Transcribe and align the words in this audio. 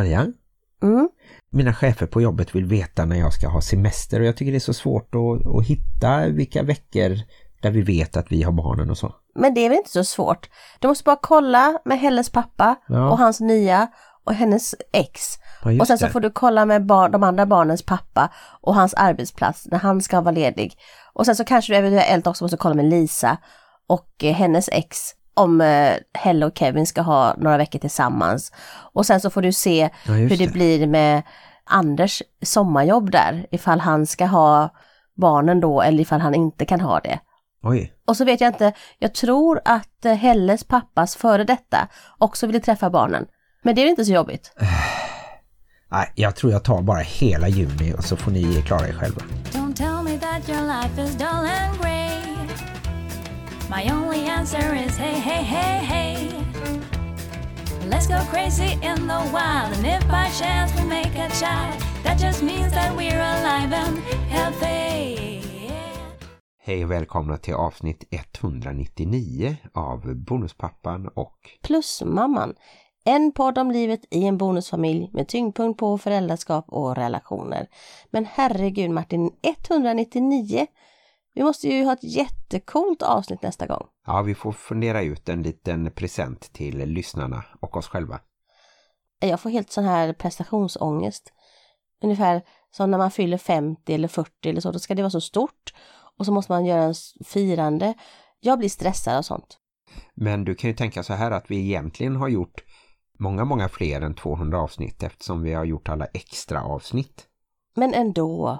Maria? 0.00 0.26
Mm. 0.82 1.08
Mina 1.52 1.74
chefer 1.74 2.06
på 2.06 2.20
jobbet 2.22 2.54
vill 2.54 2.64
veta 2.64 3.04
när 3.04 3.16
jag 3.16 3.32
ska 3.32 3.48
ha 3.48 3.60
semester 3.60 4.20
och 4.20 4.26
jag 4.26 4.36
tycker 4.36 4.52
det 4.52 4.58
är 4.58 4.60
så 4.60 4.74
svårt 4.74 5.14
att, 5.14 5.46
att 5.56 5.66
hitta 5.66 6.26
vilka 6.28 6.62
veckor 6.62 7.16
där 7.62 7.70
vi 7.70 7.82
vet 7.82 8.16
att 8.16 8.32
vi 8.32 8.42
har 8.42 8.52
barnen 8.52 8.90
och 8.90 8.98
så. 8.98 9.14
Men 9.34 9.54
det 9.54 9.60
är 9.60 9.68
väl 9.68 9.78
inte 9.78 9.90
så 9.90 10.04
svårt. 10.04 10.48
Du 10.80 10.88
måste 10.88 11.04
bara 11.04 11.18
kolla 11.22 11.78
med 11.84 11.98
Helles 12.00 12.30
pappa 12.30 12.76
Ja. 12.88 13.10
och 13.10 13.18
hans 13.18 13.40
nya 13.40 13.88
och 14.24 14.34
hennes 14.34 14.74
ex. 14.92 15.20
Ja, 15.64 15.80
och 15.80 15.86
sen 15.86 15.98
så 15.98 16.06
det. 16.06 16.12
får 16.12 16.20
du 16.20 16.30
kolla 16.30 16.66
med 16.66 16.86
bar- 16.86 17.08
de 17.08 17.22
andra 17.22 17.46
barnens 17.46 17.82
pappa 17.82 18.30
och 18.60 18.74
hans 18.74 18.94
arbetsplats 18.94 19.66
när 19.66 19.78
han 19.78 20.00
ska 20.02 20.20
vara 20.20 20.34
ledig. 20.34 20.74
Och 21.12 21.26
sen 21.26 21.36
så 21.36 21.44
kanske 21.44 21.72
du 21.72 21.76
eventuellt 21.76 22.26
också 22.26 22.44
måste 22.44 22.56
kolla 22.56 22.74
med 22.74 22.84
Lisa 22.84 23.36
och 23.88 24.24
eh, 24.24 24.34
hennes 24.34 24.68
ex 24.72 24.98
om 25.40 25.60
eh, 25.60 25.92
Helle 26.14 26.46
och 26.46 26.58
Kevin 26.58 26.86
ska 26.86 27.02
ha 27.02 27.34
några 27.38 27.56
veckor 27.56 27.78
tillsammans. 27.78 28.52
Och 28.92 29.06
sen 29.06 29.20
så 29.20 29.30
får 29.30 29.42
du 29.42 29.52
se 29.52 29.90
Ja, 30.06 30.12
hur 30.12 30.28
det, 30.28 30.36
det. 30.36 30.52
blir 30.52 30.86
med 30.86 31.22
Anders 31.64 32.22
sommarjobb 32.42 33.10
där, 33.10 33.46
ifall 33.50 33.80
han 33.80 34.06
ska 34.06 34.26
ha 34.26 34.68
barnen 35.16 35.60
då 35.60 35.82
eller 35.82 36.00
ifall 36.02 36.20
han 36.20 36.34
inte 36.34 36.64
kan 36.64 36.80
ha 36.80 37.00
det. 37.00 37.18
Oj. 37.62 37.92
Och 38.06 38.16
så 38.16 38.24
vet 38.24 38.40
jag 38.40 38.48
inte, 38.48 38.72
jag 38.98 39.14
tror 39.14 39.60
att 39.64 40.04
eh, 40.04 40.12
Helles 40.14 40.64
pappas 40.64 41.16
före 41.16 41.44
detta 41.44 41.88
också 42.18 42.46
ville 42.46 42.60
träffa 42.60 42.90
barnen. 42.90 43.26
Men 43.62 43.74
det 43.74 43.80
är 43.82 43.86
inte 43.88 44.04
så 44.04 44.12
jobbigt. 44.12 44.52
Nej, 45.92 46.12
jag 46.14 46.36
tror 46.36 46.52
jag 46.52 46.64
tar 46.64 46.82
bara 46.82 46.98
hela 47.00 47.48
juni 47.48 47.94
och 47.98 48.04
så 48.04 48.16
får 48.16 48.30
ni 48.30 48.62
klara 48.66 48.88
er 48.88 48.92
själva. 48.92 49.20
Don't 49.52 49.74
tell 49.74 50.02
me 50.04 50.18
that 50.18 50.48
your 50.48 50.66
life 50.66 51.02
is 51.02 51.14
dull. 51.18 51.48
My 53.70 53.88
only 53.92 54.28
answer 54.28 54.74
is 54.74 54.96
hey, 54.96 55.20
hey, 55.20 55.44
hey, 55.44 55.84
hey. 55.84 56.28
Let's 57.88 58.08
go 58.08 58.18
crazy 58.30 58.72
in 58.82 59.06
the 59.06 59.30
wild, 59.32 59.72
and 59.76 59.86
if 59.86 60.08
by 60.08 60.28
chance 60.38 60.74
we 60.76 60.88
make 60.88 61.14
a 61.14 61.28
child, 61.28 61.82
that 62.02 62.18
just 62.18 62.42
means 62.42 62.72
that 62.72 62.96
we're 62.96 63.20
alive 63.20 63.72
and 63.72 63.98
healthy. 64.28 65.40
Hej 66.58 66.84
och 66.84 66.90
välkomna 66.90 67.36
till 67.36 67.54
avsnitt 67.54 68.04
199 68.10 69.56
av 69.74 70.14
Bonuspappan 70.14 71.08
och 71.08 71.38
Plus 71.62 72.02
mamman. 72.06 72.54
En 73.04 73.32
podd 73.32 73.58
om 73.58 73.70
livet 73.70 74.00
i 74.10 74.24
en 74.24 74.38
bonusfamilj 74.38 75.10
med 75.12 75.28
tyngdpunkt 75.28 75.80
på 75.80 75.98
föräldraskap 75.98 76.64
och 76.68 76.96
relationer. 76.96 77.68
Men 78.10 78.24
herregud 78.24 78.90
Martin, 78.90 79.30
199? 79.42 80.66
Vi 81.34 81.42
måste 81.42 81.68
ju 81.68 81.84
ha 81.84 81.92
ett 81.92 82.04
jättekult 82.04 83.02
avsnitt 83.02 83.42
nästa 83.42 83.66
gång. 83.66 83.86
Ja, 84.06 84.22
vi 84.22 84.34
får 84.34 84.52
fundera 84.52 85.02
ut 85.02 85.28
en 85.28 85.42
liten 85.42 85.90
present 85.90 86.40
till 86.52 86.78
lyssnarna 86.78 87.44
och 87.60 87.76
oss 87.76 87.88
själva. 87.88 88.20
Jag 89.20 89.40
får 89.40 89.50
helt 89.50 89.72
sån 89.72 89.84
här 89.84 90.12
prestationsångest. 90.12 91.32
Ungefär 92.02 92.42
som 92.70 92.90
när 92.90 92.98
man 92.98 93.10
fyller 93.10 93.38
50 93.38 93.94
eller 93.94 94.08
40 94.08 94.48
eller 94.48 94.60
så, 94.60 94.72
då 94.72 94.78
ska 94.78 94.94
det 94.94 95.02
vara 95.02 95.10
så 95.10 95.20
stort. 95.20 95.74
Och 96.18 96.26
så 96.26 96.32
måste 96.32 96.52
man 96.52 96.64
göra 96.64 96.82
en 96.82 96.94
firande. 97.24 97.94
Jag 98.40 98.58
blir 98.58 98.68
stressad 98.68 99.18
och 99.18 99.24
sånt. 99.24 99.58
Men 100.14 100.44
du 100.44 100.54
kan 100.54 100.70
ju 100.70 100.76
tänka 100.76 101.02
så 101.02 101.14
här 101.14 101.30
att 101.30 101.50
vi 101.50 101.56
egentligen 101.56 102.16
har 102.16 102.28
gjort 102.28 102.64
många, 103.18 103.44
många 103.44 103.68
fler 103.68 104.00
än 104.00 104.14
200 104.14 104.60
avsnitt 104.60 105.02
eftersom 105.02 105.42
vi 105.42 105.52
har 105.52 105.64
gjort 105.64 105.88
alla 105.88 106.06
extra 106.06 106.62
avsnitt. 106.62 107.26
Men 107.74 107.94
ändå. 107.94 108.58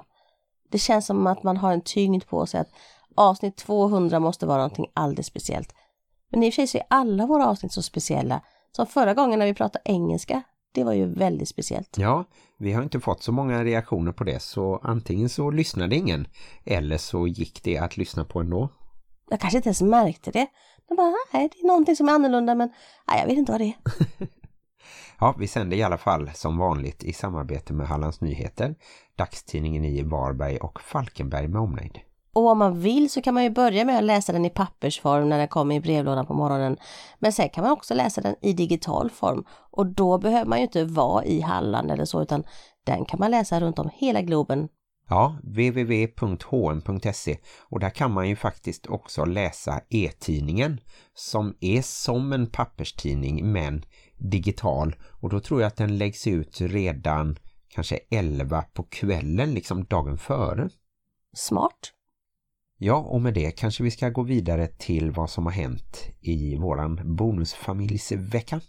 Det 0.71 0.79
känns 0.79 1.07
som 1.07 1.27
att 1.27 1.43
man 1.43 1.57
har 1.57 1.73
en 1.73 1.81
tyngd 1.81 2.27
på 2.27 2.47
sig 2.47 2.61
att 2.61 2.71
avsnitt 3.15 3.57
200 3.57 4.21
måste 4.21 4.47
vara 4.47 4.59
någonting 4.59 4.91
alldeles 4.95 5.27
speciellt. 5.27 5.75
Men 6.31 6.43
i 6.43 6.51
och 6.51 6.55
för 6.55 6.63
sig 6.63 6.67
så 6.67 6.79
är 6.79 6.85
alla 6.91 7.27
våra 7.27 7.47
avsnitt 7.47 7.73
så 7.73 7.83
speciella. 7.83 8.41
Som 8.73 8.87
förra 8.87 9.15
gången 9.15 9.39
när 9.39 9.47
vi 9.47 9.55
pratade 9.55 9.83
engelska. 9.85 10.43
Det 10.73 10.85
var 10.85 10.93
ju 10.93 11.15
väldigt 11.15 11.49
speciellt. 11.49 11.99
Ja, 11.99 12.25
vi 12.59 12.73
har 12.73 12.83
inte 12.83 13.01
fått 13.01 13.23
så 13.23 13.33
många 13.33 13.65
reaktioner 13.65 14.13
på 14.13 14.25
det 14.25 14.43
så 14.43 14.81
antingen 14.83 15.29
så 15.29 15.51
lyssnade 15.51 15.97
ingen 15.97 16.27
eller 16.65 16.99
så 16.99 17.27
gick 17.27 17.63
det 17.65 17.79
att 17.79 17.97
lyssna 17.97 18.25
på 18.25 18.41
ändå. 18.41 18.69
Jag 19.31 19.41
kanske 19.41 19.57
inte 19.57 19.69
ens 19.69 19.83
märkte 19.83 20.31
det. 20.31 20.47
Jag 20.89 20.97
bara, 20.97 21.15
nej, 21.33 21.49
det 21.53 21.59
är 21.61 21.67
någonting 21.67 21.97
som 21.97 22.09
är 22.09 22.13
annorlunda 22.13 22.55
men 22.55 22.73
nej, 23.09 23.21
jag 23.21 23.27
vet 23.27 23.39
inte 23.39 23.53
vad 23.53 23.61
det 23.61 23.65
är. 23.65 23.77
Ja, 25.21 25.35
vi 25.39 25.47
sänder 25.47 25.77
i 25.77 25.83
alla 25.83 25.99
fall 25.99 26.31
som 26.35 26.59
vanligt 26.59 27.05
i 27.05 27.13
samarbete 27.13 27.73
med 27.73 27.87
Hallands 27.87 28.21
Nyheter, 28.21 28.75
dagstidningen 29.17 29.85
i 29.85 30.03
Varberg 30.03 30.59
och 30.59 30.81
Falkenberg 30.81 31.49
med 31.49 31.61
omnejd. 31.61 31.99
Och 32.33 32.49
om 32.49 32.59
man 32.59 32.81
vill 32.81 33.11
så 33.11 33.23
kan 33.23 33.35
man 33.35 33.45
ju 33.45 33.51
börja 33.51 33.85
med 33.85 33.99
att 33.99 34.05
läsa 34.05 34.33
den 34.33 34.45
i 34.45 34.51
pappersform 34.51 35.29
när 35.29 35.39
den 35.39 35.49
kommer 35.49 35.75
i 35.75 35.81
brevlådan 35.81 36.27
på 36.27 36.35
morgonen. 36.35 36.77
Men 37.19 37.33
sen 37.33 37.49
kan 37.49 37.65
man 37.65 37.73
också 37.73 37.95
läsa 37.95 38.21
den 38.21 38.35
i 38.43 38.53
digital 38.53 39.11
form 39.11 39.45
och 39.71 39.87
då 39.87 40.19
behöver 40.19 40.47
man 40.47 40.59
ju 40.59 40.65
inte 40.65 40.85
vara 40.85 41.25
i 41.25 41.41
Halland 41.41 41.91
eller 41.91 42.05
så 42.05 42.23
utan 42.23 42.45
den 42.85 43.05
kan 43.05 43.21
man 43.21 43.31
läsa 43.31 43.61
runt 43.61 43.79
om 43.79 43.91
hela 43.95 44.23
Globen. 44.23 44.69
Ja, 45.09 45.37
www.hm.se 45.43 47.39
och 47.69 47.81
där 47.81 47.91
kan 47.91 48.13
man 48.13 48.29
ju 48.29 48.37
faktiskt 48.37 48.87
också 48.87 49.25
läsa 49.25 49.81
e-tidningen 49.91 50.81
som 51.15 51.57
är 51.61 51.83
som 51.83 52.33
en 52.33 52.47
papperstidning 52.47 53.53
men 53.53 53.85
digital 54.21 54.97
och 55.21 55.29
då 55.29 55.41
tror 55.41 55.61
jag 55.61 55.69
att 55.69 55.77
den 55.77 55.99
läggs 55.99 56.27
ut 56.27 56.61
redan 56.61 57.39
kanske 57.69 57.99
11 58.11 58.63
på 58.63 58.83
kvällen 58.83 59.55
liksom 59.55 59.85
dagen 59.85 60.19
före. 60.19 60.69
Smart. 61.35 61.93
Ja, 62.79 62.97
och 62.97 63.21
med 63.21 63.35
det 63.35 63.51
kanske 63.51 63.83
vi 63.83 63.91
ska 63.91 64.09
gå 64.09 64.23
vidare 64.23 64.67
till 64.67 65.11
vad 65.11 65.31
som 65.31 65.45
har 65.47 65.53
hänt 65.53 66.07
i 66.21 66.57
våran 66.57 67.17
bonusfamiljsvecka. 67.17 68.61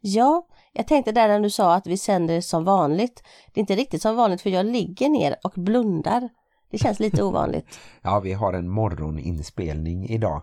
Ja, 0.00 0.46
jag 0.72 0.86
tänkte 0.86 1.12
där 1.12 1.28
när 1.28 1.40
du 1.40 1.50
sa 1.50 1.74
att 1.74 1.86
vi 1.86 1.96
sänder 1.96 2.40
som 2.40 2.64
vanligt. 2.64 3.22
Det 3.52 3.58
är 3.58 3.62
inte 3.62 3.76
riktigt 3.76 4.02
som 4.02 4.16
vanligt 4.16 4.40
för 4.40 4.50
jag 4.50 4.66
ligger 4.66 5.08
ner 5.08 5.36
och 5.44 5.52
blundar. 5.56 6.28
Det 6.70 6.78
känns 6.78 7.00
lite 7.00 7.22
ovanligt. 7.24 7.78
Ja, 8.02 8.20
vi 8.20 8.32
har 8.32 8.52
en 8.52 8.68
morgoninspelning 8.68 10.08
idag. 10.08 10.42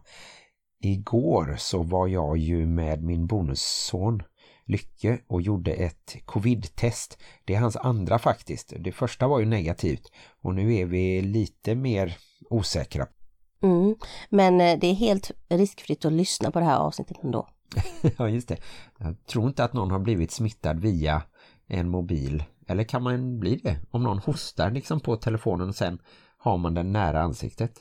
Igår 0.82 1.56
så 1.58 1.84
var 1.84 2.08
jag 2.08 2.38
ju 2.38 2.66
med 2.66 3.04
min 3.04 3.28
bonusson 3.28 4.24
Lycke 4.70 5.20
och 5.28 5.42
gjorde 5.42 5.72
ett 5.72 6.16
covid-test. 6.26 7.18
Det 7.46 7.56
är 7.56 7.60
hans 7.60 7.76
andra 7.76 8.20
faktiskt. 8.20 8.74
Det 8.80 8.92
första 8.92 9.28
var 9.28 9.40
ju 9.40 9.46
negativt 9.46 10.12
och 10.42 10.56
nu 10.56 10.76
är 10.76 10.86
vi 10.86 11.22
lite 11.22 11.76
mer 11.76 12.18
osäkra. 12.50 13.08
Mm. 13.62 13.96
Men 14.30 14.62
eh, 14.62 14.80
det 14.80 14.88
är 14.88 14.94
helt 14.94 15.32
riskfritt 15.50 16.06
att 16.06 16.14
lyssna 16.14 16.52
på 16.52 16.60
det 16.60 16.66
här 16.66 16.78
avsnittet 16.78 17.18
ändå. 17.24 17.48
ja, 18.18 18.30
just 18.30 18.48
det. 18.48 18.58
Jag 18.98 19.26
tror 19.26 19.48
inte 19.48 19.64
att 19.64 19.74
någon 19.74 19.92
har 19.92 20.00
blivit 20.00 20.32
smittad 20.32 20.80
via 20.80 21.22
en 21.68 21.90
mobil. 21.90 22.44
Eller 22.68 22.84
kan 22.84 23.04
man 23.04 23.40
bli 23.40 23.56
det? 23.56 23.80
Om 23.92 24.04
någon 24.04 24.20
hostar 24.20 24.72
liksom 24.72 25.00
på 25.00 25.16
telefonen 25.16 25.70
och 25.70 25.76
sen 25.76 26.00
har 26.38 26.58
man 26.58 26.74
den 26.74 26.92
nära 26.92 27.22
ansiktet. 27.22 27.72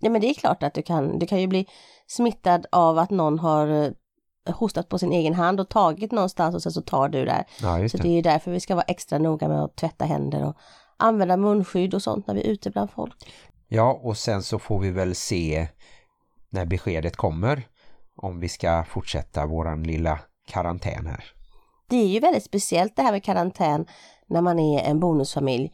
Ja 0.00 0.10
men 0.10 0.20
det 0.20 0.30
är 0.30 0.34
klart 0.34 0.62
att 0.62 0.74
du 0.74 0.82
kan, 0.82 1.18
du 1.18 1.26
kan 1.26 1.40
ju 1.40 1.46
bli 1.46 1.66
smittad 2.06 2.66
av 2.72 2.98
att 2.98 3.10
någon 3.10 3.38
har 3.38 3.68
eh, 3.68 3.90
hostat 4.52 4.88
på 4.88 4.98
sin 4.98 5.12
egen 5.12 5.34
hand 5.34 5.60
och 5.60 5.68
tagit 5.68 6.12
någonstans 6.12 6.54
och 6.54 6.62
sen 6.62 6.72
så 6.72 6.82
tar 6.82 7.08
du 7.08 7.24
där. 7.24 7.44
Ja, 7.62 7.88
Så 7.88 7.96
det. 7.96 8.08
är 8.08 8.12
ju 8.12 8.22
därför 8.22 8.50
vi 8.50 8.60
ska 8.60 8.74
vara 8.74 8.84
extra 8.84 9.18
noga 9.18 9.48
med 9.48 9.64
att 9.64 9.76
tvätta 9.76 10.04
händer 10.04 10.44
och 10.44 10.56
använda 10.96 11.36
munskydd 11.36 11.94
och 11.94 12.02
sånt 12.02 12.26
när 12.26 12.34
vi 12.34 12.40
är 12.40 12.50
ute 12.50 12.70
bland 12.70 12.90
folk. 12.90 13.14
Ja, 13.68 14.00
och 14.02 14.16
sen 14.16 14.42
så 14.42 14.58
får 14.58 14.78
vi 14.80 14.90
väl 14.90 15.14
se 15.14 15.68
när 16.50 16.64
beskedet 16.66 17.16
kommer 17.16 17.62
om 18.16 18.40
vi 18.40 18.48
ska 18.48 18.84
fortsätta 18.88 19.46
våran 19.46 19.82
lilla 19.82 20.18
karantän 20.48 21.06
här. 21.06 21.24
Det 21.88 21.96
är 21.96 22.06
ju 22.06 22.20
väldigt 22.20 22.44
speciellt 22.44 22.96
det 22.96 23.02
här 23.02 23.12
med 23.12 23.24
karantän 23.24 23.86
när 24.26 24.40
man 24.40 24.58
är 24.58 24.80
en 24.82 25.00
bonusfamilj. 25.00 25.72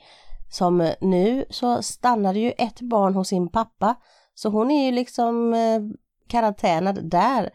Som 0.51 0.91
nu 1.01 1.45
så 1.51 1.83
stannade 1.83 2.39
ju 2.39 2.51
ett 2.59 2.81
barn 2.81 3.15
hos 3.15 3.29
sin 3.29 3.49
pappa. 3.49 3.95
Så 4.35 4.49
hon 4.49 4.71
är 4.71 4.85
ju 4.87 4.93
liksom 4.93 5.55
eh, 5.55 5.81
karantänad 6.29 7.11
där 7.11 7.51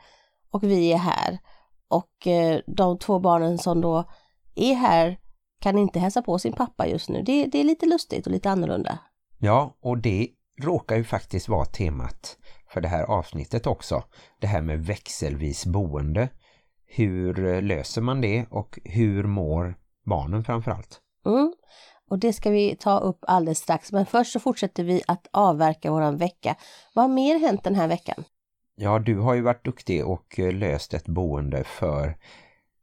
och 0.51 0.63
vi 0.63 0.93
är 0.93 0.97
här. 0.97 1.39
Och 1.87 2.27
eh, 2.27 2.61
de 2.67 2.97
två 2.97 3.19
barnen 3.19 3.57
som 3.57 3.81
då 3.81 4.03
är 4.55 4.73
här 4.73 5.19
kan 5.59 5.77
inte 5.77 5.99
hälsa 5.99 6.21
på 6.21 6.39
sin 6.39 6.53
pappa 6.53 6.87
just 6.87 7.09
nu. 7.09 7.21
Det, 7.21 7.45
det 7.45 7.59
är 7.59 7.63
lite 7.63 7.85
lustigt 7.85 8.25
och 8.25 8.31
lite 8.31 8.49
annorlunda. 8.49 8.99
Ja, 9.39 9.77
och 9.81 9.97
det 9.97 10.27
råkar 10.61 10.95
ju 10.95 11.03
faktiskt 11.03 11.49
vara 11.49 11.65
temat 11.65 12.37
för 12.73 12.81
det 12.81 12.87
här 12.87 13.03
avsnittet 13.03 13.67
också. 13.67 14.03
Det 14.39 14.47
här 14.47 14.61
med 14.61 14.85
växelvis 14.85 15.65
boende. 15.65 16.29
Hur 16.85 17.45
eh, 17.45 17.61
löser 17.61 18.01
man 18.01 18.21
det 18.21 18.45
och 18.49 18.79
hur 18.83 19.23
mår 19.23 19.77
barnen 20.05 20.43
framförallt? 20.43 21.01
Mm. 21.25 21.53
Och 22.09 22.19
det 22.19 22.33
ska 22.33 22.49
vi 22.49 22.75
ta 22.75 22.99
upp 22.99 23.19
alldeles 23.27 23.59
strax. 23.59 23.91
Men 23.91 24.05
först 24.05 24.33
så 24.33 24.39
fortsätter 24.39 24.83
vi 24.83 25.01
att 25.07 25.27
avverka 25.31 25.91
våran 25.91 26.17
vecka. 26.17 26.55
Vad 26.93 27.03
har 27.03 27.09
mer 27.09 27.39
hänt 27.39 27.63
den 27.63 27.75
här 27.75 27.87
veckan? 27.87 28.23
Ja, 28.81 28.99
du 28.99 29.19
har 29.19 29.33
ju 29.33 29.41
varit 29.41 29.65
duktig 29.65 30.05
och 30.05 30.39
eh, 30.39 30.53
löst 30.53 30.93
ett 30.93 31.07
boende 31.07 31.63
för 31.63 32.17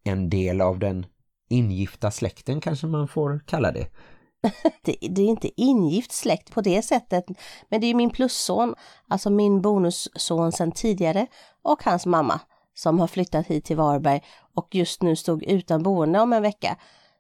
en 0.04 0.31
del 0.31 0.60
av 0.60 0.78
den 0.78 1.06
ingifta 1.48 2.10
släkten 2.10 2.60
kanske 2.60 2.87
man 2.87 3.08
får 3.08 3.40
kalla 3.46 3.72
det. 3.72 3.87
Det, 4.84 4.96
det 5.10 5.22
är 5.22 5.26
inte 5.26 5.60
ingift 5.60 6.12
släkt 6.12 6.54
på 6.54 6.60
det 6.60 6.82
sättet. 6.82 7.25
Men 7.69 7.81
det 7.81 7.87
är 7.87 7.94
min 7.94 8.10
plusson, 8.10 8.75
alltså 9.08 9.31
min 9.31 9.62
bonusson 9.62 10.52
sedan 10.52 10.72
tidigare 10.72 11.26
och 11.62 11.84
hans 11.84 12.06
mamma 12.06 12.40
som 12.75 13.00
har 13.00 13.06
flyttat 13.06 13.46
hit 13.46 13.64
till 13.64 13.76
Varberg 13.76 14.22
och 14.54 14.75
just 14.75 15.02
nu 15.02 15.16
stod 15.16 15.42
utan 15.42 15.82
boende 15.82 16.20
om 16.20 16.32
en 16.32 16.42
vecka. 16.42 16.76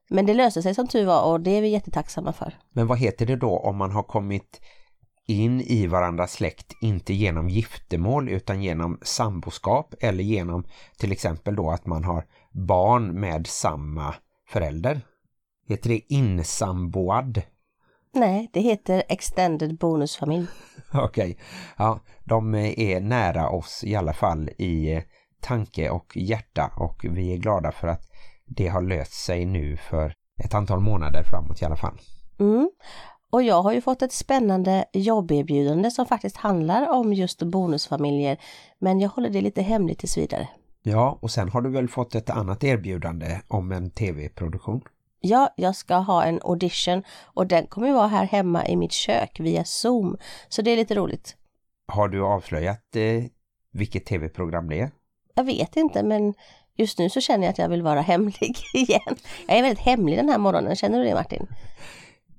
Men 0.08 0.26
det 0.26 0.34
löste 0.34 0.62
sig 0.62 0.74
som 0.74 0.88
tur 0.88 1.06
var 1.06 1.32
och 1.32 1.40
det 1.40 1.50
är 1.50 1.62
vi 1.62 1.68
jättetacksamma 1.68 2.32
för. 2.32 2.58
Men 2.72 2.86
vad 2.86 2.98
heter 2.98 3.26
det 3.26 3.36
då 3.36 3.58
om 3.58 3.76
man 3.76 3.90
har 3.90 4.02
kommit 4.02 4.60
in 5.26 5.60
i 5.60 5.86
varandras 5.86 6.32
släkt 6.32 6.72
inte 6.80 7.14
genom 7.14 7.48
giftermål 7.48 8.28
utan 8.28 8.62
genom 8.62 8.98
samboskap 9.02 9.94
eller 10.00 10.24
genom 10.24 10.64
till 10.98 11.12
exempel 11.12 11.56
då 11.56 11.70
att 11.70 11.86
man 11.86 12.04
har 12.04 12.24
barn 12.50 13.20
med 13.20 13.46
samma 13.46 14.14
förälder? 14.48 15.00
Heter 15.68 15.88
det 15.88 16.12
insamboad? 16.12 17.42
Nej, 18.14 18.50
det 18.52 18.60
heter 18.60 19.02
Extended 19.08 19.78
Bonusfamilj. 19.78 20.46
Okej, 20.94 21.38
ja, 21.76 22.00
de 22.24 22.54
är 22.54 23.00
nära 23.00 23.48
oss 23.48 23.84
i 23.84 23.96
alla 23.96 24.12
fall 24.12 24.48
i 24.48 25.02
tanke 25.40 25.90
och 25.90 26.16
hjärta 26.16 26.72
och 26.76 27.04
vi 27.10 27.32
är 27.32 27.36
glada 27.36 27.72
för 27.72 27.88
att 27.88 28.02
det 28.46 28.68
har 28.68 28.82
löst 28.82 29.12
sig 29.12 29.44
nu 29.44 29.76
för 29.76 30.14
ett 30.44 30.54
antal 30.54 30.80
månader 30.80 31.22
framåt 31.22 31.62
i 31.62 31.64
alla 31.64 31.76
fall. 31.76 32.00
Mm. 32.38 32.70
Och 33.30 33.42
jag 33.42 33.62
har 33.62 33.72
ju 33.72 33.80
fått 33.80 34.02
ett 34.02 34.12
spännande 34.12 34.84
jobberbjudande 34.92 35.90
som 35.90 36.06
faktiskt 36.06 36.36
handlar 36.36 36.90
om 36.90 37.12
just 37.12 37.42
bonusfamiljer. 37.42 38.38
Men 38.78 39.00
jag 39.00 39.08
håller 39.08 39.30
det 39.30 39.40
lite 39.40 39.62
hemligt 39.62 39.98
tills 39.98 40.18
vidare. 40.18 40.48
Ja, 40.82 41.18
och 41.22 41.30
sen 41.30 41.48
har 41.48 41.60
du 41.60 41.70
väl 41.70 41.88
fått 41.88 42.14
ett 42.14 42.30
annat 42.30 42.64
erbjudande 42.64 43.40
om 43.48 43.72
en 43.72 43.90
tv-produktion? 43.90 44.80
Ja, 45.20 45.54
jag 45.56 45.76
ska 45.76 45.94
ha 45.94 46.24
en 46.24 46.40
audition 46.44 47.02
och 47.24 47.46
den 47.46 47.66
kommer 47.66 47.92
vara 47.92 48.06
här 48.06 48.24
hemma 48.24 48.66
i 48.66 48.76
mitt 48.76 48.92
kök 48.92 49.40
via 49.40 49.64
Zoom. 49.64 50.16
Så 50.48 50.62
det 50.62 50.70
är 50.70 50.76
lite 50.76 50.94
roligt. 50.94 51.36
Har 51.86 52.08
du 52.08 52.24
avslöjat 52.24 52.96
eh, 52.96 53.24
vilket 53.72 54.06
tv-program 54.06 54.68
det 54.68 54.80
är? 54.80 54.90
Jag 55.34 55.44
vet 55.44 55.76
inte 55.76 56.02
men 56.02 56.34
just 56.76 56.98
nu 56.98 57.10
så 57.10 57.20
känner 57.20 57.44
jag 57.44 57.50
att 57.50 57.58
jag 57.58 57.68
vill 57.68 57.82
vara 57.82 58.00
hemlig 58.12 58.56
igen. 58.74 59.16
Jag 59.46 59.58
är 59.58 59.62
väldigt 59.62 59.84
hemlig 59.84 60.18
den 60.18 60.28
här 60.28 60.38
morgonen, 60.38 60.76
känner 60.76 60.98
du 60.98 61.04
det 61.04 61.14
Martin? 61.14 61.46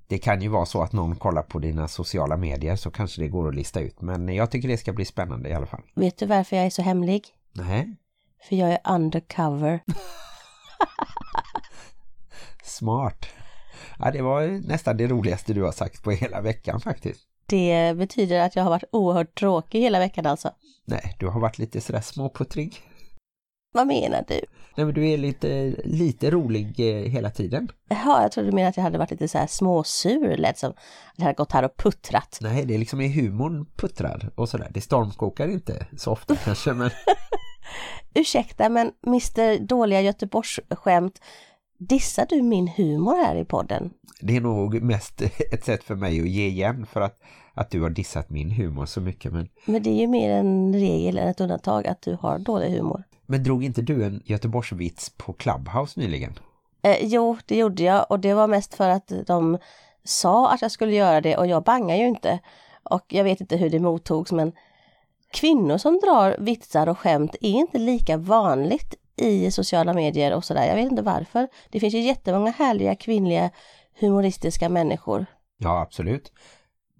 Det 0.09 0.18
kan 0.18 0.42
ju 0.42 0.48
vara 0.48 0.65
så 0.65 0.83
att 0.83 0.94
någon 0.94 1.15
kollar 1.15 1.44
på 1.44 1.59
dina 1.59 1.88
sociala 1.88 2.38
medier 2.38 2.75
så 2.75 2.92
kanske 2.92 3.21
det 3.21 3.27
går 3.27 3.50
att 3.50 3.56
lista 3.56 3.80
ut. 3.80 4.01
Men 4.01 4.30
jag 4.30 4.51
tycker 4.51 4.68
det 4.68 4.77
ska 4.77 4.94
bli 4.94 5.06
spännande 5.06 5.50
i 5.50 5.54
alla 5.54 5.65
fall. 5.65 5.81
Vet 5.95 6.18
du 6.18 6.25
varför 6.25 6.56
jag 6.56 6.65
är 6.65 6.69
så 6.69 6.81
hemlig? 6.81 7.25
Nej. 7.54 7.95
För 8.50 8.56
jag 8.56 8.71
är 8.71 8.80
undercover. 8.95 9.80
Smart. 12.63 13.25
Ja, 14.00 14.12
det 14.12 14.21
var 14.21 14.68
nästan 14.68 14.98
det 14.98 15.07
roligaste 15.07 15.54
du 15.54 15.63
har 15.63 15.71
sagt 15.71 16.04
på 16.04 16.12
hela 16.12 16.42
veckan 16.42 16.80
faktiskt. 16.80 17.21
Det 17.45 17.98
betyder 17.98 18.39
att 18.39 18.56
jag 18.56 18.63
har 18.63 18.69
varit 18.69 18.89
oerhört 18.92 19.39
tråkig 19.39 19.80
hela 19.80 20.00
veckan 20.00 20.25
alltså. 20.25 20.51
Nej, 20.86 21.15
du 21.19 21.27
har 21.27 21.39
varit 21.39 21.57
lite 21.57 21.81
sådär 21.81 22.01
småputtrig. 22.01 22.81
Vad 23.78 23.88
menar 23.88 24.26
du? 24.28 24.42
Nej, 24.76 24.86
men 24.86 24.94
du 24.94 25.10
är 25.10 25.18
lite, 25.18 25.76
lite 25.84 26.32
rolig 26.32 26.80
eh, 26.80 27.12
hela 27.12 27.30
tiden. 27.30 27.70
Ja, 27.90 28.22
jag 28.22 28.32
trodde 28.32 28.50
du 28.50 28.56
menade 28.56 28.70
att 28.70 28.78
jag 28.78 28.84
hade 28.84 28.98
varit 28.98 29.12
lite 29.12 29.28
så 29.28 29.38
här 29.38 29.48
småsur, 29.48 30.38
lät 30.38 30.58
som 30.58 30.70
att 30.70 30.78
jag 31.16 31.24
hade 31.24 31.36
gått 31.36 31.52
här 31.52 31.64
och 31.64 31.78
puttrat. 31.78 32.38
Nej, 32.42 32.66
det 32.66 32.74
är 32.74 32.78
liksom 32.78 33.02
i 33.02 33.22
humorn 33.22 33.66
puttrar 33.76 34.32
och 34.36 34.50
sådär. 34.50 34.68
Det 34.74 34.82
stormkokar 34.82 35.48
inte 35.48 35.88
så 35.98 36.12
ofta 36.12 36.36
kanske, 36.44 36.74
men... 36.74 36.90
Ursäkta, 38.14 38.70
men 38.70 38.92
Mr. 39.08 39.60
Dåliga 39.60 40.02
Göteborgsskämt, 40.02 41.22
dissar 41.78 42.26
du 42.30 42.42
min 42.42 42.68
humor 42.68 43.26
här 43.26 43.36
i 43.36 43.46
podden? 43.46 43.94
Det 44.22 44.36
är 44.36 44.42
nog 44.42 44.82
mest 44.82 45.22
ett 45.52 45.66
sätt 45.66 45.84
för 45.84 45.96
mig 45.96 46.20
att 46.22 46.28
ge 46.28 46.48
igen 46.48 46.86
för 46.86 47.02
att, 47.02 47.20
att 47.54 47.72
du 47.72 47.82
har 47.82 47.90
dissat 47.90 48.30
min 48.30 48.52
humor 48.52 48.86
så 48.86 49.02
mycket. 49.02 49.34
Men... 49.34 49.50
Men 49.66 49.84
det 49.84 49.90
är 49.90 50.00
ju 50.02 50.08
mer 50.08 50.30
en 50.30 50.74
regel 50.74 51.18
än 51.18 51.28
ett 51.28 51.42
undantag 51.42 51.88
att 51.88 52.02
du 52.02 52.18
har 52.22 52.40
dålig 52.40 52.70
humor. 52.70 53.04
Men 53.28 53.44
drog 53.44 53.64
inte 53.64 53.82
du 53.82 54.04
en 54.04 54.22
Göteborgsvits 54.26 55.10
på 55.18 55.34
Clubhouse 55.34 56.00
nyligen? 56.00 56.40
Eh, 56.82 56.98
jo, 57.02 57.38
det 57.46 57.58
gjorde 57.58 57.84
jag 57.84 58.06
och 58.10 58.20
det 58.20 58.34
var 58.34 58.48
mest 58.48 58.74
för 58.74 58.90
att 58.90 59.12
de 59.28 59.58
sa 60.04 60.52
att 60.52 60.62
jag 60.62 60.72
skulle 60.72 60.96
göra 60.96 61.22
det 61.22 61.38
och 61.38 61.48
jag 61.48 61.64
bangar 61.64 61.96
ju 61.96 62.08
inte. 62.08 62.40
Och 62.84 63.06
jag 63.08 63.24
vet 63.24 63.42
inte 63.42 63.58
hur 63.58 63.70
det 63.70 63.80
mottogs 63.80 64.32
men 64.32 64.52
kvinnor 65.34 65.78
som 65.78 66.00
drar 66.00 66.36
vitsar 66.40 66.90
och 66.90 67.00
skämt 67.00 67.36
är 67.42 67.50
inte 67.50 67.78
lika 67.78 68.18
vanligt 68.18 68.96
i 69.16 69.52
sociala 69.52 69.94
medier 69.94 70.34
och 70.34 70.46
sådär. 70.46 70.66
Jag 70.68 70.76
vet 70.76 70.92
inte 70.92 71.02
varför. 71.02 71.48
Det 71.70 71.80
finns 71.80 71.94
ju 71.94 72.00
jättemånga 72.00 72.52
härliga 72.52 72.96
kvinnliga 72.96 73.50
humoristiska 74.00 74.70
människor. 74.70 75.26
Ja, 75.58 75.82
absolut. 75.82 76.32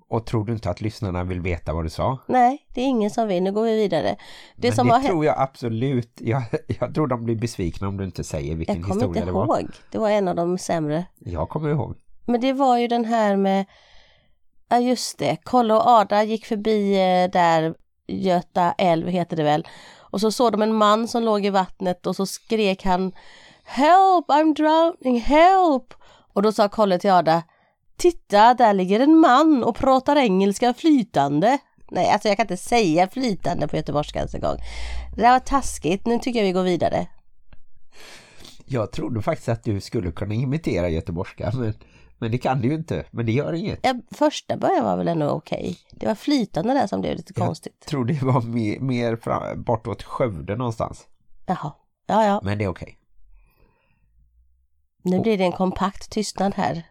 Och 0.10 0.26
tror 0.26 0.46
du 0.46 0.54
inte 0.54 0.70
att 0.70 0.82
lyssnarna 0.82 1.24
vill 1.24 1.42
veta 1.42 1.74
vad 1.74 1.86
du 1.86 1.90
sa? 1.90 2.18
Nej, 2.28 2.68
det 2.74 2.82
är 2.82 2.86
ingen 2.86 3.10
som 3.10 3.28
vill. 3.28 3.44
Nu 3.44 3.52
går 3.52 3.64
vi 3.64 3.76
vidare. 3.76 4.16
Det, 4.56 4.68
Men 4.68 4.76
som 4.76 4.88
det 4.88 4.94
har 4.94 5.02
tror 5.02 5.26
jag 5.26 5.36
absolut. 5.40 6.22
Jag, 6.22 6.44
jag 6.80 6.94
tror 6.94 7.08
de 7.08 7.26
blir 7.26 7.36
besvikna 7.36 7.88
om 7.88 7.98
du 7.98 8.04
inte 8.04 8.24
säger 8.24 8.56
vilken 8.56 8.84
historia 8.84 9.26
det 9.26 9.32
var. 9.32 9.42
Jag 9.42 9.48
kommer 9.48 9.60
inte 9.60 9.74
ihåg. 9.74 9.84
Det 9.92 9.98
var 9.98 10.10
en 10.10 10.28
av 10.28 10.36
de 10.36 10.58
sämre. 10.58 11.06
Jag 11.20 11.50
kommer 11.50 11.70
ihåg. 11.70 11.96
Men 12.26 12.42
det 12.42 12.54
var 12.54 12.78
ju 12.78 12.88
den 12.88 13.06
här 13.06 13.36
med... 13.36 13.66
Ja, 14.70 14.80
just 14.80 15.18
det. 15.18 15.38
Kolla 15.44 15.76
och 15.76 15.88
Ada 15.88 16.24
gick 16.24 16.46
förbi 16.46 16.94
eh, 16.94 17.32
där 17.32 17.76
Göta 18.08 18.72
älv 18.72 19.08
heter 19.08 19.38
det 19.38 19.44
väl. 19.44 19.68
Och 19.98 20.22
så 20.22 20.32
såg 20.32 20.52
de 20.52 20.62
en 20.62 20.74
man 20.74 21.08
som 21.08 21.24
låg 21.24 21.46
i 21.46 21.50
vattnet 21.50 22.08
och 22.08 22.16
så 22.16 22.26
skrek 22.26 22.84
han 22.84 23.12
Help, 23.64 24.28
I'm 24.28 24.56
drowning, 24.56 25.20
help! 25.20 25.94
Och 26.34 26.42
då 26.42 26.52
sa 26.52 26.70
Kolle 26.70 27.00
till 27.00 27.12
Ada 27.12 27.44
Titta, 27.98 28.54
där 28.54 28.74
ligger 28.74 29.00
en 29.00 29.18
man 29.18 29.64
och 29.64 29.76
pratar 29.76 30.16
engelska 30.16 30.74
flytande. 30.74 31.58
Nej, 31.92 32.10
alltså 32.12 32.28
jag 32.28 32.38
kan 32.38 32.44
inte 32.44 32.58
säga 32.58 33.08
flytande 33.08 33.68
på 33.68 33.76
göteborgska 33.76 34.20
ens 34.20 34.36
en 34.36 34.42
gång. 34.42 34.58
Det 35.16 35.22
där 35.22 35.32
var 35.32 35.40
taskigt, 35.40 36.06
nu 36.06 36.20
tycker 36.20 36.40
jag 36.40 36.46
vi 36.46 36.52
går 36.52 36.64
vidare. 36.64 37.08
Jag 38.66 38.92
trodde 38.92 39.22
faktiskt 39.22 39.50
att 39.50 39.64
du 39.64 39.82
skulle 39.82 40.12
kunna 40.12 40.34
imitera 40.34 40.90
göteborgska, 40.90 41.52
men, 41.54 41.74
men 42.18 42.32
det 42.32 42.38
kan 42.38 42.62
du 42.62 42.68
ju 42.68 42.74
inte. 42.74 43.06
Men 43.12 43.26
det 43.26 43.32
gör 43.32 43.54
inget. 43.54 43.80
Ja, 43.84 43.96
första 44.12 44.58
början 44.58 44.84
var 44.84 44.98
väl 44.98 45.08
ändå 45.08 45.30
okej. 45.30 45.60
Okay. 45.60 45.76
Det 45.92 46.08
var 46.08 46.16
flytande 46.16 46.74
där 46.74 46.88
som 46.88 47.02
blev 47.02 47.18
lite 47.18 47.34
jag 47.36 47.48
konstigt. 47.48 47.76
Jag 47.80 47.88
tror 47.90 48.06
det 48.06 48.22
var 48.22 48.42
mer, 48.42 48.80
mer 48.80 49.16
fram, 49.16 49.64
bortåt 49.64 50.04
Skövde 50.04 50.56
någonstans. 50.56 51.08
Jaha, 51.46 51.72
ja 52.08 52.26
ja. 52.26 52.42
Men 52.44 52.58
det 52.58 52.64
är 52.64 52.70
okej. 52.70 52.84
Okay. 52.84 52.96
Nu 55.18 55.20
blir 55.20 55.38
det 55.38 55.44
en 55.44 55.52
kompakt 55.52 56.10
tystnad 56.10 56.56
här. 56.56 56.84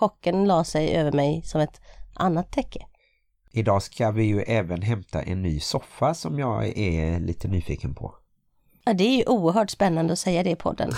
Chocken 0.00 0.44
la 0.44 0.64
sig 0.64 0.96
över 0.96 1.12
mig 1.12 1.42
som 1.44 1.60
ett 1.60 1.80
annat 2.14 2.52
täcke. 2.52 2.86
Idag 3.52 3.82
ska 3.82 4.10
vi 4.10 4.24
ju 4.24 4.42
även 4.42 4.82
hämta 4.82 5.22
en 5.22 5.42
ny 5.42 5.60
soffa 5.60 6.14
som 6.14 6.38
jag 6.38 6.78
är 6.78 7.20
lite 7.20 7.48
nyfiken 7.48 7.94
på. 7.94 8.14
Ja, 8.84 8.92
det 8.92 9.04
är 9.04 9.16
ju 9.16 9.24
oerhört 9.26 9.70
spännande 9.70 10.12
att 10.12 10.18
säga 10.18 10.42
det 10.42 10.50
i 10.50 10.56
podden. 10.56 10.92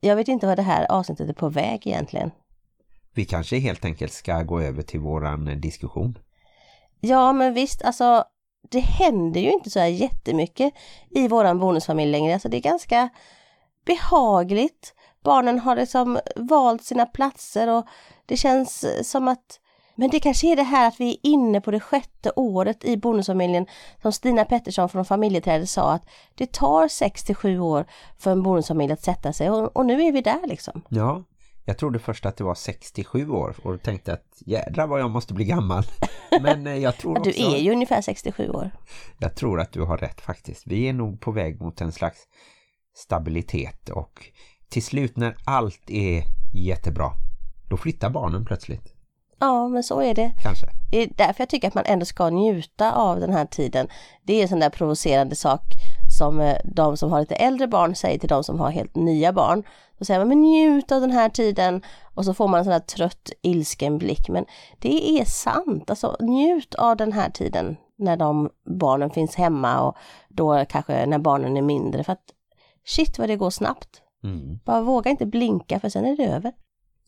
jag 0.00 0.16
vet 0.16 0.28
inte 0.28 0.46
vad 0.46 0.58
det 0.58 0.62
här 0.62 0.92
avsnittet 0.92 1.28
är 1.28 1.32
på 1.32 1.48
väg 1.48 1.86
egentligen. 1.86 2.30
Vi 3.14 3.24
kanske 3.24 3.58
helt 3.58 3.84
enkelt 3.84 4.12
ska 4.12 4.42
gå 4.42 4.60
över 4.60 4.82
till 4.82 5.00
våran 5.00 5.60
diskussion. 5.60 6.18
Ja, 7.00 7.32
men 7.32 7.54
visst, 7.54 7.82
alltså 7.82 8.24
det 8.70 8.80
händer 8.80 9.40
ju 9.40 9.52
inte 9.52 9.70
så 9.70 9.80
här 9.80 9.86
jättemycket 9.86 10.74
i 11.10 11.28
våran 11.28 11.58
bonusfamilj 11.58 12.10
längre. 12.10 12.34
Alltså 12.34 12.48
det 12.48 12.56
är 12.56 12.62
ganska 12.62 13.08
behagligt 13.84 14.94
barnen 15.26 15.58
har 15.58 15.76
liksom 15.76 16.18
valt 16.36 16.84
sina 16.84 17.06
platser 17.06 17.68
och 17.68 17.86
det 18.26 18.36
känns 18.36 18.86
som 19.02 19.28
att 19.28 19.60
men 19.98 20.10
det 20.10 20.20
kanske 20.20 20.52
är 20.52 20.56
det 20.56 20.62
här 20.62 20.88
att 20.88 21.00
vi 21.00 21.10
är 21.10 21.18
inne 21.22 21.60
på 21.60 21.70
det 21.70 21.80
sjätte 21.80 22.32
året 22.36 22.84
i 22.84 22.96
bonusfamiljen 22.96 23.66
som 24.02 24.12
Stina 24.12 24.44
Pettersson 24.44 24.88
från 24.88 25.04
familjeträdet 25.04 25.68
sa 25.68 25.92
att 25.92 26.02
det 26.34 26.52
tar 26.52 26.88
6 26.88 27.24
till 27.24 27.34
7 27.34 27.60
år 27.60 27.86
för 28.18 28.30
en 28.30 28.42
bonusfamilj 28.42 28.92
att 28.92 29.02
sätta 29.02 29.32
sig 29.32 29.50
och, 29.50 29.76
och, 29.76 29.86
nu 29.86 30.02
är 30.02 30.12
vi 30.12 30.20
där 30.20 30.46
liksom. 30.46 30.82
Ja, 30.88 31.24
jag 31.64 31.78
trodde 31.78 31.98
först 31.98 32.26
att 32.26 32.36
det 32.36 32.44
var 32.44 32.54
67 32.54 33.30
år 33.30 33.56
och 33.62 33.82
tänkte 33.82 34.12
att 34.12 34.42
jädra 34.46 34.86
vad 34.86 35.00
jag 35.00 35.10
måste 35.10 35.34
bli 35.34 35.44
gammal. 35.44 35.84
Men 36.40 36.66
eh, 36.66 36.76
jag 36.76 36.96
tror 36.96 37.18
också... 37.18 37.30
Du 37.30 37.54
är 37.54 37.58
ju 37.58 37.72
ungefär 37.72 38.02
67 38.02 38.50
år. 38.50 38.70
Jag 39.18 39.34
tror 39.34 39.60
att 39.60 39.72
du 39.72 39.82
har 39.82 39.96
rätt 39.96 40.20
faktiskt. 40.20 40.62
Vi 40.66 40.88
är 40.88 40.92
nog 40.92 41.20
på 41.20 41.32
väg 41.32 41.60
mot 41.60 41.80
en 41.80 41.92
slags 41.92 42.18
stabilitet 42.94 43.88
och 43.88 44.30
till 44.68 44.82
slut 44.82 45.16
när 45.16 45.36
allt 45.44 45.90
är 45.90 46.24
jättebra, 46.54 47.12
då 47.68 47.76
flyttar 47.76 48.10
barnen 48.10 48.44
plötsligt. 48.44 48.92
Ja, 49.38 49.68
men 49.68 49.82
så 49.82 50.00
är 50.00 50.14
det. 50.14 50.32
Kanske. 50.42 50.66
Det 50.90 51.02
är 51.02 51.08
därför 51.16 51.40
jag 51.40 51.48
tycker 51.48 51.68
att 51.68 51.74
man 51.74 51.84
ändå 51.86 52.06
ska 52.06 52.30
njuta 52.30 52.92
av 52.92 53.20
den 53.20 53.32
här 53.32 53.46
tiden. 53.46 53.88
Det 54.22 54.32
är 54.32 54.42
en 54.42 54.48
sån 54.48 54.60
där 54.60 54.70
provocerande 54.70 55.36
sak 55.36 55.62
som 56.18 56.40
eh, 56.40 56.56
de 56.64 56.96
som 56.96 57.12
har 57.12 57.20
lite 57.20 57.34
äldre 57.34 57.66
barn 57.66 57.94
säger 57.94 58.18
till 58.18 58.28
de 58.28 58.44
som 58.44 58.60
har 58.60 58.70
helt 58.70 58.96
nya 58.96 59.32
barn. 59.32 59.62
Då 59.98 60.04
säger 60.04 60.20
man, 60.20 60.28
men 60.28 60.40
njut 60.40 60.92
av 60.92 61.00
den 61.00 61.10
här 61.10 61.28
tiden. 61.28 61.82
Och 62.14 62.24
så 62.24 62.34
får 62.34 62.48
man 62.48 62.58
en 62.58 62.64
sån 62.64 62.72
där 62.72 62.78
trött, 62.78 63.30
ilsken 63.42 63.98
blick. 63.98 64.28
Men 64.28 64.44
det 64.78 65.20
är 65.20 65.24
sant. 65.24 65.90
Alltså 65.90 66.16
njut 66.20 66.74
av 66.74 66.96
den 66.96 67.12
här 67.12 67.30
tiden 67.30 67.76
när 67.98 68.16
de 68.16 68.50
barnen 68.64 69.10
finns 69.10 69.34
hemma 69.34 69.80
och 69.80 69.96
då 70.28 70.64
kanske 70.68 71.06
när 71.06 71.18
barnen 71.18 71.56
är 71.56 71.62
mindre. 71.62 72.04
För 72.04 72.12
att 72.12 72.24
shit 72.84 73.18
vad 73.18 73.28
det 73.28 73.36
går 73.36 73.50
snabbt. 73.50 74.02
Mm. 74.24 74.58
Bara 74.64 74.82
våga 74.82 75.10
inte 75.10 75.26
blinka 75.26 75.80
för 75.80 75.88
sen 75.88 76.04
är 76.04 76.16
det 76.16 76.26
över. 76.26 76.52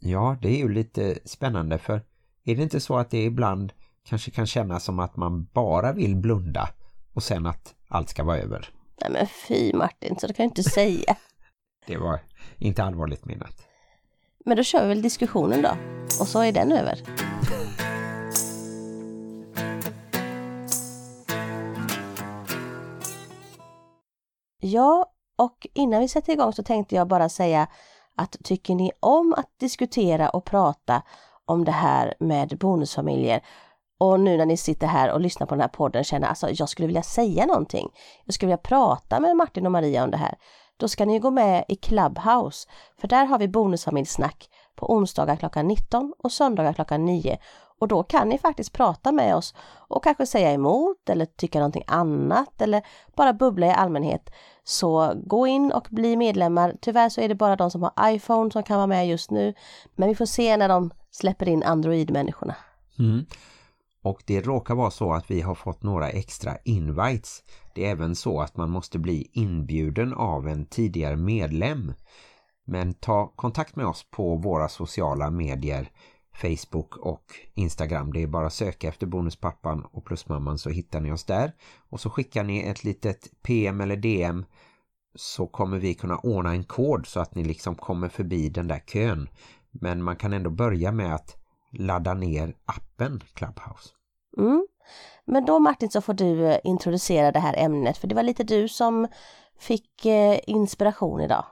Ja, 0.01 0.37
det 0.43 0.49
är 0.49 0.57
ju 0.57 0.69
lite 0.69 1.19
spännande 1.25 1.79
för 1.79 2.03
är 2.45 2.57
det 2.57 2.63
inte 2.63 2.81
så 2.81 2.97
att 2.97 3.11
det 3.11 3.25
ibland 3.25 3.73
kanske 4.05 4.31
kan 4.31 4.47
kännas 4.47 4.85
som 4.85 4.99
att 4.99 5.17
man 5.17 5.45
bara 5.45 5.93
vill 5.93 6.17
blunda 6.17 6.69
och 7.15 7.23
sen 7.23 7.47
att 7.47 7.75
allt 7.89 8.09
ska 8.09 8.25
vara 8.25 8.39
över. 8.39 8.69
Nej 9.01 9.11
men 9.11 9.27
fy 9.27 9.73
Martin, 9.73 10.17
så 10.19 10.27
det 10.27 10.33
kan 10.35 10.45
jag 10.45 10.51
inte 10.51 10.63
säga. 10.63 11.17
Det 11.87 11.97
var 11.97 12.21
inte 12.59 12.85
allvarligt 12.85 13.25
menat. 13.25 13.67
Men 14.45 14.57
då 14.57 14.63
kör 14.63 14.83
vi 14.83 14.89
väl 14.89 15.03
diskussionen 15.03 15.63
då. 15.63 15.71
Och 16.21 16.29
så 16.29 16.41
är 16.43 16.53
den 16.53 16.73
över. 16.73 16.99
Ja, 24.61 25.08
och 25.39 25.67
innan 25.75 26.01
vi 26.01 26.09
sätter 26.09 26.33
igång 26.33 26.53
så 26.53 26.63
tänkte 26.63 26.95
jag 26.95 27.09
bara 27.09 27.29
säga 27.29 27.67
att 28.17 28.37
tycker 28.45 28.75
ni 28.75 28.93
om 29.01 29.35
att 29.39 29.59
diskutera 29.61 30.29
och 30.29 30.45
prata 30.45 31.03
om 31.45 31.65
det 31.65 31.73
här 31.73 32.15
med 32.19 32.59
bonusfamiljer 32.59 33.43
och 33.99 34.21
nu 34.21 34.37
när 34.37 34.47
ni 34.47 34.57
sitter 34.57 34.87
här 34.87 35.13
och 35.13 35.21
lyssnar 35.21 35.47
på 35.47 35.55
den 35.55 35.61
här 35.61 35.69
podden 35.69 36.05
känner 36.05 36.29
alltså 36.29 36.51
jag 36.51 36.69
skulle 36.69 36.87
vilja 36.87 37.03
säga 37.03 37.47
någonting. 37.47 37.89
Jag 38.25 38.35
skulle 38.35 38.47
vilja 38.47 38.57
prata 38.57 39.21
med 39.21 39.37
Martin 39.37 39.67
och 39.67 39.73
Maria 39.73 40.05
om 40.05 40.11
det 40.11 40.17
här. 40.17 40.35
Då 40.77 40.89
ska 40.89 41.05
ni 41.05 41.19
gå 41.19 41.31
med 41.31 41.65
i 41.69 41.77
Clubhouse, 41.77 42.69
för 43.01 43.09
där 43.09 43.25
har 43.25 43.39
vi 43.39 43.49
bonusfamiljsnack 43.49 44.49
på 44.77 44.93
onsdagar 44.93 45.37
klockan 45.37 45.69
19 45.69 46.15
och 46.19 46.33
söndagar 46.33 46.73
klockan 46.73 47.05
9. 47.05 47.39
Och 47.79 47.89
då 47.89 48.03
kan 48.03 48.29
ni 48.29 48.39
faktiskt 48.39 48.73
prata 48.73 49.13
med 49.13 49.37
oss 49.37 49.55
och 49.89 50.05
kanske 50.05 50.27
säga 50.27 50.53
emot 50.53 51.09
eller 51.09 51.27
tycka 51.27 51.59
någonting 51.59 51.85
annat 51.87 52.63
eller 52.63 52.83
bara 53.17 53.33
bubbla 53.33 53.67
i 53.67 53.71
allmänhet. 53.71 54.31
Så 54.65 55.13
gå 55.27 55.47
in 55.47 55.73
och 55.73 55.87
bli 55.91 56.17
medlemmar. 56.17 56.77
Tyvärr 56.81 57.09
så 57.09 57.21
är 57.21 57.29
det 57.29 57.35
bara 57.35 57.57
de 57.57 57.71
som 57.71 57.83
har 57.83 57.93
iPhone 58.15 58.51
som 58.51 58.63
kan 58.63 58.77
vara 58.77 58.87
med 58.87 59.09
just 59.09 59.31
nu. 59.31 59.55
Men 59.97 60.09
vi 60.09 60.15
får 60.15 60.27
se 60.27 60.57
när 60.57 60.69
de 60.69 60.91
släpper 61.11 61.49
in 61.49 61.63
Android-människorna. 61.63 62.55
Mm. 62.99 63.27
Och 64.03 64.23
det 64.27 64.41
råkar 64.41 64.75
vara 64.75 64.91
så 64.91 65.13
att 65.13 65.31
vi 65.31 65.41
har 65.41 65.55
fått 65.55 65.83
några 65.83 66.09
extra 66.11 66.57
invites. 66.65 67.43
Det 67.75 67.87
är 67.87 67.91
även 67.91 68.17
så 68.17 68.41
att 68.41 68.57
man 68.57 68.71
måste 68.71 68.99
bli 68.99 69.31
inbjuden 69.33 70.15
av 70.15 70.49
en 70.49 70.67
tidigare 70.67 71.17
medlem. 71.17 71.95
Men 72.65 72.95
ta 72.95 73.33
kontakt 73.37 73.77
med 73.77 73.87
oss 73.87 74.07
på 74.11 74.37
våra 74.37 74.69
sociala 74.69 75.31
medier, 75.31 75.91
Facebook 76.41 76.97
och 76.97 77.25
Instagram. 77.55 78.13
Det 78.13 78.23
är 78.23 78.27
bara 78.27 78.47
att 78.47 78.53
söka 78.53 78.89
efter 78.89 79.07
Bonuspappan 79.07 79.85
och 79.93 80.05
Plusmamman 80.05 80.59
så 80.59 80.71
hittar 80.71 81.01
ni 81.01 81.13
oss 81.13 81.25
där. 81.25 81.53
Och 81.89 82.01
så 82.01 82.11
skickar 82.11 82.45
ni 82.45 82.61
ett 82.61 82.85
litet 82.85 83.43
PM 83.43 83.81
eller 83.81 83.97
DM 83.97 84.45
så 85.15 85.47
kommer 85.47 85.79
vi 85.79 85.95
kunna 85.95 86.19
ordna 86.19 86.51
en 86.51 86.65
kod 86.65 87.07
så 87.07 87.21
att 87.21 87.35
ni 87.35 87.45
liksom 87.45 87.75
kommer 87.75 88.09
förbi 88.09 88.49
den 88.49 88.69
där 88.69 88.79
kön. 88.79 89.29
Men 89.71 90.03
man 90.03 90.17
kan 90.17 90.33
ändå 90.33 90.51
börja 90.51 90.93
med 90.93 91.15
att 91.15 91.37
ladda 91.73 92.15
ner 92.15 92.55
appen 92.65 93.21
Clubhouse. 93.35 93.89
Mm. 94.39 94.67
Men 95.25 95.45
då 95.45 95.59
Martin 95.59 95.91
så 95.91 96.01
får 96.01 96.15
du 96.15 96.47
eh, 96.47 96.59
introducera 96.65 97.33
det 97.33 97.41
här 97.41 97.55
ämnet 97.57 97.99
för 97.99 98.09
det 98.09 98.15
var 98.15 98.23
lite 98.23 98.45
du 98.45 98.69
som 98.69 99.09
fick 99.59 100.07
eh, 100.07 100.39
inspiration 100.47 101.21
idag. 101.21 101.45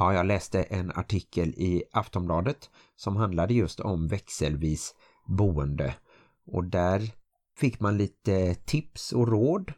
Ja, 0.00 0.14
jag 0.14 0.26
läste 0.26 0.62
en 0.62 0.92
artikel 0.94 1.48
i 1.48 1.82
Aftonbladet 1.92 2.70
som 2.96 3.16
handlade 3.16 3.54
just 3.54 3.80
om 3.80 4.08
växelvis 4.08 4.94
boende. 5.26 5.94
Och 6.46 6.64
där 6.64 7.10
fick 7.56 7.80
man 7.80 7.96
lite 7.96 8.54
tips 8.54 9.12
och 9.12 9.28
råd 9.28 9.72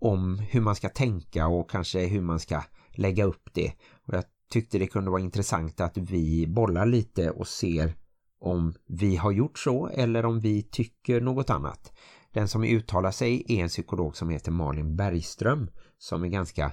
om 0.00 0.38
hur 0.38 0.60
man 0.60 0.74
ska 0.74 0.88
tänka 0.88 1.46
och 1.46 1.70
kanske 1.70 2.06
hur 2.06 2.20
man 2.20 2.40
ska 2.40 2.62
lägga 2.90 3.24
upp 3.24 3.50
det. 3.54 3.72
Och 4.06 4.14
jag 4.14 4.24
tyckte 4.50 4.78
det 4.78 4.86
kunde 4.86 5.10
vara 5.10 5.20
intressant 5.20 5.80
att 5.80 5.96
vi 5.96 6.46
bollar 6.46 6.86
lite 6.86 7.30
och 7.30 7.48
ser 7.48 7.94
om 8.40 8.74
vi 8.86 9.16
har 9.16 9.32
gjort 9.32 9.58
så 9.58 9.88
eller 9.88 10.24
om 10.24 10.40
vi 10.40 10.62
tycker 10.62 11.20
något 11.20 11.50
annat. 11.50 11.92
Den 12.32 12.48
som 12.48 12.64
uttalar 12.64 13.10
sig 13.10 13.44
är 13.48 13.62
en 13.62 13.68
psykolog 13.68 14.16
som 14.16 14.30
heter 14.30 14.50
Malin 14.50 14.96
Bergström 14.96 15.70
som 15.98 16.24
är 16.24 16.28
ganska 16.28 16.72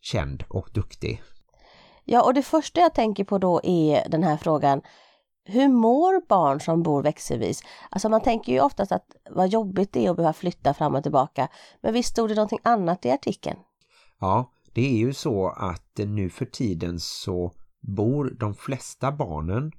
känd 0.00 0.44
och 0.48 0.70
duktig. 0.72 1.22
Ja, 2.08 2.22
och 2.22 2.34
det 2.34 2.42
första 2.42 2.80
jag 2.80 2.94
tänker 2.94 3.24
på 3.24 3.38
då 3.38 3.60
är 3.64 4.08
den 4.08 4.22
här 4.22 4.36
frågan. 4.36 4.82
Hur 5.44 5.68
mår 5.68 6.26
barn 6.28 6.60
som 6.60 6.82
bor 6.82 7.02
växelvis? 7.02 7.62
Alltså 7.90 8.08
man 8.08 8.20
tänker 8.20 8.52
ju 8.52 8.60
oftast 8.60 8.92
att 8.92 9.06
vad 9.30 9.48
jobbigt 9.48 9.92
det 9.92 10.06
är 10.06 10.10
att 10.10 10.16
behöva 10.16 10.32
flytta 10.32 10.74
fram 10.74 10.94
och 10.94 11.02
tillbaka. 11.02 11.48
Men 11.80 11.92
visst 11.92 12.10
stod 12.10 12.28
det 12.28 12.34
någonting 12.34 12.60
annat 12.62 13.06
i 13.06 13.10
artikeln? 13.10 13.58
Ja, 14.20 14.52
det 14.72 14.86
är 14.86 14.98
ju 14.98 15.14
så 15.14 15.48
att 15.48 15.98
nu 15.98 16.30
för 16.30 16.44
tiden 16.44 17.00
så 17.00 17.52
bor 17.80 18.36
de 18.40 18.54
flesta 18.54 19.12
barnen 19.12 19.72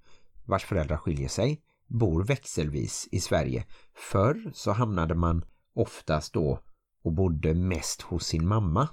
vars 0.45 0.65
föräldrar 0.65 0.97
skiljer 0.97 1.29
sig 1.29 1.61
bor 1.87 2.23
växelvis 2.23 3.07
i 3.11 3.19
Sverige. 3.19 3.65
Förr 3.95 4.51
så 4.53 4.71
hamnade 4.71 5.15
man 5.15 5.45
oftast 5.75 6.33
då 6.33 6.59
och 7.03 7.13
bodde 7.13 7.53
mest 7.53 8.01
hos 8.01 8.25
sin 8.25 8.47
mamma. 8.47 8.87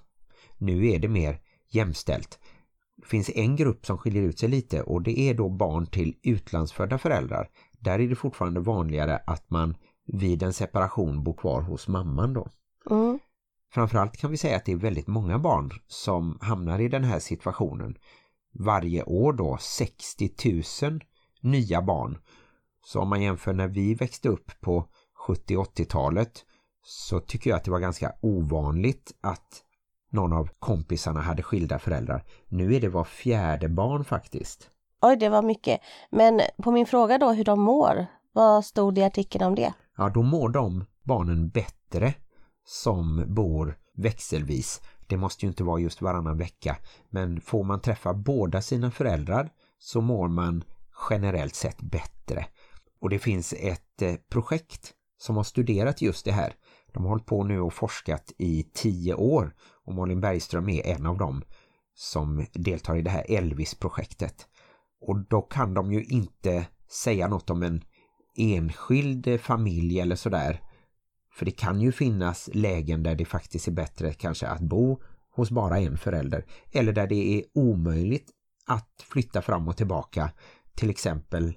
Nu 0.58 0.88
är 0.88 0.98
det 0.98 1.08
mer 1.08 1.40
jämställt. 1.68 2.38
Det 2.96 3.06
finns 3.06 3.30
en 3.34 3.56
grupp 3.56 3.86
som 3.86 3.98
skiljer 3.98 4.22
ut 4.22 4.38
sig 4.38 4.48
lite 4.48 4.82
och 4.82 5.02
det 5.02 5.18
är 5.20 5.34
då 5.34 5.48
barn 5.48 5.86
till 5.86 6.16
utlandsfödda 6.22 6.98
föräldrar. 6.98 7.48
Där 7.80 7.98
är 7.98 8.08
det 8.08 8.14
fortfarande 8.14 8.60
vanligare 8.60 9.16
att 9.16 9.50
man 9.50 9.76
vid 10.06 10.42
en 10.42 10.52
separation 10.52 11.24
bor 11.24 11.34
kvar 11.34 11.62
hos 11.62 11.88
mamman 11.88 12.32
då. 12.32 12.48
Mm. 12.90 13.18
Framförallt 13.72 14.16
kan 14.16 14.30
vi 14.30 14.36
säga 14.36 14.56
att 14.56 14.64
det 14.64 14.72
är 14.72 14.76
väldigt 14.76 15.06
många 15.06 15.38
barn 15.38 15.70
som 15.86 16.38
hamnar 16.40 16.80
i 16.80 16.88
den 16.88 17.04
här 17.04 17.18
situationen. 17.18 17.94
Varje 18.58 19.02
år 19.02 19.32
då 19.32 19.58
60 19.60 20.30
000 20.82 21.00
nya 21.40 21.82
barn. 21.82 22.18
Så 22.84 23.00
om 23.00 23.08
man 23.08 23.22
jämför 23.22 23.52
när 23.52 23.68
vi 23.68 23.94
växte 23.94 24.28
upp 24.28 24.60
på 24.60 24.88
70-80-talet 25.28 26.44
så 26.82 27.20
tycker 27.20 27.50
jag 27.50 27.56
att 27.56 27.64
det 27.64 27.70
var 27.70 27.78
ganska 27.78 28.12
ovanligt 28.20 29.12
att 29.20 29.63
någon 30.14 30.32
av 30.32 30.48
kompisarna 30.58 31.20
hade 31.20 31.42
skilda 31.42 31.78
föräldrar. 31.78 32.24
Nu 32.48 32.74
är 32.74 32.80
det 32.80 32.88
var 32.88 33.04
fjärde 33.04 33.68
barn 33.68 34.04
faktiskt. 34.04 34.70
Oj, 35.02 35.16
det 35.16 35.28
var 35.28 35.42
mycket. 35.42 35.80
Men 36.10 36.40
på 36.62 36.70
min 36.70 36.86
fråga 36.86 37.18
då 37.18 37.32
hur 37.32 37.44
de 37.44 37.60
mår, 37.60 38.06
vad 38.32 38.64
stod 38.64 38.94
det 38.94 39.00
i 39.00 39.04
artikeln 39.04 39.44
om 39.44 39.54
det? 39.54 39.74
Ja, 39.96 40.08
då 40.08 40.22
mår 40.22 40.48
de 40.48 40.84
barnen 41.02 41.48
bättre 41.48 42.14
som 42.64 43.24
bor 43.26 43.78
växelvis. 43.96 44.80
Det 45.06 45.16
måste 45.16 45.46
ju 45.46 45.48
inte 45.48 45.64
vara 45.64 45.80
just 45.80 46.02
varannan 46.02 46.38
vecka. 46.38 46.76
Men 47.10 47.40
får 47.40 47.64
man 47.64 47.80
träffa 47.80 48.14
båda 48.14 48.62
sina 48.62 48.90
föräldrar 48.90 49.50
så 49.78 50.00
mår 50.00 50.28
man 50.28 50.64
generellt 51.10 51.54
sett 51.54 51.80
bättre. 51.80 52.46
Och 53.00 53.10
det 53.10 53.18
finns 53.18 53.52
ett 53.52 54.02
eh, 54.02 54.14
projekt 54.30 54.92
som 55.18 55.36
har 55.36 55.44
studerat 55.44 56.02
just 56.02 56.24
det 56.24 56.32
här. 56.32 56.54
De 56.92 57.02
har 57.02 57.10
hållit 57.10 57.26
på 57.26 57.44
nu 57.44 57.60
och 57.60 57.72
forskat 57.72 58.32
i 58.38 58.62
tio 58.74 59.14
år 59.14 59.54
och 59.84 59.94
Malin 59.94 60.20
Bergström 60.20 60.68
är 60.68 60.86
en 60.86 61.06
av 61.06 61.18
dem 61.18 61.42
som 61.94 62.46
deltar 62.52 62.96
i 62.96 63.02
det 63.02 63.10
här 63.10 63.24
Elvis-projektet. 63.28 64.46
Och 65.00 65.18
då 65.28 65.42
kan 65.42 65.74
de 65.74 65.92
ju 65.92 66.04
inte 66.04 66.66
säga 66.90 67.28
något 67.28 67.50
om 67.50 67.62
en 67.62 67.82
enskild 68.36 69.40
familj 69.40 70.00
eller 70.00 70.16
sådär. 70.16 70.60
För 71.34 71.44
det 71.44 71.50
kan 71.50 71.80
ju 71.80 71.92
finnas 71.92 72.50
lägen 72.52 73.02
där 73.02 73.14
det 73.14 73.24
faktiskt 73.24 73.68
är 73.68 73.72
bättre 73.72 74.12
kanske 74.12 74.46
att 74.46 74.60
bo 74.60 75.02
hos 75.30 75.50
bara 75.50 75.78
en 75.78 75.98
förälder. 75.98 76.46
Eller 76.72 76.92
där 76.92 77.06
det 77.06 77.38
är 77.38 77.44
omöjligt 77.54 78.30
att 78.66 79.04
flytta 79.12 79.42
fram 79.42 79.68
och 79.68 79.76
tillbaka 79.76 80.30
till 80.74 80.90
exempel 80.90 81.54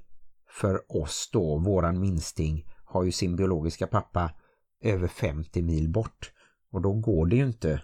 för 0.50 0.98
oss 1.02 1.30
då, 1.34 1.58
våran 1.58 2.00
minsting 2.00 2.66
har 2.86 3.04
ju 3.04 3.12
sin 3.12 3.36
biologiska 3.36 3.88
pappa 3.88 4.32
över 4.82 5.08
50 5.08 5.62
mil 5.62 5.90
bort. 5.90 6.32
Och 6.72 6.82
då 6.82 6.94
går 6.94 7.26
det 7.26 7.36
ju 7.36 7.46
inte 7.46 7.82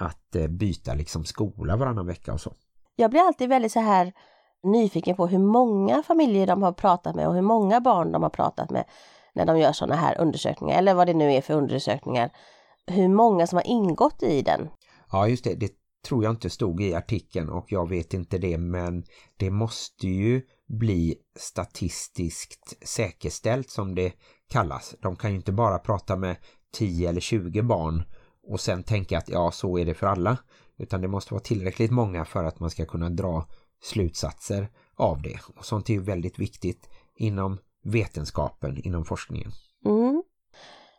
att 0.00 0.36
eh, 0.36 0.46
byta 0.46 0.94
liksom 0.94 1.24
skola 1.24 1.76
varannan 1.76 2.06
vecka 2.06 2.32
och 2.32 2.40
så. 2.40 2.52
Jag 2.96 3.10
blir 3.10 3.20
alltid 3.20 3.48
väldigt 3.48 3.72
så 3.72 3.80
här 3.80 4.12
nyfiken 4.62 5.16
på 5.16 5.26
hur 5.26 5.38
många 5.38 6.02
familjer 6.02 6.46
de 6.46 6.62
har 6.62 6.72
pratat 6.72 7.16
med 7.16 7.28
och 7.28 7.34
hur 7.34 7.42
många 7.42 7.80
barn 7.80 8.12
de 8.12 8.22
har 8.22 8.30
pratat 8.30 8.70
med 8.70 8.84
när 9.34 9.46
de 9.46 9.58
gör 9.58 9.72
sådana 9.72 9.96
här 9.96 10.20
undersökningar 10.20 10.78
eller 10.78 10.94
vad 10.94 11.06
det 11.06 11.14
nu 11.14 11.32
är 11.32 11.40
för 11.40 11.54
undersökningar. 11.54 12.30
Hur 12.86 13.08
många 13.08 13.46
som 13.46 13.56
har 13.56 13.66
ingått 13.66 14.22
i 14.22 14.42
den. 14.42 14.68
Ja 15.12 15.28
just 15.28 15.44
det, 15.44 15.54
det 15.54 15.72
tror 16.08 16.24
jag 16.24 16.32
inte 16.32 16.50
stod 16.50 16.82
i 16.82 16.94
artikeln 16.94 17.50
och 17.50 17.66
jag 17.68 17.88
vet 17.88 18.14
inte 18.14 18.38
det 18.38 18.58
men 18.58 19.04
det 19.36 19.50
måste 19.50 20.08
ju 20.08 20.42
bli 20.68 21.14
statistiskt 21.38 22.88
säkerställt 22.88 23.70
som 23.70 23.94
det 23.94 24.12
kallas. 24.50 24.94
De 25.02 25.16
kan 25.16 25.30
ju 25.30 25.36
inte 25.36 25.52
bara 25.52 25.78
prata 25.78 26.16
med 26.16 26.36
10 26.72 27.08
eller 27.08 27.20
20 27.20 27.62
barn 27.62 28.02
och 28.50 28.60
sen 28.60 28.82
tänka 28.82 29.18
att 29.18 29.28
ja 29.28 29.50
så 29.50 29.78
är 29.78 29.84
det 29.84 29.94
för 29.94 30.06
alla 30.06 30.38
utan 30.76 31.00
det 31.00 31.08
måste 31.08 31.34
vara 31.34 31.42
tillräckligt 31.42 31.90
många 31.90 32.24
för 32.24 32.44
att 32.44 32.60
man 32.60 32.70
ska 32.70 32.84
kunna 32.84 33.10
dra 33.10 33.46
slutsatser 33.82 34.68
av 34.94 35.22
det. 35.22 35.38
Och 35.56 35.64
sånt 35.64 35.90
är 35.90 35.94
ju 35.94 36.00
väldigt 36.00 36.38
viktigt 36.38 36.88
inom 37.16 37.58
vetenskapen, 37.84 38.76
inom 38.86 39.04
forskningen. 39.04 39.50
Mm. 39.84 40.22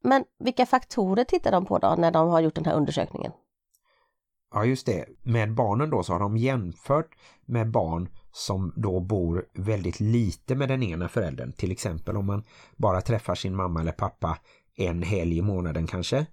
Men 0.01 0.23
vilka 0.39 0.65
faktorer 0.65 1.23
tittar 1.23 1.51
de 1.51 1.65
på 1.65 1.77
då 1.79 1.95
när 1.97 2.11
de 2.11 2.29
har 2.29 2.41
gjort 2.41 2.55
den 2.55 2.65
här 2.65 2.73
undersökningen? 2.73 3.31
Ja 4.53 4.65
just 4.65 4.85
det, 4.85 5.05
med 5.21 5.53
barnen 5.53 5.89
då 5.89 6.03
så 6.03 6.13
har 6.13 6.19
de 6.19 6.37
jämfört 6.37 7.15
med 7.45 7.71
barn 7.71 8.09
som 8.31 8.73
då 8.75 8.99
bor 8.99 9.45
väldigt 9.53 9.99
lite 9.99 10.55
med 10.55 10.69
den 10.69 10.83
ena 10.83 11.09
föräldern. 11.09 11.51
Till 11.51 11.71
exempel 11.71 12.17
om 12.17 12.25
man 12.25 12.43
bara 12.75 13.01
träffar 13.01 13.35
sin 13.35 13.55
mamma 13.55 13.81
eller 13.81 13.91
pappa 13.91 14.37
en 14.75 15.03
helg 15.03 15.37
i 15.37 15.41
månaden 15.41 15.87
kanske. 15.87 16.25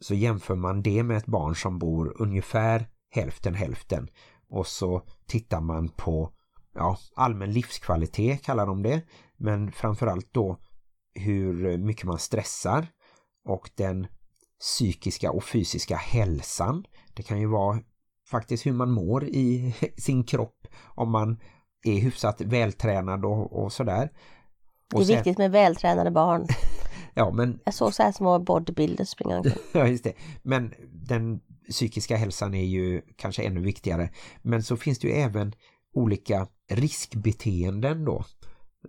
Så 0.00 0.14
jämför 0.14 0.54
man 0.54 0.82
det 0.82 1.02
med 1.02 1.16
ett 1.16 1.26
barn 1.26 1.56
som 1.56 1.78
bor 1.78 2.22
ungefär 2.22 2.88
hälften 3.10 3.54
hälften 3.54 4.08
och 4.50 4.66
så 4.66 5.02
tittar 5.26 5.60
man 5.60 5.88
på 5.88 6.32
ja, 6.74 6.98
allmän 7.14 7.52
livskvalitet 7.52 8.42
kallar 8.42 8.66
de 8.66 8.82
det 8.82 9.02
men 9.36 9.72
framförallt 9.72 10.28
då 10.32 10.58
hur 11.14 11.78
mycket 11.78 12.04
man 12.04 12.18
stressar 12.18 12.86
och 13.44 13.70
den 13.74 14.06
psykiska 14.60 15.30
och 15.30 15.44
fysiska 15.44 15.96
hälsan. 15.96 16.84
Det 17.14 17.22
kan 17.22 17.40
ju 17.40 17.46
vara 17.46 17.78
faktiskt 18.30 18.66
hur 18.66 18.72
man 18.72 18.90
mår 18.90 19.24
i 19.24 19.74
sin 19.96 20.24
kropp 20.24 20.66
om 20.84 21.10
man 21.10 21.40
är 21.84 22.00
hyfsat 22.00 22.40
vältränad 22.40 23.24
och, 23.24 23.62
och 23.62 23.72
sådär. 23.72 24.10
Och 24.94 25.00
det 25.00 25.04
är 25.04 25.06
sen... 25.06 25.16
viktigt 25.16 25.38
med 25.38 25.50
vältränade 25.50 26.10
barn. 26.10 26.46
ja, 27.18 27.30
men... 27.30 27.60
Jag 27.64 27.74
såg 27.74 27.94
så 27.94 28.02
här 28.02 28.12
små 28.12 28.38
bodybuilders 28.38 29.08
springa 29.08 29.42
Ja, 29.72 29.86
just 29.86 30.04
det. 30.04 30.12
Men 30.42 30.74
den 30.92 31.40
psykiska 31.70 32.16
hälsan 32.16 32.54
är 32.54 32.64
ju 32.64 33.02
kanske 33.16 33.42
ännu 33.42 33.60
viktigare. 33.60 34.10
Men 34.42 34.62
så 34.62 34.76
finns 34.76 34.98
det 34.98 35.08
ju 35.08 35.14
även 35.14 35.52
olika 35.94 36.46
riskbeteenden 36.70 38.04
då 38.04 38.24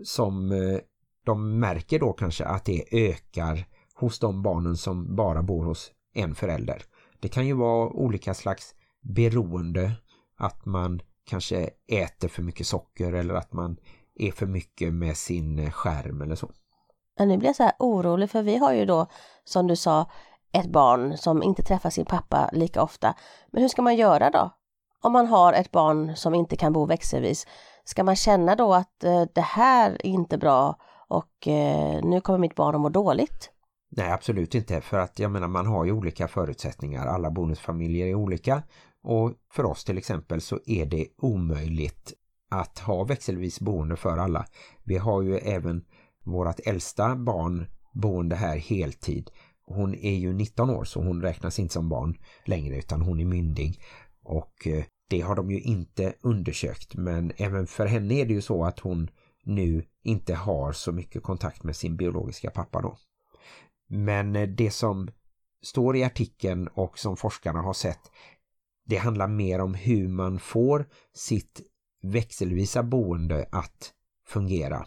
som 0.04 0.52
eh, 0.52 0.80
de 1.26 1.60
märker 1.60 2.00
då 2.00 2.14
kanske 2.14 2.46
att 2.46 2.66
det 2.66 2.84
ökar 2.92 3.66
hos 3.94 4.20
de 4.20 4.44
barnen 4.44 4.78
som 4.78 5.16
bara 5.16 5.44
bor 5.44 5.66
hos 5.66 5.92
en 6.14 6.36
förälder. 6.36 6.82
Det 7.20 7.28
kan 7.28 7.48
ju 7.48 7.54
vara 7.54 7.90
olika 7.90 8.34
slags 8.34 8.76
beroende 9.02 9.92
att 10.38 10.66
man 10.66 11.02
kanske 11.26 11.70
äter 11.88 12.28
för 12.28 12.44
mycket 12.44 12.68
socker 12.68 13.14
eller 13.14 13.34
att 13.34 13.54
man 13.54 13.78
är 14.16 14.32
för 14.32 14.46
mycket 14.46 14.94
med 14.94 15.18
sin 15.18 15.72
skärm 15.72 16.22
eller 16.22 16.36
så. 16.36 16.52
Men 17.20 17.28
nu 17.28 17.38
blir 17.38 17.50
jag 17.50 17.56
så 17.56 17.64
här 17.64 17.74
orolig 17.80 18.30
för 18.30 18.44
vi 18.44 18.58
har 18.58 18.74
ju 18.74 18.86
då 18.86 19.08
som 19.44 19.68
du 19.68 19.76
sa 19.76 20.06
ett 20.52 20.72
barn 20.72 21.18
som 21.18 21.44
inte 21.44 21.64
träffar 21.64 21.90
sin 21.90 22.06
pappa 22.06 22.50
lika 22.54 22.84
ofta. 22.84 23.16
Men 23.52 23.62
hur 23.62 23.70
ska 23.70 23.82
man 23.82 23.96
göra 23.96 24.30
då? 24.30 24.52
Om 25.02 25.14
man 25.14 25.28
har 25.28 25.54
ett 25.54 25.72
barn 25.72 26.16
som 26.16 26.36
inte 26.36 26.56
kan 26.56 26.74
bo 26.74 26.86
växelvis, 26.86 27.48
ska 27.84 28.04
man 28.04 28.16
känna 28.16 28.56
då 28.56 28.74
att 28.74 29.04
eh, 29.04 29.24
det 29.34 29.42
här 29.42 29.92
är 29.92 30.06
inte 30.06 30.38
bra 30.38 30.76
och 31.08 31.48
eh, 31.48 32.04
nu 32.04 32.22
kommer 32.22 32.40
mitt 32.40 32.56
barn 32.56 32.76
att 32.76 32.82
må 32.82 32.90
dåligt? 32.90 33.52
Nej, 33.90 34.12
absolut 34.12 34.56
inte. 34.56 34.82
För 34.82 34.98
att 34.98 35.20
jag 35.20 35.32
menar, 35.32 35.48
man 35.48 35.68
har 35.68 35.86
ju 35.86 35.92
olika 35.92 36.28
förutsättningar. 36.28 37.08
Alla 37.08 37.32
bonusfamiljer 37.32 38.08
är 38.08 38.16
olika. 38.16 38.64
Och 39.04 39.34
för 39.52 39.66
oss 39.66 39.84
till 39.84 39.98
exempel 39.98 40.42
så 40.42 40.60
är 40.66 40.86
det 40.86 41.08
omöjligt 41.18 42.14
att 42.52 42.80
ha 42.80 43.04
växelvis 43.04 43.60
boende 43.60 43.96
för 43.96 44.18
alla. 44.18 44.46
Vi 44.84 44.98
har 44.98 45.22
ju 45.22 45.38
även 45.38 45.86
vårt 46.24 46.60
äldsta 46.66 47.16
barn 47.16 47.66
boende 47.94 48.36
här 48.36 48.58
heltid. 48.58 49.30
Hon 49.66 49.96
är 49.96 50.16
ju 50.16 50.34
19 50.34 50.70
år 50.70 50.84
så 50.84 51.02
hon 51.02 51.22
räknas 51.22 51.60
inte 51.60 51.74
som 51.74 51.90
barn 51.90 52.18
längre 52.46 52.78
utan 52.78 53.02
hon 53.02 53.20
är 53.20 53.26
myndig. 53.26 53.82
Och 54.24 54.68
eh, 54.68 54.84
det 55.10 55.22
har 55.22 55.36
de 55.36 55.52
ju 55.52 55.62
inte 55.62 56.14
undersökt 56.22 56.96
men 56.96 57.32
även 57.38 57.68
för 57.68 57.86
henne 57.86 58.14
är 58.14 58.26
det 58.26 58.34
ju 58.34 58.42
så 58.42 58.66
att 58.66 58.80
hon 58.80 59.10
nu 59.44 59.86
inte 60.04 60.36
har 60.36 60.72
så 60.72 60.92
mycket 60.92 61.24
kontakt 61.24 61.64
med 61.64 61.76
sin 61.76 61.98
biologiska 61.98 62.50
pappa 62.50 62.82
då. 62.82 62.98
Men 63.88 64.36
eh, 64.36 64.48
det 64.48 64.72
som 64.72 65.10
står 65.62 65.98
i 65.98 66.04
artikeln 66.04 66.68
och 66.68 67.00
som 67.00 67.18
forskarna 67.18 67.62
har 67.62 67.74
sett 67.74 68.12
det 68.90 68.98
handlar 68.98 69.28
mer 69.28 69.60
om 69.60 69.74
hur 69.74 70.08
man 70.08 70.40
får 70.40 70.86
sitt 71.14 71.62
växelvisa 72.02 72.84
boende 72.84 73.50
att 73.52 73.94
fungera. 74.28 74.86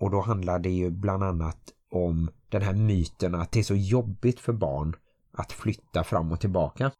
Och 0.00 0.10
då 0.10 0.20
handlar 0.20 0.58
det 0.58 0.70
ju 0.70 0.90
bland 0.90 1.22
annat 1.22 1.58
om 1.92 2.30
den 2.48 2.62
här 2.62 2.72
myten 2.72 3.34
att 3.34 3.52
det 3.52 3.58
är 3.58 3.62
så 3.62 3.74
jobbigt 3.74 4.40
för 4.40 4.52
barn 4.52 4.96
att 5.32 5.52
flytta 5.52 6.04
fram 6.04 6.32
och 6.32 6.40
tillbaka. 6.40 6.90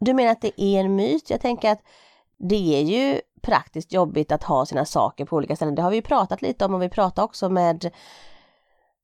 Du 0.00 0.14
menar 0.14 0.32
att 0.32 0.40
det 0.40 0.62
är 0.62 0.80
en 0.80 0.96
myt? 0.96 1.30
Jag 1.30 1.40
tänker 1.40 1.70
att 1.72 1.80
det 2.38 2.80
är 2.80 2.82
ju 2.82 3.20
praktiskt 3.42 3.92
jobbigt 3.92 4.32
att 4.32 4.42
ha 4.42 4.66
sina 4.66 4.84
saker 4.84 5.24
på 5.24 5.36
olika 5.36 5.56
ställen. 5.56 5.74
Det 5.74 5.82
har 5.82 5.90
vi 5.90 6.02
pratat 6.02 6.42
lite 6.42 6.64
om 6.64 6.74
och 6.74 6.82
vi 6.82 6.88
pratar 6.88 7.22
också 7.22 7.48
med 7.48 7.90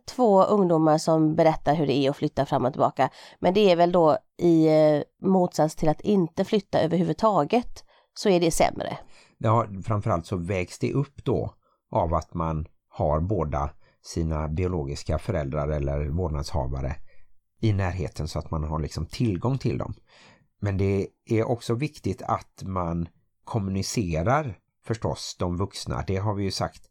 två 0.09 0.45
ungdomar 0.45 0.99
som 0.99 1.35
berättar 1.35 1.75
hur 1.75 1.87
det 1.87 1.97
är 1.97 2.11
att 2.11 2.17
flytta 2.17 2.47
fram 2.47 2.65
och 2.65 2.73
tillbaka. 2.73 3.11
Men 3.39 3.55
det 3.55 3.71
är 3.71 3.77
väl 3.77 3.93
då 3.93 4.19
i 4.37 4.67
eh, 4.67 5.03
motsats 5.23 5.77
till 5.77 5.89
att 5.89 6.01
inte 6.01 6.45
flytta 6.45 6.81
överhuvudtaget 6.81 7.85
så 8.15 8.29
är 8.29 8.41
det 8.41 8.51
sämre. 8.51 8.99
Ja, 9.39 9.67
framförallt 9.85 10.27
så 10.27 10.37
vägs 10.37 10.79
det 10.79 10.93
upp 10.93 11.25
då 11.25 11.55
av 11.91 12.15
att 12.15 12.35
man 12.35 12.67
har 12.99 13.21
båda 13.21 13.71
sina 14.03 14.49
biologiska 14.49 15.19
föräldrar 15.19 15.69
eller 15.69 16.09
vårdnadshavare 16.09 16.97
i 17.61 17.73
närheten 17.73 18.29
så 18.29 18.39
att 18.39 18.51
man 18.51 18.65
har 18.65 18.79
liksom 18.79 19.07
tillgång 19.07 19.59
till 19.59 19.79
dem. 19.79 19.95
Men 20.61 20.79
det 20.79 21.07
är 21.25 21.49
också 21.49 21.75
viktigt 21.75 22.23
att 22.23 22.63
man 22.63 23.09
kommunicerar 23.45 24.59
förstås 24.85 25.37
de 25.39 25.57
vuxna. 25.57 26.05
Det 26.07 26.17
har 26.17 26.35
vi 26.35 26.45
ju 26.45 26.51
sagt 26.51 26.83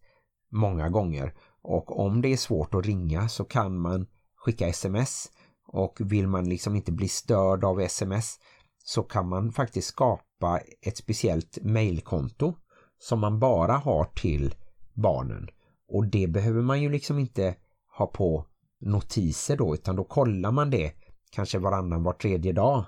många 0.51 0.89
gånger. 0.89 1.33
Och 1.61 1.99
om 1.99 2.21
det 2.21 2.33
är 2.33 2.37
svårt 2.37 2.73
att 2.73 2.85
ringa 2.85 3.29
så 3.29 3.43
kan 3.43 3.77
man 3.77 4.07
skicka 4.35 4.67
sms. 4.67 5.31
Och 5.67 5.97
vill 5.99 6.27
man 6.27 6.49
liksom 6.49 6.75
inte 6.75 6.91
bli 6.91 7.07
störd 7.07 7.63
av 7.63 7.81
sms 7.81 8.39
så 8.77 9.03
kan 9.03 9.29
man 9.29 9.51
faktiskt 9.51 9.87
skapa 9.87 10.59
ett 10.81 10.97
speciellt 10.97 11.57
mailkonto 11.61 12.53
som 12.99 13.19
man 13.19 13.39
bara 13.39 13.73
har 13.73 14.05
till 14.05 14.55
barnen. 14.93 15.47
Och 15.87 16.07
det 16.07 16.27
behöver 16.27 16.61
man 16.61 16.81
ju 16.81 16.89
liksom 16.89 17.19
inte 17.19 17.55
ha 17.97 18.07
på 18.07 18.45
notiser 18.79 19.57
då 19.57 19.73
utan 19.73 19.95
då 19.95 20.03
kollar 20.03 20.51
man 20.51 20.69
det 20.69 20.93
kanske 21.31 21.59
varannan 21.59 22.03
var 22.03 22.13
tredje 22.13 22.53
dag 22.53 22.85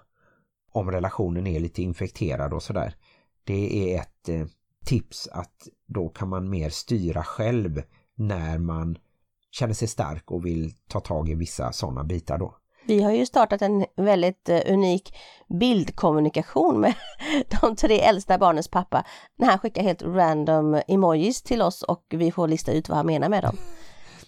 om 0.71 0.91
relationen 0.91 1.47
är 1.47 1.59
lite 1.59 1.81
infekterad 1.81 2.53
och 2.53 2.63
sådär. 2.63 2.95
Det 3.43 3.93
är 3.93 4.01
ett 4.01 4.29
eh, 4.29 4.45
tips 4.85 5.27
att 5.27 5.67
då 5.85 6.09
kan 6.09 6.29
man 6.29 6.49
mer 6.49 6.69
styra 6.69 7.23
själv 7.23 7.81
när 8.15 8.57
man 8.57 8.97
känner 9.51 9.73
sig 9.73 9.87
stark 9.87 10.31
och 10.31 10.45
vill 10.45 10.73
ta 10.87 10.99
tag 10.99 11.29
i 11.29 11.35
vissa 11.35 11.71
sådana 11.71 12.03
bitar 12.03 12.37
då. 12.37 12.55
Vi 12.89 13.03
har 13.03 13.11
ju 13.11 13.25
startat 13.25 13.61
en 13.61 13.85
väldigt 13.95 14.49
uh, 14.49 14.73
unik 14.73 15.15
bildkommunikation 15.59 16.79
med 16.79 16.93
de 17.61 17.75
tre 17.75 17.99
äldsta 17.99 18.37
barnens 18.37 18.67
pappa 18.67 19.03
när 19.37 19.47
han 19.47 19.59
skickar 19.59 19.83
helt 19.83 20.01
random 20.01 20.81
emojis 20.87 21.41
till 21.41 21.61
oss 21.61 21.83
och 21.83 22.05
vi 22.09 22.31
får 22.31 22.47
lista 22.47 22.71
ut 22.71 22.89
vad 22.89 22.97
han 22.97 23.05
menar 23.05 23.29
med 23.29 23.43
dem. 23.43 23.57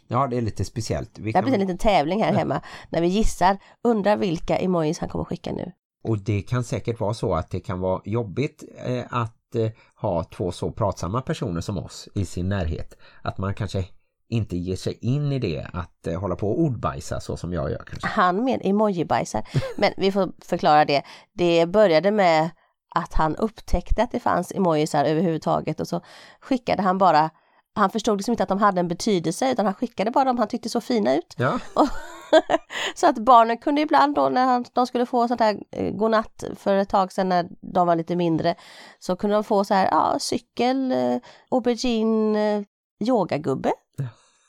Ja, 0.07 0.27
det 0.27 0.37
är 0.37 0.41
lite 0.41 0.65
speciellt. 0.65 1.19
Vi 1.19 1.31
det 1.31 1.37
har 1.37 1.43
blivit 1.43 1.61
en 1.61 1.67
liten 1.67 1.77
tävling 1.77 2.23
här 2.23 2.33
hemma 2.33 2.61
när 2.89 3.01
vi 3.01 3.07
gissar, 3.07 3.57
undrar 3.83 4.17
vilka 4.17 4.57
emojis 4.57 4.99
han 4.99 5.09
kommer 5.09 5.25
skicka 5.25 5.51
nu. 5.51 5.71
Och 6.03 6.19
det 6.19 6.41
kan 6.41 6.63
säkert 6.63 6.99
vara 6.99 7.13
så 7.13 7.33
att 7.33 7.49
det 7.49 7.59
kan 7.59 7.79
vara 7.79 8.01
jobbigt 8.05 8.63
eh, 8.85 9.03
att 9.09 9.55
eh, 9.55 9.71
ha 9.95 10.23
två 10.23 10.51
så 10.51 10.71
pratsamma 10.71 11.21
personer 11.21 11.61
som 11.61 11.77
oss 11.77 12.09
i 12.15 12.25
sin 12.25 12.49
närhet. 12.49 12.97
Att 13.21 13.37
man 13.37 13.53
kanske 13.53 13.85
inte 14.31 14.57
ger 14.57 14.75
sig 14.75 14.97
in 15.01 15.31
i 15.31 15.39
det 15.39 15.67
att 15.73 16.07
eh, 16.07 16.19
hålla 16.19 16.35
på 16.35 16.49
och 16.49 16.59
ordbajsa 16.59 17.19
så 17.19 17.37
som 17.37 17.53
jag 17.53 17.71
gör 17.71 17.83
kanske. 17.87 18.07
Han 18.07 18.43
med 18.43 18.61
emojibajsar. 18.63 19.43
Men 19.77 19.93
vi 19.97 20.11
får 20.11 20.31
förklara 20.45 20.85
det. 20.85 21.03
Det 21.33 21.65
började 21.65 22.11
med 22.11 22.49
att 22.95 23.13
han 23.13 23.35
upptäckte 23.35 24.03
att 24.03 24.11
det 24.11 24.19
fanns 24.19 24.51
emojisar 24.51 25.05
överhuvudtaget 25.05 25.79
och 25.79 25.87
så 25.87 26.01
skickade 26.39 26.81
han 26.81 26.97
bara 26.97 27.29
han 27.73 27.89
förstod 27.89 28.17
liksom 28.17 28.31
inte 28.31 28.43
att 28.43 28.49
de 28.49 28.57
hade 28.59 28.79
en 28.79 28.87
betydelse 28.87 29.51
utan 29.51 29.65
han 29.65 29.75
skickade 29.75 30.11
bara 30.11 30.25
dem 30.25 30.37
han 30.37 30.47
tyckte 30.47 30.69
så 30.69 30.81
fina 30.81 31.15
ut. 31.15 31.35
Ja. 31.37 31.59
så 32.95 33.07
att 33.07 33.17
barnen 33.17 33.57
kunde 33.57 33.81
ibland 33.81 34.15
då 34.15 34.29
när 34.29 34.45
han, 34.45 34.65
de 34.73 34.87
skulle 34.87 35.05
få 35.05 35.27
sånt 35.27 35.39
här 35.39 35.57
eh, 35.71 35.93
godnatt 35.93 36.43
för 36.55 36.75
ett 36.75 36.89
tag 36.89 37.11
sedan 37.11 37.29
när 37.29 37.47
de 37.61 37.87
var 37.87 37.95
lite 37.95 38.15
mindre 38.15 38.55
så 38.99 39.15
kunde 39.15 39.35
de 39.35 39.43
få 39.43 39.63
så 39.63 39.73
här, 39.73 39.87
ja, 39.91 40.19
cykel, 40.19 40.91
eh, 40.91 41.17
aubergine, 41.49 42.65
yogagubbe. 42.99 43.71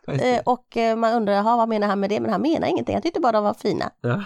Eh, 0.08 0.40
och 0.44 0.76
eh, 0.76 0.96
man 0.96 1.14
undrar, 1.14 1.42
vad 1.42 1.68
menar 1.68 1.88
han 1.88 2.00
med 2.00 2.10
det? 2.10 2.20
Men 2.20 2.30
han 2.30 2.42
menar 2.42 2.68
ingenting, 2.68 2.94
han 2.94 3.02
tyckte 3.02 3.20
bara 3.20 3.32
de 3.32 3.44
var 3.44 3.54
fina. 3.54 3.90
Ja. 4.00 4.24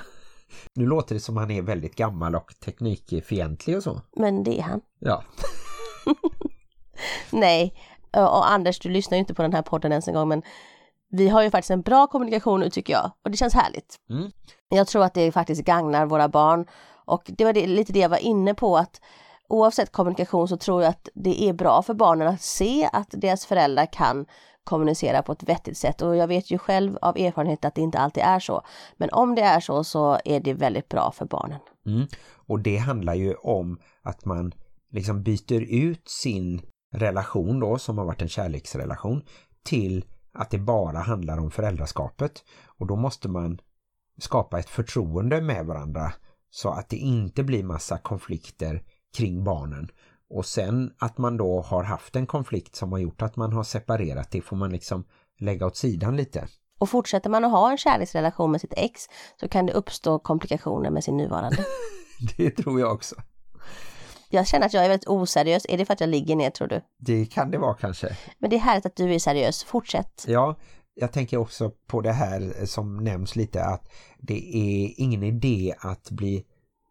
Nu 0.75 0.87
låter 0.87 1.15
det 1.15 1.21
som 1.21 1.37
han 1.37 1.51
är 1.51 1.63
väldigt 1.63 1.97
gammal 1.97 2.35
och 2.35 2.53
teknikfientlig 2.65 3.77
och 3.77 3.83
så. 3.83 4.01
Men 4.17 4.45
det 4.45 4.59
är 4.59 4.63
han. 4.63 4.81
Ja. 4.99 5.23
Nej, 7.31 7.75
och 8.11 8.51
Anders, 8.51 8.79
du 8.79 8.89
lyssnar 8.89 9.17
ju 9.17 9.21
inte 9.21 9.35
på 9.35 9.43
den 9.43 9.53
här 9.53 9.63
podden 9.63 9.93
ens 9.93 10.09
en 10.09 10.15
gång, 10.15 10.29
men 10.29 10.43
vi 11.09 11.29
har 11.29 11.43
ju 11.43 11.51
faktiskt 11.51 11.71
en 11.71 11.83
bra 11.83 12.07
kommunikation 12.07 12.61
nu 12.61 12.71
tycker 12.71 12.93
jag 12.93 13.11
och 13.25 13.31
det 13.31 13.37
känns 13.37 13.55
härligt. 13.55 13.97
Mm. 14.11 14.31
Jag 14.69 14.87
tror 14.87 15.05
att 15.05 15.15
det 15.15 15.33
faktiskt 15.33 15.65
gagnar 15.65 16.07
våra 16.07 16.29
barn 16.29 16.67
och 17.07 17.23
det 17.27 17.45
var 17.45 17.53
det, 17.53 17.67
lite 17.67 17.93
det 17.93 17.99
jag 17.99 18.09
var 18.09 18.19
inne 18.19 18.55
på 18.55 18.77
att 18.77 19.01
oavsett 19.49 19.93
kommunikation 19.93 20.49
så 20.49 20.57
tror 20.57 20.83
jag 20.83 20.91
att 20.91 21.09
det 21.15 21.43
är 21.43 21.53
bra 21.53 21.83
för 21.83 21.95
barnen 21.95 22.29
att 22.29 22.41
se 22.41 22.89
att 22.93 23.09
deras 23.11 23.47
föräldrar 23.47 23.93
kan 23.93 24.27
kommunicera 24.67 25.23
på 25.23 25.33
ett 25.33 25.43
vettigt 25.43 25.79
sätt 25.79 26.03
och 26.03 26.17
jag 26.17 26.29
vet 26.29 26.51
ju 26.51 26.59
själv 26.59 26.99
av 27.03 27.17
erfarenhet 27.17 27.65
att 27.65 27.75
det 27.75 27.81
inte 27.81 27.99
alltid 27.99 28.23
är 28.23 28.41
så. 28.41 28.63
Men 28.97 29.11
om 29.13 29.35
det 29.35 29.43
är 29.43 29.61
så 29.61 29.85
så 29.85 30.19
är 30.25 30.41
det 30.41 30.55
väldigt 30.55 30.89
bra 30.89 31.13
för 31.13 31.25
barnen. 31.25 31.59
Mm. 31.87 32.07
Och 32.35 32.61
det 32.61 32.77
handlar 32.77 33.15
ju 33.15 33.35
om 33.35 33.79
att 34.03 34.25
man 34.25 34.53
liksom 34.91 35.23
byter 35.23 35.63
ut 35.63 36.09
sin 36.09 36.63
relation 36.95 37.61
då 37.61 37.79
som 37.79 37.99
har 37.99 38.05
varit 38.05 38.23
en 38.23 38.29
kärleksrelation 38.29 39.23
till 39.63 40.05
att 40.33 40.51
det 40.51 40.59
bara 40.59 40.99
handlar 40.99 41.39
om 41.39 41.51
föräldraskapet 41.51 42.45
och 42.67 42.87
då 42.87 42.97
måste 42.97 43.29
man 43.29 43.61
skapa 44.19 44.59
ett 44.59 44.69
förtroende 44.69 45.41
med 45.41 45.67
varandra 45.67 46.13
så 46.51 46.69
att 46.69 46.89
det 46.89 46.97
inte 46.97 47.43
blir 47.43 47.65
massa 47.65 47.99
konflikter 47.99 48.83
kring 49.17 49.45
barnen. 49.45 49.89
Och 50.31 50.47
sen 50.47 50.93
att 50.99 51.19
man 51.19 51.37
då 51.37 51.61
har 51.61 51.83
haft 51.83 52.17
en 52.17 52.27
konflikt 52.27 52.77
som 52.77 52.93
har 52.93 52.99
gjort 52.99 53.23
att 53.23 53.37
man 53.37 53.53
har 53.53 53.63
separerat, 53.63 54.31
det 54.31 54.41
får 54.41 54.57
man 54.57 54.73
liksom 54.73 55.05
lägga 55.41 55.67
åt 55.67 55.77
sidan 55.77 56.17
lite. 56.17 56.49
Och 56.79 56.91
fortsätter 56.91 57.31
man 57.31 57.45
att 57.45 57.51
ha 57.51 57.71
en 57.71 57.79
kärleksrelation 57.79 58.51
med 58.51 58.61
sitt 58.61 58.75
ex 58.77 59.03
så 59.41 59.49
kan 59.49 59.67
det 59.67 59.73
uppstå 59.73 60.19
komplikationer 60.19 60.91
med 60.91 61.05
sin 61.05 61.17
nuvarande. 61.17 61.65
det 62.37 62.51
tror 62.51 62.81
jag 62.81 62.93
också. 62.93 63.15
Jag 64.31 64.47
känner 64.47 64.67
att 64.67 64.73
jag 64.75 64.85
är 64.85 64.89
väldigt 64.89 65.09
oseriös. 65.09 65.67
Är 65.69 65.79
det 65.79 65.85
för 65.85 65.93
att 65.93 66.01
jag 66.01 66.09
ligger 66.09 66.37
ner 66.37 66.51
tror 66.51 66.69
du? 66.69 66.81
Det 66.99 67.27
kan 67.27 67.51
det 67.51 67.59
vara 67.59 67.75
kanske. 67.75 68.17
Men 68.39 68.51
det 68.51 68.57
är 68.57 68.61
härligt 68.61 68.87
att 68.87 68.97
du 68.97 69.15
är 69.15 69.19
seriös. 69.19 69.65
Fortsätt. 69.65 70.25
Ja, 70.29 70.57
jag 70.95 71.13
tänker 71.13 71.37
också 71.37 71.71
på 71.87 72.01
det 72.01 72.13
här 72.13 72.67
som 72.67 72.97
nämns 72.97 73.37
lite 73.37 73.65
att 73.65 73.89
det 74.19 74.57
är 74.57 74.95
ingen 74.97 75.23
idé 75.23 75.75
att 75.79 76.11
bli 76.11 76.45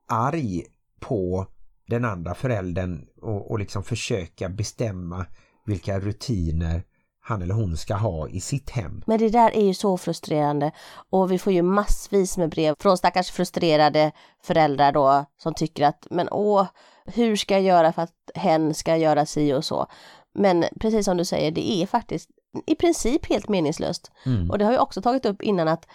arg 0.07 0.63
på 0.99 1.47
den 1.87 2.05
andra 2.05 2.35
föräldern 2.35 3.05
och, 3.21 3.51
och 3.51 3.59
liksom 3.59 3.83
försöka 3.83 4.49
bestämma 4.49 5.25
vilka 5.65 5.99
rutiner 5.99 6.83
han 7.27 7.41
eller 7.41 7.53
hon 7.53 7.77
ska 7.77 7.95
ha 7.95 8.29
i 8.29 8.39
sitt 8.39 8.69
hem. 8.69 9.03
Men 9.07 9.19
det 9.19 9.29
där 9.29 9.55
är 9.55 9.65
ju 9.65 9.73
så 9.73 9.97
frustrerande 9.97 10.71
och 11.09 11.31
vi 11.31 11.39
får 11.39 11.53
ju 11.53 11.61
massvis 11.61 12.37
med 12.37 12.49
brev 12.49 12.75
från 12.79 12.97
stackars 12.97 13.31
frustrerade 13.31 14.11
föräldrar 14.43 14.91
då 14.91 15.25
som 15.37 15.53
tycker 15.53 15.85
att 15.85 16.07
men 16.09 16.29
åh, 16.31 16.67
hur 17.05 17.35
ska 17.35 17.53
jag 17.53 17.63
göra 17.63 17.93
för 17.93 18.01
att 18.01 18.31
hen 18.35 18.73
ska 18.73 18.97
göra 18.97 19.25
si 19.25 19.53
och 19.53 19.65
så. 19.65 19.87
Men 20.33 20.65
precis 20.79 21.05
som 21.05 21.17
du 21.17 21.25
säger, 21.25 21.51
det 21.51 21.71
är 21.71 21.87
faktiskt 21.87 22.29
i 22.67 22.75
princip 22.75 23.25
helt 23.25 23.49
meningslöst. 23.49 24.11
Mm. 24.25 24.51
Och 24.51 24.57
det 24.57 24.65
har 24.65 24.73
jag 24.73 24.83
också 24.83 25.01
tagit 25.01 25.25
upp 25.25 25.41
innan 25.41 25.67
att 25.67 25.87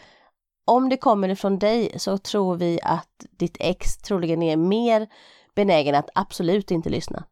om 0.65 0.89
det 0.89 0.97
kommer 0.97 1.29
ifrån 1.29 1.59
dig 1.59 1.93
så 1.97 2.19
tror 2.19 2.57
vi 2.57 2.81
att 2.83 3.27
ditt 3.31 3.57
ex 3.61 3.97
troligen 3.97 4.43
är 4.43 4.57
mer 4.57 5.07
benägen 5.55 5.95
att 5.95 6.11
absolut 6.15 6.71
inte 6.71 6.91
lyssna. 6.91 7.25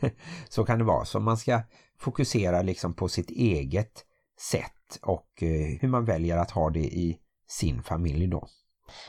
så 0.48 0.64
kan 0.64 0.78
det 0.78 0.84
vara. 0.84 1.04
Så 1.04 1.20
man 1.20 1.36
ska 1.36 1.60
fokusera 1.98 2.62
liksom 2.62 2.94
på 2.94 3.08
sitt 3.08 3.30
eget 3.30 4.04
sätt 4.40 4.98
och 5.02 5.42
eh, 5.42 5.78
hur 5.80 5.88
man 5.88 6.04
väljer 6.04 6.36
att 6.36 6.50
ha 6.50 6.70
det 6.70 6.84
i 6.84 7.18
sin 7.48 7.82
familj 7.82 8.26
då. 8.26 8.48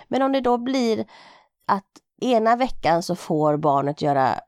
Men 0.07 0.21
om 0.21 0.31
det 0.31 0.41
då 0.41 0.57
blir 0.57 1.05
att 1.65 1.87
ena 2.21 2.55
veckan 2.55 3.03
så 3.03 3.15
får 3.15 3.57
barnet 3.57 4.01
göra, 4.01 4.39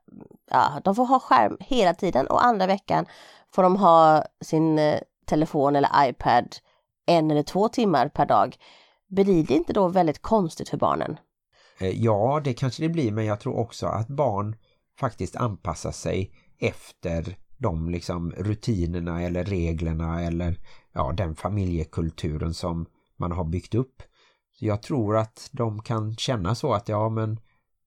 ja, 0.50 0.80
de 0.84 0.94
får 0.94 1.06
ha 1.06 1.20
skärm 1.20 1.56
hela 1.60 1.94
tiden 1.94 2.26
och 2.26 2.44
andra 2.44 2.66
veckan 2.66 3.06
får 3.54 3.62
de 3.62 3.76
ha 3.76 4.24
sin 4.40 4.78
eh, 4.78 5.00
telefon 5.26 5.76
eller 5.76 6.08
iPad 6.08 6.56
en 7.06 7.30
eller 7.30 7.42
två 7.42 7.68
timmar 7.68 8.08
per 8.08 8.26
dag. 8.26 8.56
Blir 9.08 9.46
det 9.46 9.54
inte 9.54 9.72
då 9.72 9.88
väldigt 9.88 10.22
konstigt 10.22 10.68
för 10.68 10.76
barnen? 10.76 11.18
Eh, 11.78 12.02
ja, 12.04 12.40
det 12.44 12.54
kanske 12.54 12.82
det 12.82 12.88
blir 12.88 13.12
men 13.12 13.24
jag 13.24 13.40
tror 13.40 13.56
också 13.56 13.86
att 13.86 14.08
barn 14.08 14.56
faktiskt 14.98 15.36
anpassar 15.36 15.92
sig 15.92 16.32
efter 16.58 17.36
de 17.58 17.90
liksom 17.90 18.32
rutinerna 18.36 19.22
eller 19.22 19.44
reglerna 19.44 20.22
eller 20.22 20.58
ja, 20.92 21.12
den 21.16 21.36
familjekulturen 21.36 22.54
som 22.54 22.86
man 23.16 23.32
har 23.32 23.44
byggt 23.44 23.74
upp. 23.74 24.02
Så 24.52 24.66
jag 24.66 24.82
tror 24.82 25.16
att 25.16 25.48
de 25.52 25.82
kan 25.82 26.16
känna 26.16 26.54
så 26.54 26.72
att 26.72 26.88
ja 26.88 27.08
men 27.08 27.40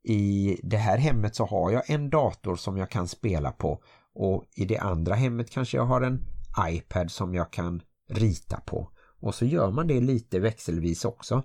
i 0.04 0.60
det 0.64 0.78
här 0.78 0.98
hemmet 0.98 1.36
så 1.36 1.46
har 1.46 1.72
jag 1.72 1.90
en 1.90 2.10
dator 2.10 2.56
som 2.56 2.78
jag 2.78 2.90
kan 2.90 3.08
spela 3.08 3.52
på 3.52 3.82
och 4.14 4.46
i 4.56 4.66
det 4.66 4.78
andra 4.78 5.16
hemmet 5.16 5.52
kanske 5.52 5.78
jag 5.78 5.86
har 5.86 6.02
en 6.02 6.26
iPad 6.70 7.12
som 7.12 7.34
jag 7.34 7.52
kan 7.52 7.82
rita 8.10 8.60
på. 8.60 8.90
Och 9.20 9.36
så 9.36 9.46
gör 9.46 9.72
man 9.72 9.88
det 9.88 10.02
lite 10.02 10.40
växelvis 10.40 11.06
också. 11.06 11.44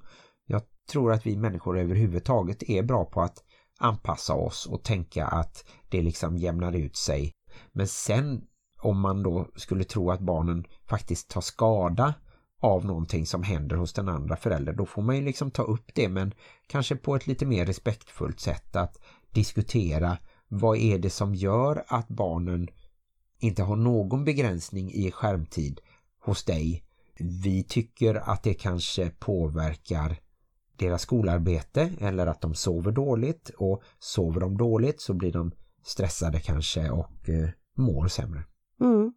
Jag 0.91 0.93
tror 0.93 1.13
att 1.13 1.27
vi 1.27 1.37
människor 1.37 1.79
överhuvudtaget 1.79 2.71
är 2.71 2.83
bra 2.83 3.05
på 3.05 3.23
att 3.23 3.45
anpassa 3.79 4.35
oss 4.35 4.67
och 4.67 4.85
tänka 4.85 5.27
att 5.27 5.65
det 5.89 6.03
liksom 6.03 6.37
jämnar 6.37 6.73
ut 6.73 6.97
sig. 6.97 7.33
Men 7.73 7.89
sen 7.89 8.45
om 8.79 9.01
man 9.01 9.23
då 9.23 9.49
skulle 9.57 9.85
tro 9.85 10.11
att 10.11 10.21
barnen 10.21 10.65
faktiskt 10.89 11.29
tar 11.31 11.41
skada 11.41 12.15
av 12.61 12.85
någonting 12.85 13.27
som 13.27 13.43
händer 13.43 13.77
hos 13.77 13.93
den 13.93 14.09
andra 14.09 14.37
föräldern, 14.37 14.77
då 14.77 14.87
får 14.87 15.03
man 15.03 15.17
ju 15.17 15.23
liksom 15.23 15.51
ta 15.51 15.63
upp 15.63 15.95
det 15.95 16.09
men 16.09 16.35
kanske 16.67 16.97
på 16.97 17.17
ett 17.17 17.27
lite 17.27 17.47
mer 17.47 17.67
respektfullt 17.67 18.41
sätt 18.41 18.77
att 18.77 18.99
diskutera 19.31 20.19
vad 20.49 20.79
är 20.79 20.99
det 20.99 21.11
som 21.11 21.35
gör 21.35 21.85
att 21.89 22.09
barnen 22.09 22.69
inte 23.39 23.63
har 23.63 23.77
någon 23.77 24.25
begränsning 24.25 24.93
i 24.93 25.11
skärmtid 25.11 25.81
hos 26.25 26.45
dig. 26.45 26.85
Vi 27.19 27.65
tycker 27.65 28.15
att 28.15 28.43
det 28.43 28.55
kanske 28.55 29.11
påverkar 29.11 30.21
deras 30.81 31.03
skolarbete 31.03 31.91
eller 32.01 32.27
att 32.27 32.41
de 32.41 32.55
sover 32.55 32.93
dåligt 32.93 33.51
och 33.59 33.83
sover 33.99 34.41
de 34.41 34.57
dåligt 34.57 35.01
så 35.01 35.15
blir 35.15 35.33
de 35.33 35.53
stressade 35.85 36.41
kanske 36.41 36.91
och 36.91 37.29
eh, 37.29 37.49
mår 37.77 38.09
sämre. 38.09 38.45
Mm. 38.81 39.13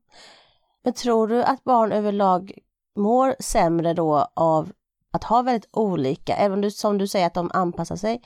Men 0.83 0.93
tror 0.93 1.27
du 1.27 1.43
att 1.43 1.63
barn 1.63 1.91
överlag 1.91 2.51
mår 2.95 3.35
sämre 3.39 3.93
då 3.93 4.27
av 4.33 4.71
att 5.11 5.23
ha 5.23 5.41
väldigt 5.41 5.69
olika, 5.71 6.35
även 6.35 6.53
om 6.53 6.61
du, 6.61 6.71
som 6.71 6.97
du 6.97 7.07
säger 7.07 7.27
att 7.27 7.33
de 7.33 7.51
anpassar 7.53 7.95
sig, 7.95 8.21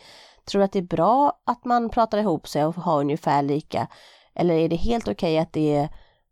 tror 0.45 0.59
du 0.59 0.65
att 0.65 0.71
det 0.71 0.79
är 0.79 0.83
bra 0.83 1.41
att 1.45 1.65
man 1.65 1.89
pratar 1.89 2.17
ihop 2.17 2.47
sig 2.47 2.65
och 2.65 2.75
har 2.75 2.99
ungefär 2.99 3.41
lika? 3.41 3.87
Eller 4.35 4.53
är 4.53 4.69
det 4.69 4.75
helt 4.75 5.07
okej 5.07 5.13
okay 5.13 5.37
att 5.37 5.53
det 5.53 5.75
är 5.75 5.89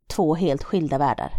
två 0.07 0.35
helt 0.35 0.63
skilda 0.63 0.97
världar? 0.97 1.31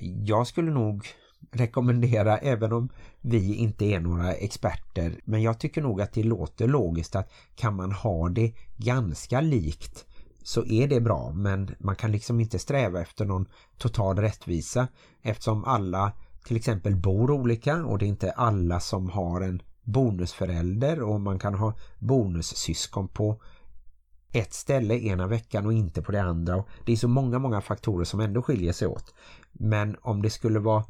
Jag 0.00 0.46
skulle 0.46 0.70
nog 0.70 1.06
rekommendera, 1.50 2.38
även 2.38 2.72
om 2.72 2.88
vi 3.20 3.54
inte 3.54 3.84
är 3.84 4.00
några 4.00 4.32
experter, 4.32 5.20
men 5.24 5.42
jag 5.42 5.60
tycker 5.60 5.82
nog 5.82 6.00
att 6.00 6.12
det 6.12 6.22
låter 6.22 6.68
logiskt 6.68 7.16
att 7.16 7.32
kan 7.56 7.76
man 7.76 7.92
ha 7.92 8.28
det 8.28 8.52
ganska 8.76 9.40
likt 9.40 10.04
så 10.42 10.64
är 10.64 10.88
det 10.88 11.00
bra, 11.00 11.32
men 11.34 11.74
man 11.78 11.96
kan 11.96 12.12
liksom 12.12 12.40
inte 12.40 12.58
sträva 12.58 13.00
efter 13.00 13.24
någon 13.24 13.46
total 13.78 14.18
rättvisa 14.18 14.88
eftersom 15.22 15.64
alla 15.64 16.12
till 16.44 16.56
exempel 16.56 16.96
bor 16.96 17.30
olika 17.30 17.84
och 17.84 17.98
det 17.98 18.06
är 18.06 18.08
inte 18.08 18.30
alla 18.30 18.80
som 18.80 19.10
har 19.10 19.40
en 19.40 19.62
bonusförälder 19.82 21.02
och 21.02 21.20
man 21.20 21.38
kan 21.38 21.54
ha 21.54 21.74
bonussyskon 21.98 23.08
på 23.08 23.40
ett 24.32 24.52
ställe 24.52 24.98
ena 24.98 25.26
veckan 25.26 25.66
och 25.66 25.72
inte 25.72 26.02
på 26.02 26.12
det 26.12 26.22
andra. 26.22 26.56
Och 26.56 26.68
det 26.84 26.92
är 26.92 26.96
så 26.96 27.08
många, 27.08 27.38
många 27.38 27.60
faktorer 27.60 28.04
som 28.04 28.20
ändå 28.20 28.42
skiljer 28.42 28.72
sig 28.72 28.88
åt. 28.88 29.14
Men 29.52 29.96
om 30.00 30.22
det 30.22 30.30
skulle 30.30 30.58
vara 30.58 30.84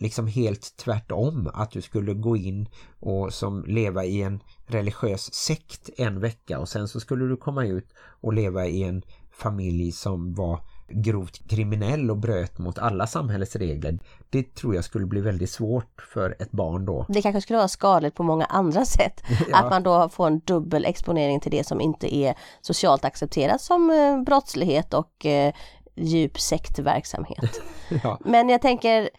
liksom 0.00 0.26
helt 0.26 0.76
tvärtom 0.76 1.50
att 1.54 1.70
du 1.70 1.82
skulle 1.82 2.14
gå 2.14 2.36
in 2.36 2.68
och 3.00 3.34
som 3.34 3.64
leva 3.66 4.04
i 4.04 4.22
en 4.22 4.40
religiös 4.66 5.34
sekt 5.34 5.90
en 5.96 6.20
vecka 6.20 6.58
och 6.58 6.68
sen 6.68 6.88
så 6.88 7.00
skulle 7.00 7.24
du 7.24 7.36
komma 7.36 7.64
ut 7.64 7.88
och 8.20 8.32
leva 8.32 8.66
i 8.66 8.82
en 8.82 9.02
familj 9.30 9.92
som 9.92 10.34
var 10.34 10.60
grovt 10.88 11.48
kriminell 11.48 12.10
och 12.10 12.16
bröt 12.16 12.58
mot 12.58 12.78
alla 12.78 13.06
samhällets 13.06 13.56
regler. 13.56 13.98
Det 14.30 14.54
tror 14.54 14.74
jag 14.74 14.84
skulle 14.84 15.06
bli 15.06 15.20
väldigt 15.20 15.50
svårt 15.50 16.02
för 16.12 16.36
ett 16.38 16.50
barn 16.50 16.84
då. 16.84 17.06
Det 17.08 17.22
kanske 17.22 17.40
skulle 17.40 17.56
vara 17.56 17.68
skadligt 17.68 18.14
på 18.14 18.22
många 18.22 18.44
andra 18.44 18.84
sätt. 18.84 19.22
ja. 19.50 19.58
Att 19.58 19.70
man 19.70 19.82
då 19.82 20.08
får 20.08 20.26
en 20.26 20.38
dubbel 20.38 20.84
exponering 20.84 21.40
till 21.40 21.50
det 21.50 21.66
som 21.66 21.80
inte 21.80 22.16
är 22.16 22.34
socialt 22.60 23.04
accepterat 23.04 23.60
som 23.60 23.90
eh, 23.90 24.22
brottslighet 24.22 24.94
och 24.94 25.26
eh, 25.26 25.54
djup 25.96 26.40
sektverksamhet. 26.40 27.62
ja. 28.02 28.18
Men 28.24 28.48
jag 28.48 28.62
tänker 28.62 29.10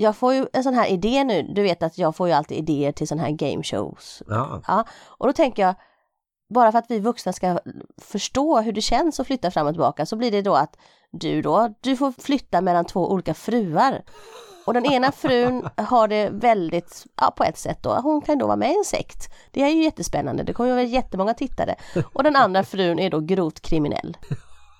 jag 0.00 0.16
får 0.16 0.34
ju 0.34 0.46
en 0.52 0.62
sån 0.62 0.74
här 0.74 0.86
idé 0.86 1.24
nu, 1.24 1.42
du 1.42 1.62
vet 1.62 1.82
att 1.82 1.98
jag 1.98 2.16
får 2.16 2.28
ju 2.28 2.34
alltid 2.34 2.58
idéer 2.58 2.92
till 2.92 3.08
sån 3.08 3.18
här 3.18 3.30
game 3.30 3.62
shows. 3.62 4.22
Ja. 4.28 4.62
ja. 4.66 4.84
Och 5.06 5.26
då 5.26 5.32
tänker 5.32 5.62
jag, 5.62 5.74
bara 6.54 6.72
för 6.72 6.78
att 6.78 6.90
vi 6.90 6.98
vuxna 6.98 7.32
ska 7.32 7.58
förstå 7.98 8.60
hur 8.60 8.72
det 8.72 8.80
känns 8.80 9.20
att 9.20 9.26
flytta 9.26 9.50
fram 9.50 9.66
och 9.66 9.72
tillbaka 9.72 10.06
så 10.06 10.16
blir 10.16 10.30
det 10.30 10.42
då 10.42 10.54
att 10.54 10.76
du 11.10 11.42
då, 11.42 11.74
du 11.80 11.96
får 11.96 12.12
flytta 12.22 12.60
mellan 12.60 12.84
två 12.84 13.10
olika 13.10 13.34
fruar. 13.34 14.02
Och 14.66 14.74
den 14.74 14.86
ena 14.86 15.12
frun 15.12 15.68
har 15.76 16.08
det 16.08 16.30
väldigt, 16.30 17.06
ja 17.20 17.32
på 17.36 17.44
ett 17.44 17.58
sätt 17.58 17.82
då, 17.82 17.94
hon 17.94 18.20
kan 18.20 18.38
då 18.38 18.46
vara 18.46 18.56
med 18.56 18.70
i 18.70 18.78
en 18.78 18.84
sekt. 18.84 19.32
Det 19.50 19.62
är 19.62 19.68
ju 19.68 19.84
jättespännande, 19.84 20.42
det 20.42 20.52
kommer 20.52 20.70
ju 20.70 20.76
vara 20.76 20.84
jättemånga 20.84 21.34
tittare. 21.34 21.74
Och 22.12 22.22
den 22.22 22.36
andra 22.36 22.64
frun 22.64 22.98
är 22.98 23.10
då 23.10 23.20
grovt 23.20 23.60
kriminell. 23.60 24.16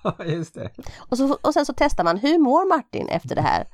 Ja, 0.03 0.25
just 0.25 0.53
det. 0.53 0.69
Och, 1.09 1.17
så, 1.17 1.37
och 1.41 1.53
sen 1.53 1.65
så 1.65 1.73
testar 1.77 2.03
man, 2.03 2.17
hur 2.17 2.37
mår 2.37 2.65
Martin 2.65 3.07
efter 3.07 3.35
det 3.35 3.41
här? 3.41 3.67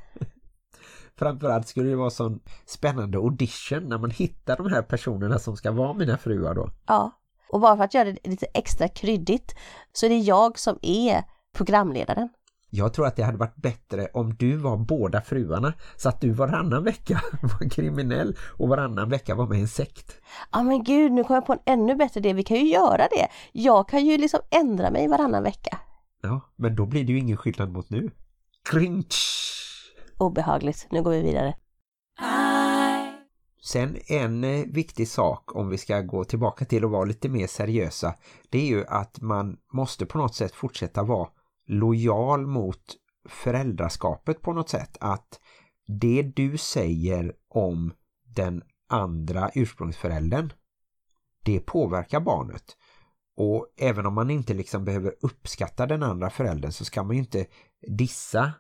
Framförallt 1.17 1.67
skulle 1.67 1.89
det 1.89 1.95
vara 1.95 2.09
sån 2.09 2.39
spännande 2.65 3.17
audition 3.17 3.89
när 3.89 3.97
man 3.97 4.11
hittar 4.11 4.57
de 4.57 4.71
här 4.71 4.81
personerna 4.81 5.39
som 5.39 5.57
ska 5.57 5.71
vara 5.71 5.93
mina 5.93 6.17
fruar 6.17 6.55
då. 6.55 6.69
Ja, 6.87 7.11
och 7.49 7.59
bara 7.59 7.77
för 7.77 7.83
att 7.83 7.93
göra 7.93 8.11
det 8.11 8.27
lite 8.27 8.45
extra 8.45 8.87
kryddigt 8.87 9.55
så 9.93 10.05
är 10.05 10.09
det 10.09 10.17
jag 10.17 10.59
som 10.59 10.79
är 10.81 11.23
programledaren. 11.53 12.29
Jag 12.69 12.93
tror 12.93 13.07
att 13.07 13.15
det 13.15 13.23
hade 13.23 13.37
varit 13.37 13.55
bättre 13.55 14.07
om 14.13 14.35
du 14.35 14.57
var 14.57 14.77
båda 14.77 15.21
fruarna 15.21 15.73
så 15.95 16.09
att 16.09 16.21
du 16.21 16.31
varannan 16.31 16.83
vecka 16.83 17.21
var 17.41 17.69
kriminell 17.69 18.35
och 18.57 18.69
varannan 18.69 19.09
vecka 19.09 19.35
var 19.35 19.47
med 19.47 19.57
i 19.57 19.61
en 19.61 19.67
sekt. 19.67 20.21
Ja 20.51 20.63
men 20.63 20.83
gud, 20.83 21.11
nu 21.11 21.23
kom 21.23 21.33
jag 21.33 21.45
på 21.45 21.53
en 21.53 21.59
ännu 21.65 21.95
bättre 21.95 22.19
idé. 22.19 22.33
Vi 22.33 22.43
kan 22.43 22.57
ju 22.57 22.67
göra 22.67 23.07
det. 23.11 23.27
Jag 23.51 23.89
kan 23.89 24.05
ju 24.05 24.17
liksom 24.17 24.39
ändra 24.49 24.91
mig 24.91 25.07
varannan 25.07 25.43
vecka. 25.43 25.77
Ja, 26.21 26.41
men 26.55 26.75
då 26.75 26.85
blir 26.85 27.03
det 27.03 27.11
ju 27.11 27.19
ingen 27.19 27.37
skillnad 27.37 27.71
mot 27.71 27.89
nu. 27.89 28.11
Cringe! 28.69 29.05
Obehagligt. 30.17 30.87
Nu 30.89 31.03
går 31.03 31.11
vi 31.11 31.21
vidare. 31.21 31.55
Sen 33.63 33.97
en 34.07 34.43
eh, 34.43 34.65
viktig 34.65 35.07
sak 35.07 35.55
om 35.55 35.69
vi 35.69 35.77
ska 35.77 36.01
gå 36.01 36.23
tillbaka 36.23 36.65
till 36.65 36.85
att 36.85 36.91
vara 36.91 37.05
lite 37.05 37.29
mer 37.29 37.47
seriösa 37.47 38.15
det 38.49 38.57
är 38.57 38.65
ju 38.65 38.85
att 38.85 39.21
man 39.21 39.57
måste 39.73 40.05
på 40.05 40.17
något 40.17 40.35
sätt 40.35 40.55
fortsätta 40.55 41.03
vara 41.03 41.29
lojal 41.67 42.47
mot 42.47 42.81
föräldraskapet 43.29 44.41
på 44.41 44.53
något 44.53 44.69
sätt. 44.69 44.97
Att 44.99 45.39
det 45.87 46.21
du 46.21 46.57
säger 46.57 47.33
om 47.49 47.93
den 48.23 48.63
andra 48.89 49.51
ursprungsföräldern 49.53 50.53
det 51.43 51.59
påverkar 51.59 52.19
barnet. 52.19 52.77
Och 53.37 53.67
även 53.77 54.05
om 54.05 54.13
man 54.13 54.29
inte 54.29 54.53
liksom 54.53 54.85
behöver 54.85 55.15
uppskatta 55.21 55.85
den 55.85 56.03
andra 56.03 56.29
föräldern 56.29 56.71
så 56.71 56.85
ska 56.85 57.03
man 57.03 57.15
ju 57.15 57.19
inte 57.19 57.45
dissa 57.87 58.53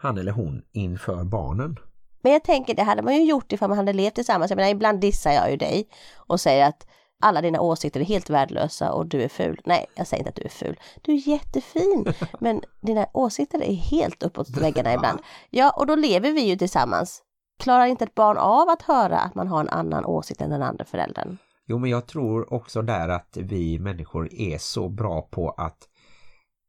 han 0.00 0.18
eller 0.18 0.32
hon 0.32 0.62
inför 0.72 1.24
barnen. 1.24 1.78
Men 2.22 2.32
jag 2.32 2.44
tänker 2.44 2.74
det 2.74 2.82
hade 2.82 3.02
man 3.02 3.14
ju 3.14 3.24
gjort 3.24 3.52
ifall 3.52 3.68
man 3.68 3.78
hade 3.78 3.92
levt 3.92 4.14
tillsammans. 4.14 4.50
Jag 4.50 4.56
menar 4.56 4.70
ibland 4.70 5.00
dissar 5.00 5.30
jag 5.30 5.50
ju 5.50 5.56
dig 5.56 5.88
och 6.16 6.40
säger 6.40 6.68
att 6.68 6.86
alla 7.20 7.40
dina 7.40 7.60
åsikter 7.60 8.00
är 8.00 8.04
helt 8.04 8.30
värdelösa 8.30 8.92
och 8.92 9.06
du 9.06 9.22
är 9.22 9.28
ful. 9.28 9.60
Nej, 9.64 9.86
jag 9.94 10.06
säger 10.06 10.20
inte 10.20 10.28
att 10.28 10.36
du 10.36 10.42
är 10.42 10.48
ful. 10.48 10.80
Du 11.02 11.12
är 11.12 11.28
jättefin, 11.28 12.06
men 12.40 12.62
dina 12.80 13.06
åsikter 13.12 13.62
är 13.62 13.74
helt 13.74 14.22
uppåt 14.22 14.50
väggarna 14.50 14.94
ibland. 14.94 15.20
Ja, 15.50 15.70
och 15.70 15.86
då 15.86 15.94
lever 15.94 16.32
vi 16.32 16.40
ju 16.40 16.56
tillsammans. 16.56 17.22
Klarar 17.58 17.86
inte 17.86 18.04
ett 18.04 18.14
barn 18.14 18.38
av 18.38 18.68
att 18.68 18.82
höra 18.82 19.18
att 19.18 19.34
man 19.34 19.48
har 19.48 19.60
en 19.60 19.68
annan 19.68 20.04
åsikt 20.04 20.40
än 20.40 20.50
den 20.50 20.62
andra 20.62 20.84
föräldern? 20.84 21.38
Jo, 21.66 21.78
men 21.78 21.90
jag 21.90 22.06
tror 22.06 22.54
också 22.54 22.82
där 22.82 23.08
att 23.08 23.36
vi 23.40 23.78
människor 23.78 24.34
är 24.34 24.58
så 24.58 24.88
bra 24.88 25.22
på 25.22 25.50
att 25.50 25.88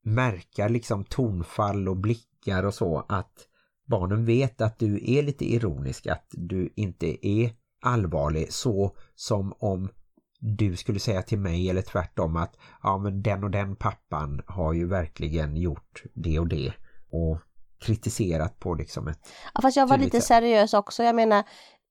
märka 0.04 0.68
liksom 0.68 1.04
tonfall 1.04 1.90
och 1.90 1.98
blickar 2.40 2.64
och 2.64 2.74
så 2.74 3.06
att 3.10 3.48
barnen 3.88 4.26
vet 4.26 4.62
att 4.62 4.80
du 4.80 5.18
är 5.18 5.24
lite 5.24 5.46
ironisk, 5.46 6.08
att 6.08 6.26
du 6.32 6.74
inte 6.76 7.28
är 7.28 7.52
allvarlig 7.82 8.54
så 8.54 8.96
som 9.16 9.54
om 9.60 9.90
du 10.40 10.76
skulle 10.76 11.00
säga 11.00 11.22
till 11.22 11.40
mig 11.40 11.70
eller 11.70 11.82
tvärtom 11.82 12.36
att 12.36 12.56
ja 12.84 12.98
men 12.98 13.22
den 13.22 13.44
och 13.44 13.52
den 13.52 13.76
pappan 13.76 14.42
har 14.48 14.74
ju 14.74 14.88
verkligen 14.88 15.58
gjort 15.58 16.04
det 16.14 16.40
och 16.40 16.48
det 16.48 16.74
och 17.12 17.40
kritiserat 17.80 18.60
på 18.60 18.74
liksom 18.76 19.08
ett 19.08 19.20
Ja, 19.54 19.62
fast 19.62 19.78
jag 19.78 19.88
var 19.88 19.98
lite 19.98 20.22
sätt. 20.22 20.28
seriös 20.28 20.74
också. 20.74 21.04
Jag 21.04 21.16
menar, 21.16 21.44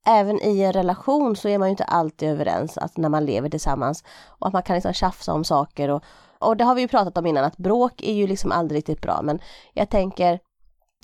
även 0.07 0.43
i 0.43 0.61
en 0.61 0.73
relation 0.73 1.37
så 1.37 1.49
är 1.49 1.59
man 1.59 1.69
ju 1.69 1.71
inte 1.71 1.85
alltid 1.85 2.29
överens 2.29 2.79
att 2.79 2.97
när 2.97 3.09
man 3.09 3.25
lever 3.27 3.49
tillsammans 3.49 4.05
och 4.41 4.47
att 4.47 4.53
man 4.53 4.63
kan 4.63 4.75
liksom 4.75 4.93
tjafsa 4.93 5.33
om 5.33 5.45
saker 5.45 5.89
och, 5.89 6.03
och 6.39 6.57
det 6.57 6.65
har 6.65 6.75
vi 6.75 6.81
ju 6.81 6.89
pratat 6.89 7.19
om 7.19 7.27
innan 7.27 7.45
att 7.45 7.57
bråk 7.57 8.03
är 8.03 8.13
ju 8.13 8.27
liksom 8.27 8.53
aldrig 8.53 8.79
riktigt 8.79 9.01
bra 9.01 9.21
men 9.23 9.41
jag 9.75 9.91
tänker 9.91 10.41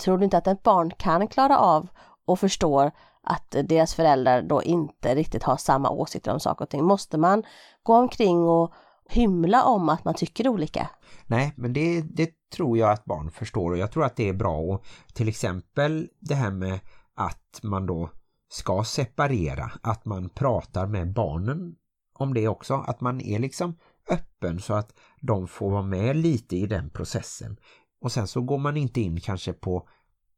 tror 0.00 0.18
du 0.18 0.24
inte 0.24 0.38
att 0.38 0.46
ett 0.46 0.62
barn 0.62 0.90
kan 0.90 1.28
klara 1.28 1.58
av 1.58 1.88
och 2.24 2.40
förstår 2.40 2.90
att 3.22 3.56
deras 3.64 3.94
föräldrar 3.94 4.42
då 4.42 4.62
inte 4.62 5.14
riktigt 5.14 5.42
har 5.42 5.56
samma 5.56 5.90
åsikter 5.90 6.32
om 6.32 6.40
saker 6.40 6.64
och 6.64 6.68
ting? 6.68 6.84
Måste 6.84 7.18
man 7.18 7.42
gå 7.82 7.94
omkring 7.96 8.48
och 8.48 8.72
hymla 9.08 9.64
om 9.64 9.88
att 9.88 10.04
man 10.04 10.14
tycker 10.14 10.48
olika? 10.48 10.90
Nej, 11.26 11.52
men 11.56 11.72
det, 11.72 12.00
det 12.00 12.30
tror 12.54 12.78
jag 12.78 12.90
att 12.90 13.04
barn 13.04 13.30
förstår 13.30 13.70
och 13.70 13.78
jag 13.78 13.92
tror 13.92 14.04
att 14.04 14.16
det 14.16 14.28
är 14.28 14.32
bra 14.32 14.58
och 14.58 14.84
till 15.12 15.28
exempel 15.28 16.08
det 16.20 16.34
här 16.34 16.50
med 16.50 16.80
att 17.14 17.60
man 17.62 17.86
då 17.86 18.10
ska 18.48 18.84
separera, 18.84 19.72
att 19.82 20.04
man 20.04 20.28
pratar 20.28 20.86
med 20.86 21.12
barnen 21.12 21.74
om 22.18 22.34
det 22.34 22.48
också, 22.48 22.74
att 22.74 23.00
man 23.00 23.20
är 23.20 23.38
liksom 23.38 23.76
öppen 24.10 24.60
så 24.60 24.74
att 24.74 24.94
de 25.20 25.48
får 25.48 25.70
vara 25.70 25.82
med 25.82 26.16
lite 26.16 26.56
i 26.56 26.66
den 26.66 26.90
processen. 26.90 27.56
Och 28.00 28.12
sen 28.12 28.26
så 28.26 28.40
går 28.40 28.58
man 28.58 28.76
inte 28.76 29.00
in 29.00 29.20
kanske 29.20 29.52
på 29.52 29.88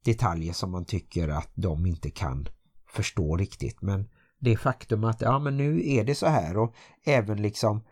detaljer 0.04 0.52
som 0.52 0.70
man 0.70 0.84
tycker 0.84 1.28
att 1.28 1.50
de 1.54 1.86
inte 1.86 2.10
kan 2.10 2.46
förstå 2.88 3.36
riktigt. 3.36 3.82
Men 3.82 4.08
det 4.38 4.56
faktum 4.56 5.04
att 5.04 5.20
ja 5.20 5.38
men 5.38 5.56
nu 5.56 5.88
är 5.88 6.04
det 6.04 6.14
så 6.14 6.26
här 6.26 6.56
och 6.56 6.74
även 7.04 7.42
liksom 7.42 7.84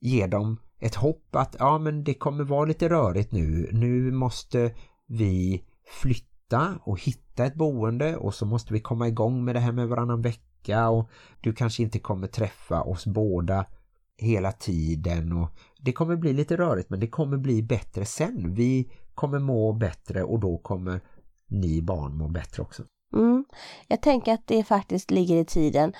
ge 0.00 0.26
dem 0.26 0.60
ett 0.78 0.94
hopp 0.94 1.36
att 1.36 1.56
ja 1.58 1.78
men 1.78 2.04
det 2.04 2.14
kommer 2.14 2.44
vara 2.44 2.64
lite 2.64 2.88
rörigt 2.88 3.32
nu. 3.32 3.70
Nu 3.72 4.10
måste 4.10 4.74
vi 5.06 5.64
flytta 6.02 6.78
och 6.82 7.00
hitta 7.00 7.44
ett 7.44 7.54
boende 7.54 8.16
och 8.16 8.34
så 8.34 8.46
måste 8.46 8.72
vi 8.72 8.80
komma 8.80 9.08
igång 9.08 9.44
med 9.44 9.54
det 9.54 9.60
här 9.60 9.72
med 9.72 9.88
varannan 9.88 10.22
vecka 10.22 10.88
och 10.88 11.10
du 11.40 11.52
kanske 11.52 11.82
inte 11.82 11.98
kommer 11.98 12.26
träffa 12.26 12.82
oss 12.82 13.06
båda 13.06 13.66
hela 14.16 14.52
tiden 14.52 15.32
och 15.32 15.48
det 15.78 15.92
kommer 15.92 16.16
bli 16.16 16.32
lite 16.32 16.56
rörigt 16.56 16.90
men 16.90 17.00
det 17.00 17.06
kommer 17.06 17.36
bli 17.36 17.62
bättre 17.62 18.04
sen. 18.04 18.54
Vi 18.54 18.90
kommer 19.14 19.38
må 19.38 19.72
bättre 19.72 20.22
och 20.22 20.40
då 20.40 20.58
kommer 20.58 21.00
ni 21.46 21.82
barn 21.82 22.18
må 22.18 22.28
bättre 22.28 22.62
också. 22.62 22.82
Mm. 23.14 23.44
Jag 23.88 24.00
tänker 24.00 24.32
att 24.34 24.46
det 24.46 24.64
faktiskt 24.64 25.10
ligger 25.10 25.36
i 25.36 25.44
tiden. 25.44 25.92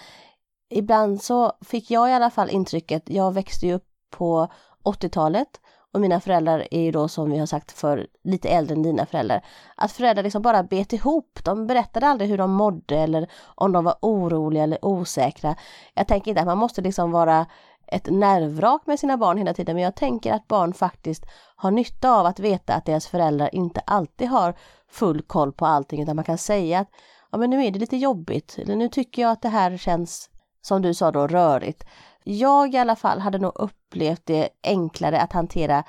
Ibland 0.70 1.22
så 1.22 1.52
fick 1.61 1.90
jag 1.90 2.11
i 2.11 2.12
alla 2.12 2.31
fall 2.31 2.50
intrycket, 2.50 3.02
jag 3.07 3.33
växte 3.33 3.66
ju 3.66 3.74
upp 3.74 3.87
på 4.11 4.48
80-talet 4.85 5.61
och 5.96 6.00
mina 6.00 6.20
föräldrar 6.20 6.68
är 6.70 6.81
ju 6.81 6.90
då 6.90 7.09
som 7.09 7.31
vi 7.31 7.38
har 7.38 7.46
sagt 7.46 7.72
för 7.72 8.07
lite 8.24 8.48
äldre 8.48 8.74
än 8.74 8.83
dina 8.83 9.07
föräldrar. 9.07 9.44
Att 9.76 9.92
föräldrar 9.92 10.22
liksom 10.22 10.42
bara 10.42 10.62
bet 10.62 10.92
ihop. 10.92 11.38
De 11.44 11.66
berättade 11.66 12.07
aldrig 12.07 12.31
hur 12.31 12.38
de 12.38 12.50
mådde 12.50 12.96
eller 12.96 13.31
om 13.44 13.72
de 13.72 13.85
var 13.85 13.96
oroliga 14.02 14.62
eller 14.62 14.85
osäkra. 14.85 15.57
Jag 15.94 16.09
tänker 16.09 16.31
inte 16.31 16.40
att 16.40 16.46
man 16.46 16.59
måste 16.59 16.83
liksom 16.83 17.11
vara 17.11 17.46
ett 17.87 18.11
nervvrak 18.11 18.87
med 18.87 18.99
sina 18.99 19.16
barn 19.16 19.38
hela 19.38 19.55
tiden 19.55 19.75
men 19.75 19.85
jag 19.85 19.94
tänker 19.94 20.33
att 20.33 20.49
barn 20.49 20.72
faktiskt 20.72 21.27
har 21.57 21.70
nytta 21.70 22.11
av 22.11 22.27
att 22.27 22.40
veta 22.40 22.75
att 22.75 22.85
deras 22.85 23.07
föräldrar 23.07 23.55
inte 23.55 23.81
alltid 23.81 24.29
har 24.29 24.55
full 24.90 25.22
koll 25.22 25.53
på 25.53 25.66
allting 25.66 26.03
utan 26.03 26.16
man 26.16 26.25
kan 26.25 26.38
säga 26.38 26.79
att 26.79 26.88
ja 27.33 27.38
men 27.38 27.51
nu 27.51 27.64
är 27.64 27.70
det 27.70 27.79
lite 27.79 27.96
jobbigt 27.96 28.59
eller 28.59 28.77
nu 28.77 28.88
tycker 28.88 29.22
jag 29.22 29.31
att 29.31 29.42
det 29.42 29.49
här 29.49 29.77
känns 29.77 30.31
som 30.61 30.83
du 30.83 30.94
sa 30.94 31.12
då 31.12 31.27
rörigt. 31.27 31.85
Jag 32.25 32.75
i 32.75 32.79
alla 32.79 32.96
fall 32.96 33.20
hade 33.20 33.38
nog 33.38 33.53
upplevt 33.55 34.27
det 34.27 34.49
enklare 34.62 35.20
att 35.20 35.33
hantera 35.33 35.85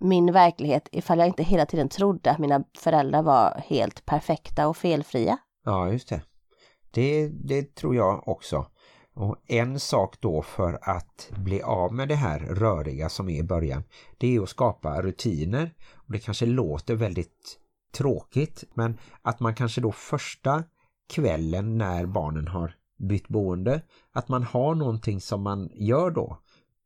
min 0.00 0.32
verklighet 0.32 0.88
ifall 0.92 1.18
jag 1.18 1.26
inte 1.28 1.42
hela 1.42 1.66
tiden 1.66 1.88
trodde 1.88 2.30
att 2.30 2.38
mina 2.38 2.64
föräldrar 2.78 3.22
var 3.22 3.62
helt 3.66 4.06
perfekta 4.06 4.68
och 4.68 4.76
felfria. 4.76 5.38
Ja, 5.64 5.92
just 5.92 6.08
det. 6.08 6.22
Det, 6.90 7.28
det 7.28 7.74
tror 7.74 7.96
jag 7.96 8.28
också. 8.28 8.66
Och 9.16 9.36
en 9.46 9.80
sak 9.80 10.20
då 10.20 10.42
för 10.42 10.78
att 10.82 11.30
bli 11.36 11.62
av 11.62 11.94
med 11.94 12.08
det 12.08 12.14
här 12.14 12.38
röriga 12.38 13.08
som 13.08 13.28
är 13.28 13.38
i 13.38 13.42
början, 13.42 13.82
det 14.18 14.36
är 14.36 14.42
att 14.42 14.48
skapa 14.48 15.02
rutiner. 15.02 15.74
Och 15.94 16.12
det 16.12 16.18
kanske 16.18 16.46
låter 16.46 16.94
väldigt 16.94 17.58
tråkigt, 17.92 18.64
men 18.74 18.98
att 19.22 19.40
man 19.40 19.54
kanske 19.54 19.80
då 19.80 19.92
första 19.92 20.64
kvällen 21.08 21.78
när 21.78 22.06
barnen 22.06 22.48
har 22.48 22.74
bytt 22.98 23.28
boende, 23.28 23.82
att 24.12 24.28
man 24.28 24.42
har 24.42 24.74
någonting 24.74 25.20
som 25.20 25.42
man 25.42 25.70
gör 25.74 26.10
då. 26.10 26.38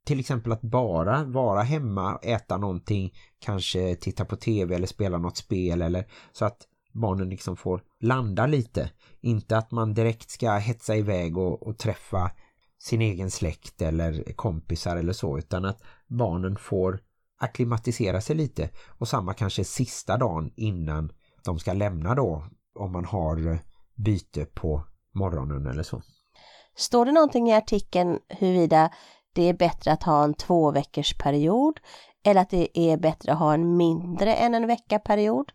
Till 0.04 0.20
exempel 0.20 0.52
att 0.52 0.62
bara 0.62 1.24
vara 1.24 1.62
hemma, 1.62 2.18
äta 2.22 2.56
någonting, 2.56 3.14
kanske 3.38 3.94
titta 3.94 4.24
på 4.24 4.36
tv 4.36 4.74
eller 4.74 4.86
spela 4.86 5.18
något 5.18 5.36
spel 5.36 5.82
eller 5.82 6.06
så 6.32 6.44
att 6.44 6.66
barnen 6.92 7.28
liksom 7.28 7.56
får 7.56 7.82
landa 8.00 8.46
lite. 8.46 8.90
Inte 9.20 9.56
att 9.56 9.70
man 9.70 9.94
direkt 9.94 10.30
ska 10.30 10.52
hetsa 10.52 10.96
iväg 10.96 11.38
och, 11.38 11.62
och 11.62 11.78
träffa 11.78 12.30
sin 12.78 13.00
egen 13.00 13.30
släkt 13.30 13.82
eller 13.82 14.32
kompisar 14.32 14.96
eller 14.96 15.12
så 15.12 15.38
utan 15.38 15.64
att 15.64 15.82
barnen 16.06 16.56
får 16.56 17.00
akklimatisera 17.40 18.20
sig 18.20 18.36
lite 18.36 18.70
och 18.98 19.08
samma 19.08 19.34
kanske 19.34 19.64
sista 19.64 20.16
dagen 20.16 20.52
innan 20.56 21.12
de 21.44 21.58
ska 21.58 21.72
lämna 21.72 22.14
då 22.14 22.44
om 22.74 22.92
man 22.92 23.04
har 23.04 23.58
byte 23.94 24.44
på 24.44 24.84
morgonen 25.14 25.66
eller 25.66 25.82
så. 25.82 26.02
Står 26.76 27.04
det 27.04 27.12
någonting 27.12 27.48
i 27.48 27.54
artikeln 27.54 28.18
huruvida 28.28 28.90
det 29.32 29.42
är 29.42 29.54
bättre 29.54 29.92
att 29.92 30.02
ha 30.02 30.24
en 30.24 30.34
två 30.34 30.70
veckors 30.70 31.18
period 31.18 31.80
eller 32.24 32.40
att 32.40 32.50
det 32.50 32.78
är 32.78 32.96
bättre 32.96 33.32
att 33.32 33.38
ha 33.38 33.54
en 33.54 33.76
mindre 33.76 34.34
än 34.34 34.54
en 34.54 34.66
vecka 34.66 34.98
period? 34.98 35.52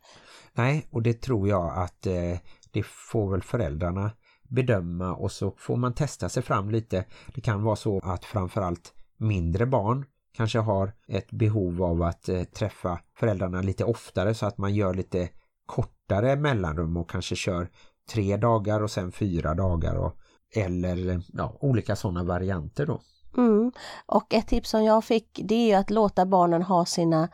Nej, 0.55 0.87
och 0.91 1.01
det 1.01 1.13
tror 1.13 1.47
jag 1.47 1.73
att 1.77 2.07
eh, 2.07 2.37
det 2.71 2.85
får 2.85 3.31
väl 3.31 3.41
föräldrarna 3.41 4.11
bedöma 4.49 5.13
och 5.13 5.31
så 5.31 5.53
får 5.57 5.75
man 5.77 5.93
testa 5.93 6.29
sig 6.29 6.43
fram 6.43 6.69
lite. 6.69 7.05
Det 7.35 7.41
kan 7.41 7.63
vara 7.63 7.75
så 7.75 7.99
att 8.03 8.25
framförallt 8.25 8.93
mindre 9.17 9.65
barn 9.65 10.05
kanske 10.37 10.59
har 10.59 10.91
ett 11.07 11.31
behov 11.31 11.83
av 11.83 12.01
att 12.01 12.29
eh, 12.29 12.43
träffa 12.43 12.99
föräldrarna 13.15 13.61
lite 13.61 13.83
oftare 13.83 14.33
så 14.33 14.45
att 14.45 14.57
man 14.57 14.75
gör 14.75 14.93
lite 14.93 15.29
kortare 15.65 16.35
mellanrum 16.35 16.97
och 16.97 17.09
kanske 17.09 17.35
kör 17.35 17.69
tre 18.09 18.37
dagar 18.37 18.81
och 18.81 18.91
sen 18.91 19.11
fyra 19.11 19.53
dagar 19.53 19.95
och, 19.95 20.13
eller 20.55 21.21
ja, 21.33 21.57
olika 21.59 21.95
sådana 21.95 22.23
varianter 22.23 22.85
då. 22.85 23.01
Mm. 23.37 23.71
Och 24.05 24.33
ett 24.33 24.47
tips 24.47 24.69
som 24.69 24.83
jag 24.83 25.03
fick 25.03 25.39
det 25.43 25.55
är 25.55 25.67
ju 25.67 25.73
att 25.73 25.89
låta 25.89 26.25
barnen 26.25 26.61
ha 26.61 26.85
sina 26.85 27.29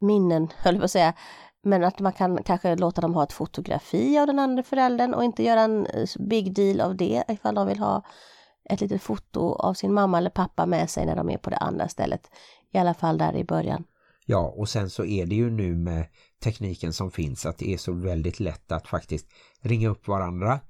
minnen, 0.00 0.48
höll 0.56 0.74
jag 0.74 0.80
på 0.80 0.84
att 0.84 0.90
säga, 0.90 1.14
men 1.64 1.84
att 1.84 2.00
man 2.00 2.12
kan 2.12 2.42
kanske 2.42 2.76
låta 2.76 3.00
dem 3.00 3.14
ha 3.14 3.22
ett 3.22 3.32
fotografi 3.32 4.18
av 4.18 4.26
den 4.26 4.38
andra 4.38 4.62
föräldern 4.62 5.14
och 5.14 5.24
inte 5.24 5.42
göra 5.42 5.60
en 5.60 5.86
eh, 5.86 6.08
big 6.18 6.54
deal 6.54 6.80
av 6.80 6.96
det 6.96 7.24
ifall 7.28 7.54
de 7.54 7.66
vill 7.66 7.78
ha 7.78 8.04
ett 8.70 8.80
litet 8.80 9.02
foto 9.02 9.54
av 9.54 9.74
sin 9.74 9.92
mamma 9.92 10.18
eller 10.18 10.30
pappa 10.30 10.66
med 10.66 10.90
sig 10.90 11.06
när 11.06 11.16
de 11.16 11.30
är 11.30 11.38
på 11.38 11.50
det 11.50 11.56
andra 11.56 11.88
stället. 11.88 12.30
I 12.72 12.78
alla 12.78 12.94
fall 12.94 13.18
där 13.18 13.36
i 13.36 13.44
början. 13.44 13.84
Ja, 14.26 14.54
och 14.56 14.68
sen 14.68 14.90
så 14.90 15.04
är 15.04 15.26
det 15.26 15.34
ju 15.34 15.50
nu 15.50 15.76
med 15.76 16.06
tekniken 16.42 16.92
som 16.92 17.10
finns 17.10 17.46
att 17.46 17.58
det 17.58 17.74
är 17.74 17.78
så 17.78 17.92
väldigt 17.92 18.40
lätt 18.40 18.72
att 18.72 18.88
faktiskt 18.88 19.26
ringa 19.60 19.88
upp 19.88 20.08
varandra. 20.08 20.60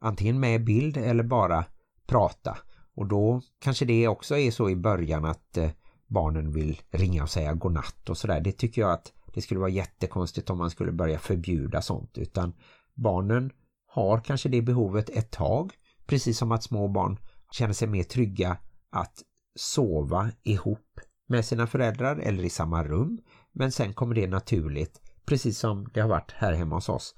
Antingen 0.00 0.40
med 0.40 0.64
bild 0.64 0.96
eller 0.96 1.24
bara 1.24 1.64
prata. 2.06 2.58
Och 2.96 3.06
då 3.06 3.42
kanske 3.58 3.84
det 3.84 4.08
också 4.08 4.38
är 4.38 4.50
så 4.50 4.70
i 4.70 4.76
början 4.76 5.24
att 5.24 5.56
eh, 5.56 5.70
barnen 6.06 6.52
vill 6.52 6.80
ringa 6.90 7.22
och 7.22 7.30
säga 7.30 7.54
godnatt 7.54 8.10
och 8.10 8.18
sådär. 8.18 8.40
Det 8.40 8.52
tycker 8.52 8.80
jag 8.80 8.92
att 8.92 9.12
det 9.34 9.42
skulle 9.42 9.60
vara 9.60 9.70
jättekonstigt 9.70 10.50
om 10.50 10.58
man 10.58 10.70
skulle 10.70 10.92
börja 10.92 11.18
förbjuda 11.18 11.82
sånt. 11.82 12.18
Utan 12.18 12.52
barnen 12.94 13.50
har 13.86 14.20
kanske 14.20 14.48
det 14.48 14.62
behovet 14.62 15.10
ett 15.10 15.30
tag. 15.30 15.72
Precis 16.06 16.38
som 16.38 16.52
att 16.52 16.62
små 16.62 16.88
barn 16.88 17.18
känner 17.50 17.74
sig 17.74 17.88
mer 17.88 18.02
trygga 18.02 18.56
att 18.90 19.22
sova 19.56 20.30
ihop 20.42 21.00
med 21.28 21.44
sina 21.44 21.66
föräldrar 21.66 22.16
eller 22.16 22.44
i 22.44 22.50
samma 22.50 22.84
rum. 22.84 23.18
Men 23.52 23.72
sen 23.72 23.92
kommer 23.92 24.14
det 24.14 24.26
naturligt, 24.26 25.00
precis 25.26 25.58
som 25.58 25.88
det 25.94 26.00
har 26.00 26.08
varit 26.08 26.32
här 26.32 26.52
hemma 26.52 26.74
hos 26.74 26.88
oss, 26.88 27.14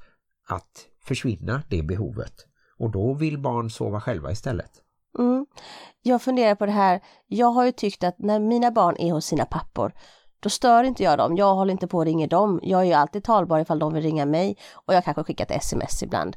att 0.48 0.87
försvinna 1.05 1.62
det 1.68 1.83
behovet. 1.83 2.35
Och 2.79 2.90
då 2.90 3.14
vill 3.14 3.38
barn 3.38 3.70
sova 3.70 4.00
själva 4.00 4.33
istället. 4.33 4.70
Mm. 5.18 5.46
Jag 6.02 6.22
funderar 6.22 6.55
på 6.55 6.66
det 6.66 6.72
här, 6.72 7.00
jag 7.26 7.46
har 7.46 7.64
ju 7.64 7.72
tyckt 7.72 8.05
att 8.05 8.18
när 8.18 8.40
mina 8.40 8.70
barn 8.70 8.96
är 8.98 9.12
hos 9.12 9.26
sina 9.26 9.44
pappor 9.44 9.92
då 10.46 10.50
stör 10.50 10.85
inte 10.85 11.02
jag 11.02 11.18
dem, 11.18 11.37
jag 11.37 11.54
håller 11.54 11.72
inte 11.72 11.87
på 11.87 11.98
och 11.98 12.04
ringer 12.04 12.28
dem. 12.28 12.61
Jag 12.62 12.80
är 12.80 12.85
ju 12.85 12.92
alltid 12.92 13.24
talbar 13.24 13.59
ifall 13.59 13.78
de 13.78 13.92
vill 13.92 14.02
ringa 14.02 14.26
mig 14.26 14.56
och 14.72 14.94
jag 14.94 15.04
kanske 15.04 15.24
skickar 15.24 15.44
ett 15.44 15.62
sms 15.62 16.02
ibland. 16.02 16.37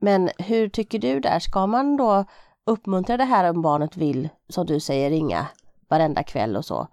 Men 0.00 0.30
hur 0.38 0.68
tycker 0.68 0.98
du 0.98 1.20
där? 1.20 1.38
Ska 1.38 1.66
man 1.66 1.96
då 1.96 2.24
uppmuntra 2.66 3.16
det 3.16 3.24
här 3.24 3.50
om 3.50 3.62
barnet 3.62 3.96
vill, 3.96 4.28
som 4.48 4.66
du 4.66 4.80
säger, 4.80 5.10
ringa 5.10 5.46
varenda 5.90 6.22
kväll 6.22 6.56
och 6.56 6.64
så? 6.64 6.88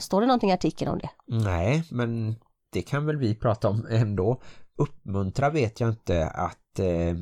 Står 0.00 0.20
det 0.20 0.26
någonting 0.26 0.50
i 0.50 0.52
artikeln 0.52 0.90
om 0.90 0.98
det? 0.98 1.10
Nej, 1.26 1.84
men 1.90 2.36
det 2.72 2.82
kan 2.82 3.06
väl 3.06 3.16
vi 3.16 3.34
prata 3.34 3.68
om 3.68 3.86
ändå. 3.90 4.40
Uppmuntra 4.76 5.50
vet 5.50 5.80
jag 5.80 5.88
inte 5.90 6.26
att 6.26 6.78
eh, 6.78 7.14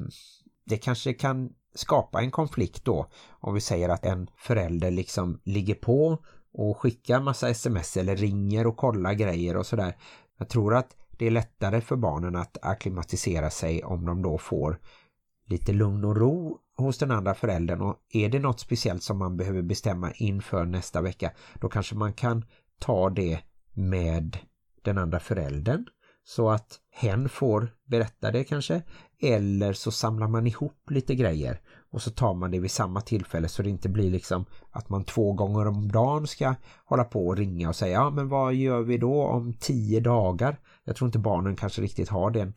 det 0.67 0.77
kanske 0.77 1.13
kan 1.13 1.51
skapa 1.75 2.21
en 2.21 2.31
konflikt 2.31 2.85
då 2.85 3.07
om 3.41 3.55
vi 3.55 3.61
säger 3.61 3.89
att 3.89 4.05
en 4.05 4.31
förälder 4.37 4.91
liksom 4.91 5.41
ligger 5.45 5.75
på 5.75 6.19
och 6.53 6.79
skickar 6.79 7.21
massa 7.21 7.49
sms 7.49 7.97
eller 7.97 8.17
ringer 8.17 8.67
och 8.67 8.77
kollar 8.77 9.13
grejer 9.13 9.57
och 9.57 9.67
sådär. 9.67 9.97
Jag 10.39 10.49
tror 10.49 10.75
att 10.75 10.97
det 11.11 11.27
är 11.27 11.31
lättare 11.31 11.81
för 11.81 11.97
barnen 11.97 12.37
att 12.37 12.59
akklimatisera 12.63 13.51
sig 13.51 13.85
om 13.85 14.07
de 14.07 14.23
då 14.23 14.39
får 14.39 14.79
lite 15.47 15.73
lugn 15.73 16.05
och 16.05 16.17
ro 16.17 16.59
hos 16.77 16.99
den 16.99 17.11
andra 17.11 17.35
föräldern. 17.35 17.81
Och 17.81 17.97
är 18.13 18.29
det 18.29 18.39
något 18.39 18.61
speciellt 18.61 19.03
som 19.03 19.19
man 19.19 19.37
behöver 19.37 19.63
bestämma 19.63 20.13
inför 20.13 20.65
nästa 20.65 21.01
vecka 21.01 21.33
då 21.61 21.69
kanske 21.69 21.95
man 21.95 22.13
kan 22.13 22.45
ta 22.79 23.11
det 23.11 23.41
med 23.73 24.39
den 24.83 24.99
andra 24.99 25.21
föräldern. 25.21 25.87
Så 26.25 26.51
att 26.51 26.81
hen 26.91 27.29
får 27.29 27.69
berätta 27.85 28.31
det 28.31 28.45
kanske 28.45 28.83
eller 29.23 29.73
så 29.73 29.91
samlar 29.91 30.29
man 30.29 30.47
ihop 30.47 30.91
lite 30.91 31.15
grejer 31.15 31.61
och 31.93 32.03
så 32.03 32.11
tar 32.11 32.35
man 32.35 32.51
det 32.51 32.59
vid 32.59 32.71
samma 32.71 33.01
tillfälle 33.01 33.49
så 33.49 33.63
det 33.63 33.71
inte 33.71 33.89
blir 33.89 34.11
liksom 34.11 34.45
att 34.71 34.89
man 34.89 35.05
två 35.05 35.33
gånger 35.33 35.69
om 35.69 35.93
dagen 35.93 36.27
ska 36.27 36.55
hålla 36.85 37.05
på 37.05 37.27
och 37.27 37.37
ringa 37.37 37.69
och 37.69 37.77
säga 37.77 37.93
ja 37.93 38.11
men 38.11 38.29
vad 38.29 38.55
gör 38.55 38.81
vi 38.81 38.99
då 38.99 39.23
om 39.25 39.53
tio 39.53 40.01
dagar? 40.01 40.61
Jag 40.85 40.97
tror 40.97 41.09
inte 41.09 41.19
barnen 41.19 41.57
kanske 41.57 41.83
riktigt 41.83 42.09
har 42.09 42.31
den, 42.31 42.55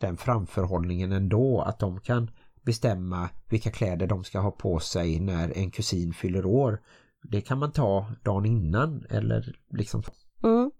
den 0.00 0.16
framförhållningen 0.16 1.12
ändå 1.12 1.60
att 1.60 1.78
de 1.78 2.00
kan 2.00 2.30
bestämma 2.62 3.28
vilka 3.48 3.70
kläder 3.70 4.06
de 4.06 4.24
ska 4.24 4.38
ha 4.38 4.50
på 4.50 4.80
sig 4.80 5.20
när 5.20 5.58
en 5.58 5.70
kusin 5.70 6.12
fyller 6.12 6.46
år. 6.46 6.80
Det 7.22 7.40
kan 7.40 7.58
man 7.58 7.72
ta 7.72 8.06
dagen 8.22 8.46
innan 8.46 9.06
eller 9.10 9.56
liksom 9.70 10.02
mm. 10.42 10.70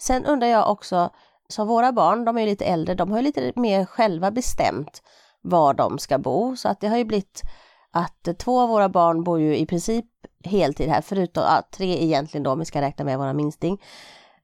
Sen 0.00 0.24
undrar 0.24 0.48
jag 0.48 0.70
också, 0.70 1.10
Så 1.48 1.64
våra 1.64 1.92
barn, 1.92 2.24
de 2.24 2.38
är 2.38 2.46
lite 2.46 2.64
äldre, 2.64 2.94
de 2.94 3.10
har 3.10 3.22
lite 3.22 3.52
mer 3.56 3.84
själva 3.84 4.30
bestämt 4.30 5.02
var 5.42 5.74
de 5.74 5.98
ska 5.98 6.18
bo. 6.18 6.56
Så 6.56 6.68
att 6.68 6.80
det 6.80 6.88
har 6.88 6.96
ju 6.96 7.04
blivit 7.04 7.42
att 7.90 8.28
två 8.38 8.60
av 8.60 8.68
våra 8.68 8.88
barn 8.88 9.24
bor 9.24 9.40
ju 9.40 9.56
i 9.56 9.66
princip 9.66 10.06
heltid 10.44 10.88
här, 10.88 11.00
förutom 11.00 11.42
ja, 11.42 11.62
tre 11.72 12.04
egentligen 12.04 12.42
då 12.42 12.50
om 12.50 12.58
vi 12.58 12.64
ska 12.64 12.80
räkna 12.80 13.04
med 13.04 13.18
våra 13.18 13.32
minsting. 13.32 13.82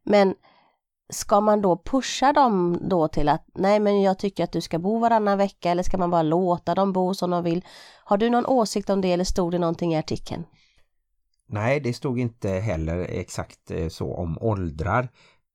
Men 0.04 0.35
ska 1.12 1.40
man 1.40 1.62
då 1.62 1.83
pusha 1.85 2.33
dem 2.33 2.78
då 2.90 3.09
till 3.09 3.28
att 3.28 3.46
nej 3.54 3.80
men 3.80 4.02
jag 4.02 4.18
tycker 4.18 4.44
att 4.44 4.52
du 4.52 4.61
ska 4.61 4.78
bo 4.78 4.98
varannan 4.98 5.38
vecka 5.38 5.70
eller 5.70 5.83
ska 5.83 5.98
man 5.98 6.11
bara 6.11 6.22
låta 6.22 6.74
dem 6.74 6.92
bo 6.92 7.14
som 7.14 7.30
de 7.30 7.44
vill? 7.44 7.64
Har 8.04 8.16
du 8.16 8.30
någon 8.30 8.46
åsikt 8.46 8.90
om 8.90 9.00
det 9.00 9.12
eller 9.12 9.24
stod 9.24 9.52
det 9.52 9.59
någonting 9.59 9.94
i 9.94 9.98
artikeln? 9.98 10.44
Nej, 11.46 11.80
det 11.80 11.92
stod 11.92 12.18
inte 12.18 12.48
heller 12.48 12.98
exakt 12.98 13.70
eh, 13.70 13.88
så 13.88 14.14
om 14.14 14.38
åldrar 14.40 15.09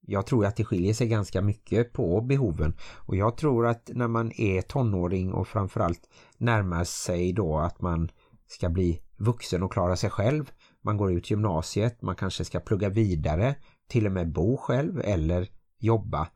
jag 0.09 0.25
tror 0.25 0.45
att 0.45 0.55
det 0.55 0.65
skiljer 0.65 0.93
sig 0.93 1.07
ganska 1.07 1.41
mycket 1.41 1.93
på 1.93 2.21
behoven 2.21 2.73
och 2.95 3.15
jag 3.15 3.37
tror 3.37 3.67
att 3.67 3.89
när 3.93 4.07
man 4.07 4.31
är 4.31 4.61
tonåring 4.61 5.33
och 5.33 5.47
framförallt 5.47 6.09
närmar 6.37 6.83
sig 6.83 7.33
då 7.33 7.57
att 7.57 7.81
man 7.81 8.11
ska 8.47 8.69
bli 8.69 9.01
vuxen 9.17 9.63
och 9.63 9.73
klara 9.73 9.95
sig 9.95 10.09
själv. 10.09 10.51
Man 10.81 10.97
går 10.97 11.11
ut 11.11 11.31
gymnasiet, 11.31 12.01
man 12.01 12.15
kanske 12.15 12.45
ska 12.45 12.59
plugga 12.59 12.89
vidare, 12.89 13.55
till 13.87 14.05
och 14.05 14.11
med 14.11 14.31
bo 14.31 14.57
själv 14.57 15.01
eller 15.03 15.47
jobba. 15.79 16.27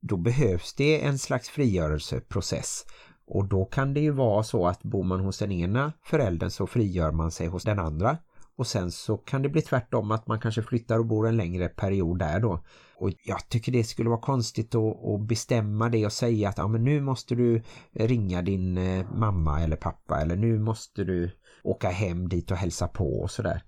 Då 0.00 0.16
behövs 0.16 0.74
det 0.74 1.04
en 1.04 1.18
slags 1.18 1.48
frigörelseprocess. 1.48 2.84
Och 3.26 3.48
då 3.48 3.64
kan 3.64 3.94
det 3.94 4.00
ju 4.00 4.10
vara 4.10 4.42
så 4.42 4.66
att 4.66 4.82
bor 4.82 5.04
man 5.04 5.20
hos 5.20 5.38
den 5.38 5.52
ena 5.52 5.92
föräldern 6.02 6.50
så 6.50 6.66
frigör 6.66 7.12
man 7.12 7.30
sig 7.30 7.46
hos 7.46 7.62
den 7.62 7.78
andra. 7.78 8.18
Och 8.56 8.66
sen 8.66 8.92
så 8.92 9.16
kan 9.16 9.42
det 9.42 9.48
bli 9.48 9.62
tvärtom 9.62 10.10
att 10.10 10.26
man 10.26 10.40
kanske 10.40 10.62
flyttar 10.62 10.98
och 10.98 11.06
bor 11.06 11.28
en 11.28 11.36
längre 11.36 11.68
period 11.68 12.18
där 12.18 12.40
då. 12.40 12.64
Och 13.00 13.10
jag 13.24 13.48
tycker 13.48 13.72
det 13.72 13.84
skulle 13.84 14.10
vara 14.10 14.20
konstigt 14.20 14.74
att, 14.74 15.04
att 15.04 15.20
bestämma 15.20 15.88
det 15.88 16.06
och 16.06 16.12
säga 16.12 16.48
att 16.48 16.58
ja, 16.58 16.68
men 16.68 16.84
nu 16.84 17.00
måste 17.00 17.34
du 17.34 17.62
ringa 17.92 18.42
din 18.42 18.78
eh, 18.78 19.06
mamma 19.12 19.60
eller 19.60 19.76
pappa 19.76 20.20
eller 20.20 20.36
nu 20.36 20.58
måste 20.58 21.04
du 21.04 21.30
åka 21.62 21.90
hem 21.90 22.28
dit 22.28 22.50
och 22.50 22.56
hälsa 22.56 22.88
på 22.88 23.20
och 23.20 23.30
sådär. 23.30 23.62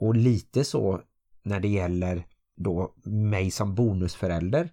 Och 0.00 0.14
lite 0.14 0.64
så 0.64 1.00
när 1.42 1.60
det 1.60 1.68
gäller 1.68 2.26
då 2.56 2.94
mig 3.04 3.50
som 3.50 3.74
bonusförälder 3.74 4.70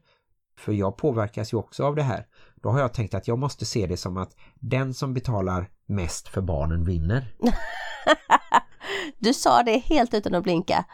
för 0.58 0.74
jag 0.74 0.98
påverkas 0.98 1.54
ju 1.54 1.58
också 1.58 1.84
av 1.84 1.96
det 1.96 2.04
här. 2.04 2.26
Då 2.56 2.70
har 2.70 2.80
jag 2.80 2.94
tänkt 2.94 3.14
att 3.14 3.28
jag 3.28 3.40
måste 3.40 3.66
se 3.66 3.88
det 3.88 3.98
som 3.98 4.18
att 4.18 4.36
den 4.56 4.94
som 4.94 5.14
betalar 5.14 5.70
mest 5.86 6.28
för 6.28 6.42
barnen 6.42 6.84
vinner. 6.84 7.36
du 9.20 9.34
sa 9.34 9.64
det 9.64 9.78
helt 9.78 10.14
utan 10.14 10.36
att 10.36 10.44
blinka. 10.44 10.86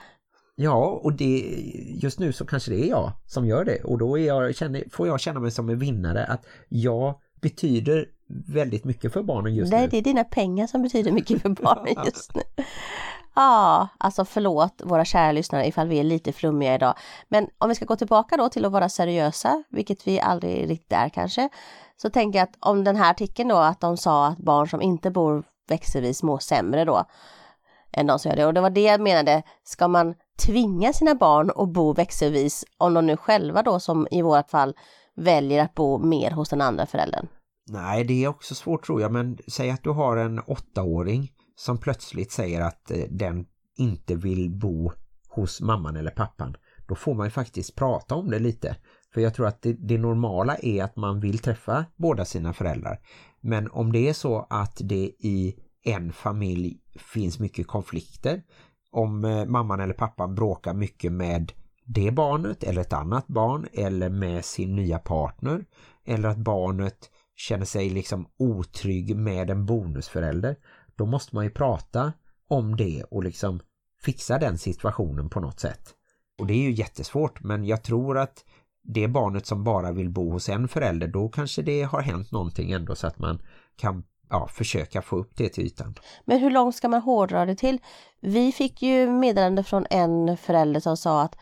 Ja, 0.55 0.99
och 1.03 1.13
det, 1.13 1.39
just 2.01 2.19
nu 2.19 2.33
så 2.33 2.45
kanske 2.45 2.71
det 2.71 2.85
är 2.85 2.89
jag 2.89 3.11
som 3.27 3.45
gör 3.45 3.65
det. 3.65 3.83
Och 3.83 3.97
då 3.97 4.17
jag, 4.17 4.55
känner, 4.55 4.83
får 4.91 5.07
jag 5.07 5.19
känna 5.19 5.39
mig 5.39 5.51
som 5.51 5.69
en 5.69 5.79
vinnare 5.79 6.25
att 6.25 6.45
jag 6.69 7.19
betyder 7.41 8.05
väldigt 8.47 8.83
mycket 8.83 9.13
för 9.13 9.23
barnen 9.23 9.55
just 9.55 9.71
Nej, 9.71 9.81
nu. 9.81 9.87
det 9.87 9.97
är 9.97 10.01
dina 10.01 10.23
pengar 10.23 10.67
som 10.67 10.81
betyder 10.81 11.11
mycket 11.11 11.41
för 11.41 11.49
barnen 11.49 11.95
just 12.05 12.35
nu. 12.35 12.41
Ja, 13.35 13.87
alltså 13.97 14.25
förlåt 14.25 14.81
våra 14.83 15.05
kära 15.05 15.31
lyssnare 15.31 15.67
ifall 15.67 15.87
vi 15.87 15.99
är 15.99 16.03
lite 16.03 16.31
flummiga 16.33 16.75
idag. 16.75 16.93
Men 17.29 17.47
om 17.57 17.69
vi 17.69 17.75
ska 17.75 17.85
gå 17.85 17.95
tillbaka 17.95 18.37
då 18.37 18.49
till 18.49 18.65
att 18.65 18.71
vara 18.71 18.89
seriösa, 18.89 19.63
vilket 19.69 20.07
vi 20.07 20.19
aldrig 20.19 20.69
riktigt 20.69 20.91
är 20.91 21.09
kanske, 21.09 21.49
så 21.97 22.09
tänker 22.09 22.39
jag 22.39 22.43
att 22.43 22.57
om 22.59 22.83
den 22.83 22.95
här 22.95 23.11
artikeln 23.11 23.49
då 23.49 23.57
att 23.57 23.81
de 23.81 23.97
sa 23.97 24.27
att 24.27 24.37
barn 24.37 24.67
som 24.67 24.81
inte 24.81 25.11
bor 25.11 25.43
växelvis 25.67 26.23
mår 26.23 26.39
sämre 26.39 26.85
då 26.85 27.05
än 27.93 28.07
de 28.07 28.19
som 28.19 28.29
gör 28.29 28.35
det. 28.35 28.45
Och 28.45 28.53
det 28.53 28.61
var 28.61 28.69
det 28.69 28.81
jag 28.81 29.01
menade, 29.01 29.43
ska 29.63 29.87
man 29.87 30.15
tvinga 30.45 30.93
sina 30.93 31.15
barn 31.15 31.51
att 31.55 31.69
bo 31.69 31.93
växelvis 31.93 32.65
om 32.77 32.93
de 32.93 33.05
nu 33.05 33.17
själva 33.17 33.63
då 33.63 33.79
som 33.79 34.07
i 34.11 34.21
vårt 34.21 34.49
fall 34.49 34.75
väljer 35.15 35.63
att 35.63 35.73
bo 35.73 35.97
mer 35.97 36.31
hos 36.31 36.49
den 36.49 36.61
andra 36.61 36.85
föräldern? 36.85 37.27
Nej, 37.69 38.03
det 38.03 38.23
är 38.23 38.27
också 38.27 38.55
svårt 38.55 38.85
tror 38.85 39.01
jag, 39.01 39.11
men 39.11 39.37
säg 39.47 39.69
att 39.69 39.83
du 39.83 39.89
har 39.89 40.17
en 40.17 40.39
åttaåring 40.39 41.31
som 41.55 41.77
plötsligt 41.77 42.31
säger 42.31 42.61
att 42.61 42.91
eh, 42.91 42.97
den 43.09 43.45
inte 43.77 44.15
vill 44.15 44.49
bo 44.49 44.91
hos 45.29 45.61
mamman 45.61 45.95
eller 45.95 46.11
pappan. 46.11 46.55
Då 46.87 46.95
får 46.95 47.13
man 47.13 47.27
ju 47.27 47.31
faktiskt 47.31 47.75
prata 47.75 48.15
om 48.15 48.29
det 48.29 48.39
lite. 48.39 48.75
För 49.13 49.21
jag 49.21 49.33
tror 49.33 49.47
att 49.47 49.61
det, 49.61 49.73
det 49.73 49.97
normala 49.97 50.55
är 50.55 50.83
att 50.83 50.95
man 50.95 51.19
vill 51.19 51.39
träffa 51.39 51.85
båda 51.95 52.25
sina 52.25 52.53
föräldrar. 52.53 52.99
Men 53.41 53.71
om 53.71 53.91
det 53.91 54.09
är 54.09 54.13
så 54.13 54.47
att 54.49 54.77
det 54.83 55.11
i 55.19 55.55
en 55.83 56.13
familj 56.13 56.77
finns 57.13 57.39
mycket 57.39 57.67
konflikter 57.67 58.41
om 58.91 59.25
eh, 59.25 59.45
mamman 59.45 59.79
eller 59.79 59.93
pappan 59.93 60.35
bråkar 60.35 60.73
mycket 60.73 61.11
med 61.11 61.51
det 61.85 62.11
barnet 62.11 62.63
eller 62.63 62.81
ett 62.81 62.93
annat 62.93 63.27
barn 63.27 63.67
eller 63.73 64.09
med 64.09 64.45
sin 64.45 64.75
nya 64.75 64.99
partner 64.99 65.65
eller 66.05 66.29
att 66.29 66.37
barnet 66.37 67.09
känner 67.35 67.65
sig 67.65 67.89
liksom 67.89 68.27
otrygg 68.37 69.15
med 69.15 69.49
en 69.49 69.65
bonusförälder 69.65 70.55
då 70.95 71.05
måste 71.05 71.35
man 71.35 71.43
ju 71.43 71.49
prata 71.49 72.13
om 72.47 72.75
det 72.75 73.03
och 73.03 73.23
liksom 73.23 73.59
fixa 74.01 74.39
den 74.39 74.57
situationen 74.57 75.29
på 75.29 75.39
något 75.39 75.59
sätt. 75.59 75.95
Och 76.39 76.47
det 76.47 76.53
är 76.53 76.61
ju 76.61 76.71
jättesvårt 76.71 77.43
men 77.43 77.65
jag 77.65 77.83
tror 77.83 78.17
att 78.17 78.45
det 78.83 79.07
barnet 79.07 79.45
som 79.45 79.63
bara 79.63 79.91
vill 79.91 80.09
bo 80.09 80.31
hos 80.31 80.49
en 80.49 80.67
förälder 80.67 81.07
då 81.07 81.29
kanske 81.29 81.61
det 81.61 81.83
har 81.83 82.01
hänt 82.01 82.31
någonting 82.31 82.71
ändå 82.71 82.95
så 82.95 83.07
att 83.07 83.19
man 83.19 83.41
kan 83.75 84.03
ja, 84.31 84.47
försöka 84.47 85.01
få 85.01 85.15
upp 85.15 85.31
det 85.35 85.49
till 85.49 85.65
ytan. 85.65 85.95
Men 86.25 86.39
hur 86.39 86.51
långt 86.51 86.75
ska 86.75 86.89
man 86.89 87.01
hårdra 87.01 87.45
det 87.45 87.55
till? 87.55 87.79
Vi 88.19 88.51
fick 88.51 88.81
ju 88.81 89.09
meddelande 89.09 89.63
från 89.63 89.85
en 89.89 90.37
förälder 90.37 90.79
som 90.79 90.97
sa 90.97 91.21
att 91.21 91.35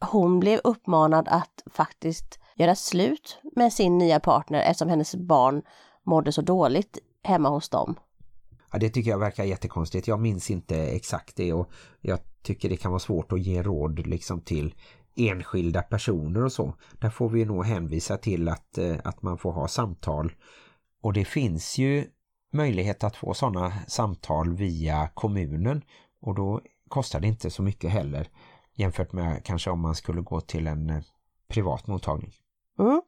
hon 0.00 0.40
blev 0.40 0.60
uppmanad 0.64 1.28
att 1.28 1.62
faktiskt 1.70 2.38
göra 2.56 2.74
slut 2.74 3.38
med 3.56 3.72
sin 3.72 3.98
nya 3.98 4.20
partner 4.20 4.60
eftersom 4.60 4.88
hennes 4.88 5.14
barn 5.14 5.62
mådde 6.02 6.32
så 6.32 6.42
dåligt 6.42 6.98
hemma 7.22 7.48
hos 7.48 7.68
dem. 7.68 7.98
Ja, 8.72 8.78
det 8.78 8.90
tycker 8.90 9.10
jag 9.10 9.18
verkar 9.18 9.44
jättekonstigt. 9.44 10.08
Jag 10.08 10.20
minns 10.20 10.50
inte 10.50 10.76
exakt 10.76 11.36
det 11.36 11.52
och 11.52 11.70
jag 12.00 12.18
tycker 12.42 12.68
det 12.68 12.76
kan 12.76 12.90
vara 12.90 13.00
svårt 13.00 13.32
att 13.32 13.40
ge 13.40 13.62
råd 13.62 14.06
liksom 14.06 14.40
till 14.40 14.74
enskilda 15.16 15.82
personer 15.82 16.44
och 16.44 16.52
så. 16.52 16.74
Där 16.92 17.10
får 17.10 17.28
vi 17.28 17.44
nog 17.44 17.64
hänvisa 17.64 18.16
till 18.16 18.48
att, 18.48 18.78
eh, 18.78 18.96
att 19.04 19.22
man 19.22 19.38
får 19.38 19.52
ha 19.52 19.68
samtal. 19.68 20.32
Och 21.02 21.12
det 21.12 21.24
finns 21.24 21.78
ju 21.78 22.06
möjlighet 22.50 23.04
att 23.04 23.16
få 23.16 23.34
sådana 23.34 23.72
samtal 23.86 24.52
via 24.52 25.08
kommunen 25.14 25.84
och 26.20 26.34
då 26.34 26.60
kostar 26.88 27.20
det 27.20 27.26
inte 27.26 27.50
så 27.50 27.62
mycket 27.62 27.90
heller 27.90 28.28
jämfört 28.74 29.12
med 29.12 29.44
kanske 29.44 29.70
om 29.70 29.80
man 29.80 29.94
skulle 29.94 30.20
gå 30.20 30.40
till 30.40 30.66
en 30.66 30.90
eh, 30.90 31.02
privat 31.48 31.86
mottagning. 31.86 32.32
Mm. 32.78 33.02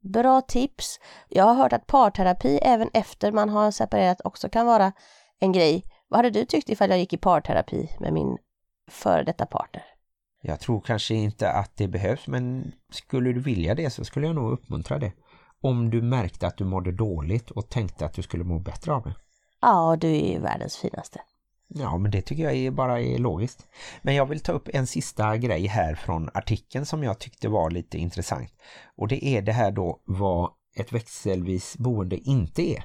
Bra 0.00 0.40
tips. 0.40 1.00
Jag 1.28 1.44
har 1.44 1.54
hört 1.54 1.72
att 1.72 1.86
parterapi 1.86 2.58
även 2.62 2.90
efter 2.94 3.32
man 3.32 3.48
har 3.48 3.70
separerat 3.70 4.20
också 4.24 4.48
kan 4.48 4.66
vara 4.66 4.92
en 5.38 5.52
grej. 5.52 5.84
Vad 6.08 6.18
hade 6.18 6.30
du 6.30 6.44
tyckt 6.44 6.68
ifall 6.68 6.90
jag 6.90 6.98
gick 6.98 7.12
i 7.12 7.16
parterapi 7.16 7.88
med 8.00 8.12
min 8.12 8.38
före 8.90 9.22
detta 9.22 9.46
partner? 9.46 9.84
Jag 10.42 10.60
tror 10.60 10.80
kanske 10.80 11.14
inte 11.14 11.50
att 11.50 11.76
det 11.76 11.88
behövs 11.88 12.26
men 12.26 12.72
skulle 12.90 13.32
du 13.32 13.40
vilja 13.40 13.74
det 13.74 13.90
så 13.90 14.04
skulle 14.04 14.26
jag 14.26 14.34
nog 14.34 14.52
uppmuntra 14.52 14.98
det. 14.98 15.12
Om 15.62 15.90
du 15.90 16.02
märkte 16.02 16.46
att 16.46 16.56
du 16.56 16.64
mådde 16.64 16.92
dåligt 16.92 17.50
och 17.50 17.68
tänkte 17.68 18.06
att 18.06 18.12
du 18.12 18.22
skulle 18.22 18.44
må 18.44 18.58
bättre 18.58 18.92
av 18.92 19.02
det. 19.02 19.14
Ja, 19.60 19.96
du 20.00 20.08
är 20.16 20.32
ju 20.32 20.38
världens 20.38 20.76
finaste. 20.76 21.20
Ja, 21.68 21.98
men 21.98 22.10
det 22.10 22.22
tycker 22.22 22.42
jag 22.42 22.54
är 22.54 22.70
bara 22.70 23.00
är 23.00 23.18
logiskt. 23.18 23.66
Men 24.02 24.14
jag 24.14 24.26
vill 24.26 24.40
ta 24.40 24.52
upp 24.52 24.68
en 24.72 24.86
sista 24.86 25.36
grej 25.36 25.66
här 25.66 25.94
från 25.94 26.30
artikeln 26.34 26.86
som 26.86 27.02
jag 27.04 27.18
tyckte 27.18 27.48
var 27.48 27.70
lite 27.70 27.98
intressant. 27.98 28.50
Och 28.96 29.08
det 29.08 29.24
är 29.24 29.42
det 29.42 29.52
här 29.52 29.70
då 29.70 30.00
vad 30.04 30.50
ett 30.76 30.92
växelvis 30.92 31.76
boende 31.78 32.16
inte 32.16 32.62
är. 32.62 32.84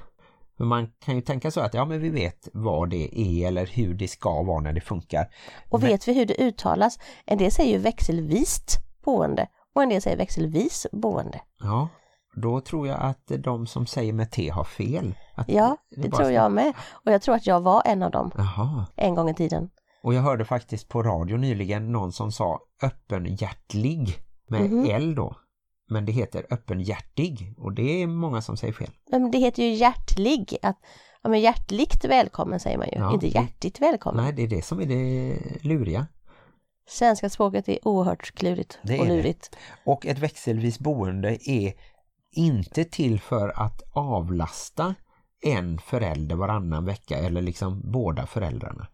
Men 0.56 0.68
man 0.68 0.92
kan 1.04 1.14
ju 1.14 1.20
tänka 1.20 1.50
så 1.50 1.60
att 1.60 1.74
ja 1.74 1.84
men 1.84 2.00
vi 2.00 2.08
vet 2.10 2.48
vad 2.52 2.90
det 2.90 3.20
är 3.20 3.46
eller 3.48 3.66
hur 3.66 3.94
det 3.94 4.08
ska 4.08 4.42
vara 4.42 4.60
när 4.60 4.72
det 4.72 4.80
funkar. 4.80 5.28
Och 5.70 5.80
Men- 5.80 5.88
vet 5.90 6.08
vi 6.08 6.12
hur 6.12 6.26
det 6.26 6.34
uttalas? 6.42 6.98
En 7.26 7.38
del 7.38 7.52
säger 7.52 7.72
ju 7.72 7.78
växelvist 7.78 8.78
boende 9.04 9.48
och 9.74 9.82
en 9.82 9.88
del 9.88 10.02
säger 10.02 10.16
växelvis 10.16 10.86
boende. 10.92 11.40
Ja, 11.60 11.88
då 12.36 12.60
tror 12.60 12.88
jag 12.88 12.98
att 13.00 13.32
de 13.38 13.66
som 13.66 13.86
säger 13.86 14.12
med 14.12 14.30
T 14.30 14.48
har 14.50 14.64
fel. 14.64 15.14
Att 15.34 15.48
Ja, 15.48 15.76
det 15.90 16.08
bara 16.08 16.16
tror 16.16 16.24
ska- 16.24 16.32
jag 16.34 16.52
med. 16.52 16.72
Och 16.90 17.12
jag 17.12 17.22
tror 17.22 17.34
att 17.34 17.46
jag 17.46 17.60
var 17.60 17.82
en 17.84 18.02
av 18.02 18.10
dem 18.10 18.30
Jaha. 18.36 18.86
en 18.96 19.14
gång 19.14 19.28
i 19.30 19.34
tiden. 19.34 19.70
Och 20.02 20.14
jag 20.14 20.22
hörde 20.22 20.44
faktiskt 20.44 20.88
på 20.88 21.02
radio 21.02 21.36
nyligen 21.36 21.92
någon 21.92 22.12
som 22.12 22.32
sa 22.32 22.60
öppenhjärtlig 22.82 24.18
med 24.48 24.70
Mhm. 24.70 24.86
L 24.90 25.14
då. 25.14 25.36
Men 25.88 26.04
det 26.06 26.12
heter 26.12 26.46
öppenhjärtig 26.50 27.54
och 27.58 27.72
det 27.72 28.02
är 28.02 28.06
många 28.06 28.42
som 28.42 28.56
säger 28.56 28.72
fel. 28.72 28.90
Men 29.10 29.30
det 29.30 29.38
heter 29.38 29.62
ju 29.62 29.72
hjärtlig. 29.74 30.56
Att, 30.62 30.76
ja, 31.22 31.28
men 31.30 31.40
hjärtligt 31.40 32.04
välkommen 32.04 32.60
säger 32.60 32.78
man 32.78 32.86
ju, 32.92 32.98
Ja, 32.98 33.14
inte 33.14 33.26
det- 33.26 33.32
hjärtigt 33.34 33.80
välkommen. 33.82 34.24
Nej, 34.24 34.32
det 34.32 34.42
är 34.42 34.48
det 34.48 34.62
som 34.64 34.80
är 34.80 34.86
det 34.86 35.38
luriga. 35.62 36.06
Svenska 36.88 37.30
språket 37.30 37.68
är 37.68 37.88
oerhört 37.88 38.22
klurigt 38.34 38.78
Det 38.82 38.98
och 39.00 39.06
är 39.06 39.10
det. 39.10 39.16
lurigt. 39.16 39.56
Och 39.86 40.06
ett 40.06 40.18
växelvis 40.18 40.78
boende 40.78 41.50
är 41.50 41.72
inte 42.32 42.84
till 42.84 43.20
för 43.20 43.62
att 43.62 43.82
avlasta 43.92 44.94
en 45.44 45.78
förälder 45.78 46.36
varannan 46.36 46.84
vecka 46.84 47.18
eller 47.18 47.42
liksom 47.42 47.80
båda 47.84 48.26
föräldrarna. 48.26 48.86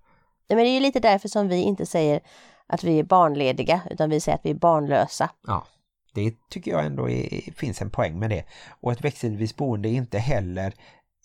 Nej, 0.48 0.56
Men 0.56 0.58
det 0.58 0.70
är 0.70 0.74
ju 0.74 0.80
lite 0.80 1.00
därför 1.00 1.28
som 1.28 1.48
vi 1.48 1.62
inte 1.62 1.86
säger 1.86 2.20
att 2.66 2.84
vi 2.84 2.98
är 2.98 3.04
barnlediga 3.04 3.80
utan 3.90 4.10
vi 4.10 4.20
säger 4.20 4.38
att 4.38 4.44
vi 4.44 4.50
är 4.50 4.54
barnlösa. 4.54 5.30
Ja, 5.46 5.66
det 6.14 6.34
tycker 6.50 6.70
jag 6.70 6.86
ändå 6.86 7.08
är, 7.08 7.52
finns 7.52 7.82
en 7.82 7.90
poäng 7.90 8.18
med 8.18 8.30
det. 8.30 8.44
Och 8.80 8.92
ett 8.92 9.04
växelvis 9.04 9.56
boende 9.56 9.88
är 9.88 9.92
inte 9.92 10.18
heller 10.18 10.74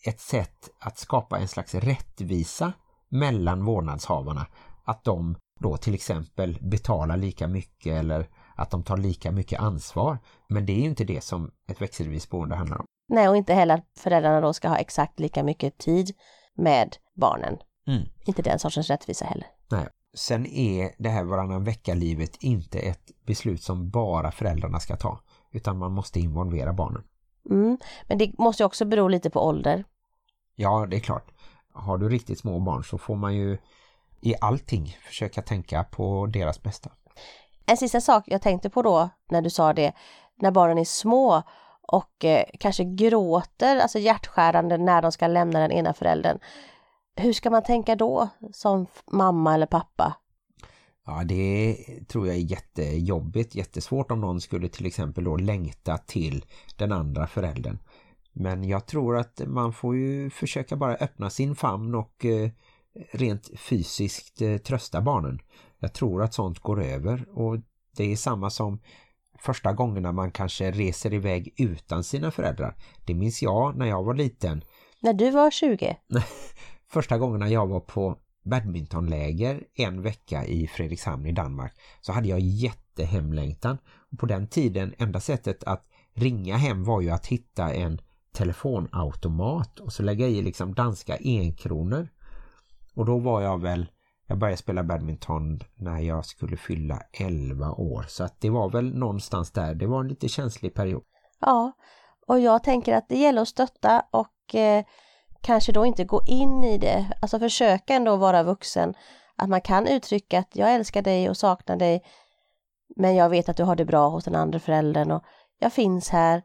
ett 0.07 0.19
sätt 0.19 0.69
att 0.79 0.97
skapa 0.97 1.37
en 1.37 1.47
slags 1.47 1.75
rättvisa 1.75 2.73
mellan 3.09 3.65
vårdnadshavarna. 3.65 4.47
Att 4.83 5.03
de 5.03 5.35
då 5.59 5.77
till 5.77 5.93
exempel 5.93 6.57
betalar 6.61 7.17
lika 7.17 7.47
mycket 7.47 7.93
eller 7.93 8.27
att 8.55 8.71
de 8.71 8.83
tar 8.83 8.97
lika 8.97 9.31
mycket 9.31 9.59
ansvar. 9.59 10.17
Men 10.47 10.65
det 10.65 10.73
är 10.73 10.79
ju 10.79 10.89
inte 10.89 11.03
det 11.03 11.23
som 11.23 11.51
ett 11.67 11.81
växelvis 11.81 12.29
boende 12.29 12.55
handlar 12.55 12.77
om. 12.77 12.85
Nej, 13.07 13.29
och 13.29 13.37
inte 13.37 13.53
heller 13.53 13.75
att 13.75 13.85
föräldrarna 13.99 14.41
då 14.41 14.53
ska 14.53 14.67
ha 14.67 14.77
exakt 14.77 15.19
lika 15.19 15.43
mycket 15.43 15.77
tid 15.77 16.11
med 16.55 16.95
barnen. 17.15 17.57
Mm. 17.87 18.03
Inte 18.25 18.41
den 18.41 18.59
sortens 18.59 18.89
rättvisa 18.89 19.25
heller. 19.25 19.47
Nej. 19.71 19.87
Sen 20.15 20.45
är 20.45 20.91
det 20.97 21.09
här 21.09 21.23
varannan 21.23 21.63
vecka-livet 21.63 22.43
inte 22.43 22.79
ett 22.79 23.11
beslut 23.25 23.63
som 23.63 23.89
bara 23.89 24.31
föräldrarna 24.31 24.79
ska 24.79 24.95
ta. 24.95 25.19
Utan 25.51 25.77
man 25.77 25.91
måste 25.91 26.19
involvera 26.19 26.73
barnen. 26.73 27.03
Mm. 27.49 27.77
Men 28.07 28.17
det 28.17 28.37
måste 28.37 28.63
ju 28.63 28.65
också 28.65 28.85
bero 28.85 29.07
lite 29.07 29.29
på 29.29 29.45
ålder. 29.45 29.83
Ja, 30.55 30.87
det 30.89 30.95
är 30.95 30.99
klart. 30.99 31.31
Har 31.73 31.97
du 31.97 32.09
riktigt 32.09 32.39
små 32.39 32.59
barn 32.59 32.83
så 32.83 32.97
får 32.97 33.15
man 33.15 33.35
ju 33.35 33.57
i 34.21 34.35
allting 34.41 34.97
försöka 35.07 35.41
tänka 35.41 35.83
på 35.83 36.25
deras 36.25 36.63
bästa. 36.63 36.91
En 37.65 37.77
sista 37.77 38.01
sak 38.01 38.23
jag 38.27 38.41
tänkte 38.41 38.69
på 38.69 38.81
då 38.81 39.09
när 39.29 39.41
du 39.41 39.49
sa 39.49 39.73
det, 39.73 39.93
när 40.35 40.51
barnen 40.51 40.77
är 40.77 40.83
små 40.83 41.43
och 41.81 42.25
eh, 42.25 42.45
kanske 42.59 42.83
gråter, 42.83 43.77
alltså 43.77 43.99
hjärtskärande 43.99 44.77
när 44.77 45.01
de 45.01 45.11
ska 45.11 45.27
lämna 45.27 45.59
den 45.59 45.71
ena 45.71 45.93
föräldern. 45.93 46.39
Hur 47.15 47.33
ska 47.33 47.49
man 47.49 47.63
tänka 47.63 47.95
då 47.95 48.29
som 48.53 48.87
mamma 49.11 49.53
eller 49.53 49.65
pappa? 49.65 50.15
Ja, 51.05 51.23
det 51.23 51.77
tror 52.07 52.27
jag 52.27 52.35
är 52.35 52.39
jättejobbigt, 52.39 53.55
jättesvårt 53.55 54.11
om 54.11 54.21
någon 54.21 54.41
skulle 54.41 54.69
till 54.69 54.85
exempel 54.85 55.23
då 55.23 55.37
längta 55.37 55.97
till 55.97 56.45
den 56.77 56.91
andra 56.91 57.27
föräldern. 57.27 57.79
Men 58.33 58.63
jag 58.63 58.85
tror 58.85 59.17
att 59.17 59.41
man 59.47 59.73
får 59.73 59.95
ju 59.95 60.29
försöka 60.29 60.75
bara 60.75 60.95
öppna 60.95 61.29
sin 61.29 61.55
famn 61.55 61.95
och 61.95 62.25
eh, 62.25 62.49
rent 63.11 63.59
fysiskt 63.59 64.41
eh, 64.41 64.57
trösta 64.57 65.01
barnen. 65.01 65.39
Jag 65.83 65.93
tror 65.93 66.23
att 66.23 66.33
sånt 66.33 66.59
går 66.59 66.83
över 66.83 67.25
och 67.29 67.57
det 67.97 68.11
är 68.11 68.15
samma 68.15 68.49
som 68.49 68.79
första 69.39 69.73
gångerna 69.73 70.11
man 70.11 70.31
kanske 70.31 70.71
reser 70.71 71.13
iväg 71.13 71.53
utan 71.57 72.03
sina 72.03 72.31
föräldrar. 72.31 72.75
Det 73.05 73.13
minns 73.13 73.41
jag 73.41 73.77
när 73.77 73.85
jag 73.85 74.03
var 74.03 74.13
liten. 74.13 74.63
När 74.99 75.13
du 75.13 75.31
var 75.31 75.51
20? 75.51 75.97
Första 76.91 77.17
gångerna 77.17 77.49
jag 77.49 77.67
var 77.67 77.79
på 77.79 78.17
badmintonläger 78.43 79.63
en 79.73 80.01
vecka 80.01 80.45
i 80.45 80.67
Fredrikshamn 80.67 81.25
i 81.25 81.31
Danmark 81.31 81.73
så 82.01 82.11
hade 82.11 82.27
jag 82.27 82.39
jättehemlängtan. 82.39 83.77
Och 84.11 84.19
på 84.19 84.25
den 84.25 84.47
tiden 84.47 84.93
enda 84.97 85.19
sättet 85.19 85.63
att 85.63 85.85
ringa 86.13 86.57
hem 86.57 86.83
var 86.83 87.01
ju 87.01 87.09
att 87.09 87.27
hitta 87.27 87.73
en 87.73 88.01
telefonautomat 88.33 89.79
och 89.79 89.93
så 89.93 90.03
lägga 90.03 90.27
i 90.27 90.41
liksom 90.41 90.73
danska 90.73 91.17
enkronor. 91.23 92.09
Och 92.95 93.05
då 93.05 93.17
var 93.17 93.41
jag 93.41 93.61
väl, 93.61 93.85
jag 94.33 94.39
började 94.39 94.57
spela 94.57 94.83
badminton 94.83 95.59
när 95.75 95.99
jag 95.99 96.25
skulle 96.25 96.57
fylla 96.57 96.99
11 97.11 97.71
år 97.71 98.05
så 98.07 98.23
att 98.23 98.41
det 98.41 98.49
var 98.49 98.69
väl 98.69 98.95
någonstans 98.95 99.51
där, 99.51 99.75
det 99.75 99.87
var 99.87 99.99
en 99.99 100.07
lite 100.07 100.27
känslig 100.27 100.73
period. 100.73 101.03
Ja, 101.39 101.71
och 102.27 102.39
jag 102.39 102.63
tänker 102.63 102.95
att 102.95 103.09
det 103.09 103.17
gäller 103.17 103.41
att 103.41 103.47
stötta 103.47 104.05
och 104.11 104.55
eh, 104.55 104.85
kanske 105.41 105.71
då 105.71 105.85
inte 105.85 106.03
gå 106.03 106.21
in 106.27 106.63
i 106.63 106.77
det, 106.77 107.05
alltså 107.21 107.39
försöka 107.39 107.93
ändå 107.93 108.15
vara 108.15 108.43
vuxen. 108.43 108.93
Att 109.35 109.49
man 109.49 109.61
kan 109.61 109.87
uttrycka 109.87 110.39
att 110.39 110.55
jag 110.55 110.73
älskar 110.73 111.01
dig 111.01 111.29
och 111.29 111.37
saknar 111.37 111.75
dig 111.75 112.03
men 112.95 113.15
jag 113.15 113.29
vet 113.29 113.49
att 113.49 113.57
du 113.57 113.63
har 113.63 113.75
det 113.75 113.85
bra 113.85 114.09
hos 114.09 114.23
den 114.23 114.35
andra 114.35 114.59
föräldern 114.59 115.11
och 115.11 115.23
jag 115.59 115.73
finns 115.73 116.09
här 116.09 116.43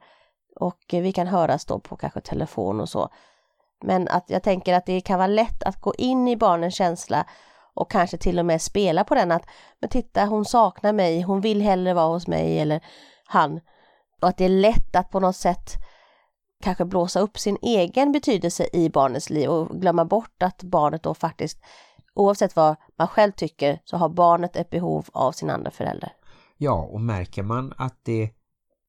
och 0.56 0.78
vi 0.88 1.12
kan 1.12 1.26
höras 1.26 1.64
då 1.64 1.80
på 1.80 1.96
kanske 1.96 2.20
telefon 2.20 2.80
och 2.80 2.88
så. 2.88 3.08
Men 3.84 4.08
att 4.08 4.30
jag 4.30 4.42
tänker 4.42 4.74
att 4.74 4.86
det 4.86 5.00
kan 5.00 5.18
vara 5.18 5.26
lätt 5.26 5.62
att 5.62 5.80
gå 5.80 5.94
in 5.98 6.28
i 6.28 6.36
barnens 6.36 6.74
känsla 6.74 7.26
och 7.78 7.90
kanske 7.90 8.16
till 8.16 8.38
och 8.38 8.46
med 8.46 8.62
spela 8.62 9.04
på 9.04 9.14
den 9.14 9.32
att 9.32 9.46
men 9.80 9.90
titta 9.90 10.24
hon 10.24 10.44
saknar 10.44 10.92
mig, 10.92 11.22
hon 11.22 11.40
vill 11.40 11.62
hellre 11.62 11.94
vara 11.94 12.08
hos 12.08 12.26
mig 12.26 12.58
eller 12.58 12.84
han. 13.24 13.60
Och 14.22 14.28
att 14.28 14.36
det 14.36 14.44
är 14.44 14.48
lätt 14.48 14.96
att 14.96 15.10
på 15.10 15.20
något 15.20 15.36
sätt 15.36 15.72
kanske 16.62 16.84
blåsa 16.84 17.20
upp 17.20 17.38
sin 17.38 17.58
egen 17.62 18.12
betydelse 18.12 18.68
i 18.72 18.90
barnets 18.90 19.30
liv 19.30 19.50
och 19.50 19.80
glömma 19.80 20.04
bort 20.04 20.42
att 20.42 20.62
barnet 20.62 21.02
då 21.02 21.14
faktiskt, 21.14 21.58
oavsett 22.14 22.56
vad 22.56 22.76
man 22.98 23.08
själv 23.08 23.32
tycker, 23.32 23.80
så 23.84 23.96
har 23.96 24.08
barnet 24.08 24.56
ett 24.56 24.70
behov 24.70 25.06
av 25.12 25.32
sin 25.32 25.50
andra 25.50 25.70
förälder. 25.70 26.12
Ja, 26.56 26.88
och 26.92 27.00
märker 27.00 27.42
man 27.42 27.72
att 27.76 27.98
det 28.02 28.30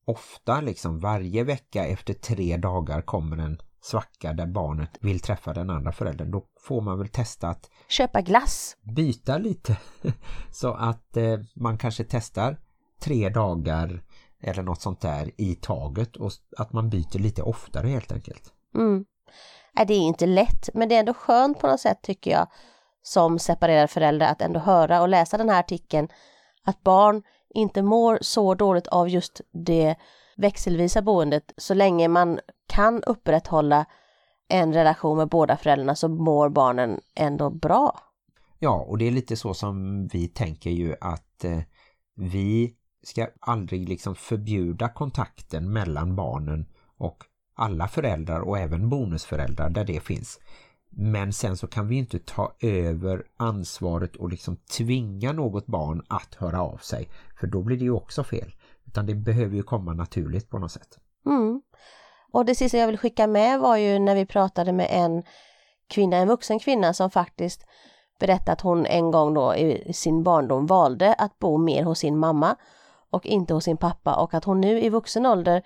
ofta, 0.05 0.61
liksom 0.61 0.99
varje 0.99 1.43
vecka 1.43 1.85
efter 1.85 2.13
tre 2.13 2.57
dagar 2.57 3.01
kommer 3.01 3.37
en 3.37 3.61
svacka 3.81 4.33
där 4.33 4.45
barnet 4.45 4.97
vill 5.01 5.19
träffa 5.19 5.53
den 5.53 5.69
andra 5.69 5.91
föräldern, 5.91 6.31
då 6.31 6.45
får 6.61 6.81
man 6.81 6.97
väl 6.97 7.07
testa 7.07 7.47
att 7.47 7.69
Köpa 7.87 8.21
glass. 8.21 8.77
byta 8.95 9.37
lite. 9.37 9.77
Så 10.51 10.73
att 10.73 11.17
eh, 11.17 11.39
man 11.55 11.77
kanske 11.77 12.03
testar 12.03 12.57
tre 13.01 13.29
dagar 13.29 14.03
eller 14.41 14.63
något 14.63 14.81
sånt 14.81 15.01
där 15.01 15.31
i 15.37 15.55
taget 15.55 16.15
och 16.15 16.31
att 16.57 16.73
man 16.73 16.89
byter 16.89 17.19
lite 17.19 17.41
oftare 17.41 17.87
helt 17.87 18.11
enkelt. 18.11 18.53
Mm. 18.75 19.05
Nej, 19.73 19.85
det 19.85 19.93
är 19.93 20.01
inte 20.01 20.25
lätt, 20.25 20.69
men 20.73 20.89
det 20.89 20.95
är 20.95 20.99
ändå 20.99 21.13
skönt 21.13 21.59
på 21.59 21.67
något 21.67 21.79
sätt 21.79 22.01
tycker 22.01 22.31
jag 22.31 22.47
som 23.01 23.39
separerad 23.39 23.89
förälder 23.89 24.31
att 24.31 24.41
ändå 24.41 24.59
höra 24.59 25.01
och 25.01 25.09
läsa 25.09 25.37
den 25.37 25.49
här 25.49 25.59
artikeln 25.59 26.07
att 26.63 26.83
barn 26.83 27.23
inte 27.49 27.81
mår 27.81 28.17
så 28.21 28.55
dåligt 28.55 28.87
av 28.87 29.09
just 29.09 29.41
det 29.51 29.95
växelvisa 30.39 31.01
boendet 31.01 31.53
så 31.57 31.73
länge 31.73 32.07
man 32.07 32.39
kan 32.67 33.03
upprätthålla 33.03 33.85
en 34.47 34.73
relation 34.73 35.17
med 35.17 35.29
båda 35.29 35.57
föräldrarna 35.57 35.95
så 35.95 36.07
mår 36.07 36.49
barnen 36.49 36.99
ändå 37.15 37.49
bra. 37.49 37.99
Ja, 38.59 38.85
och 38.87 38.97
det 38.97 39.07
är 39.07 39.11
lite 39.11 39.35
så 39.35 39.53
som 39.53 40.07
vi 40.07 40.27
tänker 40.27 40.69
ju 40.69 40.95
att 41.01 41.43
eh, 41.43 41.59
vi 42.15 42.75
ska 43.03 43.27
aldrig 43.39 43.89
liksom 43.89 44.15
förbjuda 44.15 44.89
kontakten 44.89 45.73
mellan 45.73 46.15
barnen 46.15 46.65
och 46.97 47.23
alla 47.55 47.87
föräldrar 47.87 48.39
och 48.39 48.57
även 48.57 48.89
bonusföräldrar 48.89 49.69
där 49.69 49.85
det 49.85 49.99
finns. 49.99 50.39
Men 50.89 51.33
sen 51.33 51.57
så 51.57 51.67
kan 51.67 51.87
vi 51.87 51.95
inte 51.95 52.19
ta 52.19 52.53
över 52.59 53.23
ansvaret 53.37 54.15
och 54.15 54.29
liksom 54.29 54.55
tvinga 54.55 55.33
något 55.33 55.65
barn 55.65 56.03
att 56.07 56.35
höra 56.35 56.61
av 56.61 56.77
sig. 56.77 57.09
För 57.39 57.47
då 57.47 57.63
blir 57.63 57.77
det 57.77 57.83
ju 57.83 57.91
också 57.91 58.23
fel. 58.23 58.51
Utan 58.89 59.05
det 59.05 59.15
behöver 59.15 59.55
ju 59.55 59.63
komma 59.63 59.93
naturligt 59.93 60.49
på 60.49 60.59
något 60.59 60.71
sätt. 60.71 60.97
Mm. 61.25 61.61
Och 62.31 62.45
det 62.45 62.55
sista 62.55 62.77
jag 62.77 62.87
vill 62.87 62.97
skicka 62.97 63.27
med 63.27 63.59
var 63.59 63.77
ju 63.77 63.99
när 63.99 64.15
vi 64.15 64.25
pratade 64.25 64.71
med 64.71 64.87
en 64.89 65.23
kvinna, 65.87 66.17
en 66.17 66.27
vuxen 66.27 66.59
kvinna 66.59 66.93
som 66.93 67.11
faktiskt 67.11 67.65
berättade 68.19 68.51
att 68.51 68.61
hon 68.61 68.85
en 68.85 69.11
gång 69.11 69.33
då 69.33 69.55
i 69.55 69.93
sin 69.93 70.23
barndom 70.23 70.65
valde 70.65 71.13
att 71.13 71.39
bo 71.39 71.57
mer 71.57 71.83
hos 71.83 71.99
sin 71.99 72.17
mamma 72.17 72.55
och 73.09 73.25
inte 73.25 73.53
hos 73.53 73.63
sin 73.63 73.77
pappa 73.77 74.15
och 74.15 74.33
att 74.33 74.45
hon 74.45 74.61
nu 74.61 74.81
i 74.81 74.89
vuxen 74.89 75.25
ålder 75.25 75.63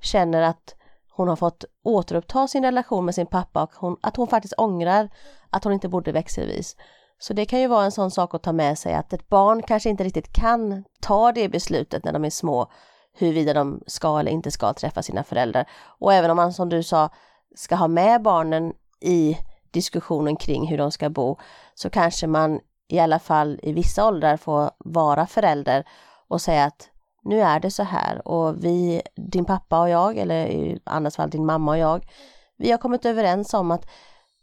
känner 0.00 0.42
att 0.42 0.74
hon 1.10 1.28
har 1.28 1.36
fått 1.36 1.64
återuppta 1.82 2.48
sin 2.48 2.64
relation 2.64 3.04
med 3.04 3.14
sin 3.14 3.26
pappa 3.26 3.62
och 3.62 3.74
hon, 3.74 3.96
att 4.00 4.16
hon 4.16 4.28
faktiskt 4.28 4.54
ångrar 4.56 5.10
att 5.50 5.64
hon 5.64 5.72
inte 5.72 5.88
bodde 5.88 6.12
växelvis. 6.12 6.76
Så 7.22 7.32
det 7.32 7.44
kan 7.44 7.60
ju 7.60 7.66
vara 7.66 7.84
en 7.84 7.92
sån 7.92 8.10
sak 8.10 8.34
att 8.34 8.42
ta 8.42 8.52
med 8.52 8.78
sig 8.78 8.94
att 8.94 9.12
ett 9.12 9.28
barn 9.28 9.62
kanske 9.62 9.90
inte 9.90 10.04
riktigt 10.04 10.32
kan 10.32 10.84
ta 11.00 11.32
det 11.32 11.48
beslutet 11.48 12.04
när 12.04 12.12
de 12.12 12.24
är 12.24 12.30
små 12.30 12.70
huruvida 13.12 13.54
de 13.54 13.82
ska 13.86 14.20
eller 14.20 14.30
inte 14.30 14.50
ska 14.50 14.72
träffa 14.72 15.02
sina 15.02 15.24
föräldrar. 15.24 15.68
Och 15.98 16.12
även 16.14 16.30
om 16.30 16.36
man 16.36 16.52
som 16.52 16.68
du 16.68 16.82
sa 16.82 17.10
ska 17.54 17.74
ha 17.74 17.88
med 17.88 18.22
barnen 18.22 18.72
i 19.00 19.36
diskussionen 19.70 20.36
kring 20.36 20.66
hur 20.66 20.78
de 20.78 20.90
ska 20.90 21.10
bo 21.10 21.38
så 21.74 21.90
kanske 21.90 22.26
man 22.26 22.60
i 22.88 22.98
alla 22.98 23.18
fall 23.18 23.60
i 23.62 23.72
vissa 23.72 24.08
åldrar 24.08 24.36
får 24.36 24.70
vara 24.78 25.26
förälder 25.26 25.84
och 26.28 26.40
säga 26.40 26.64
att 26.64 26.88
nu 27.22 27.40
är 27.40 27.60
det 27.60 27.70
så 27.70 27.82
här 27.82 28.28
och 28.28 28.64
vi, 28.64 29.02
din 29.16 29.44
pappa 29.44 29.80
och 29.80 29.88
jag, 29.88 30.16
eller 30.16 30.46
i 30.46 30.80
annat 30.84 31.16
fall 31.16 31.30
din 31.30 31.46
mamma 31.46 31.70
och 31.70 31.78
jag, 31.78 32.08
vi 32.56 32.70
har 32.70 32.78
kommit 32.78 33.04
överens 33.04 33.54
om 33.54 33.70
att 33.70 33.86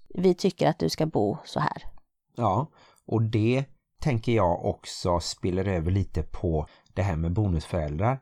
vi 0.09 0.33
tycker 0.33 0.67
att 0.67 0.79
du 0.79 0.89
ska 0.89 1.05
bo 1.05 1.37
så 1.45 1.59
här. 1.59 1.96
Ja, 2.37 2.71
och 3.05 3.21
det 3.21 3.65
tänker 4.01 4.31
jag 4.31 4.65
också 4.65 5.19
spiller 5.19 5.65
över 5.67 5.91
lite 5.91 6.23
på 6.23 6.67
det 6.93 7.01
här 7.01 7.15
med 7.15 7.33
bonusföräldrar. 7.33 8.19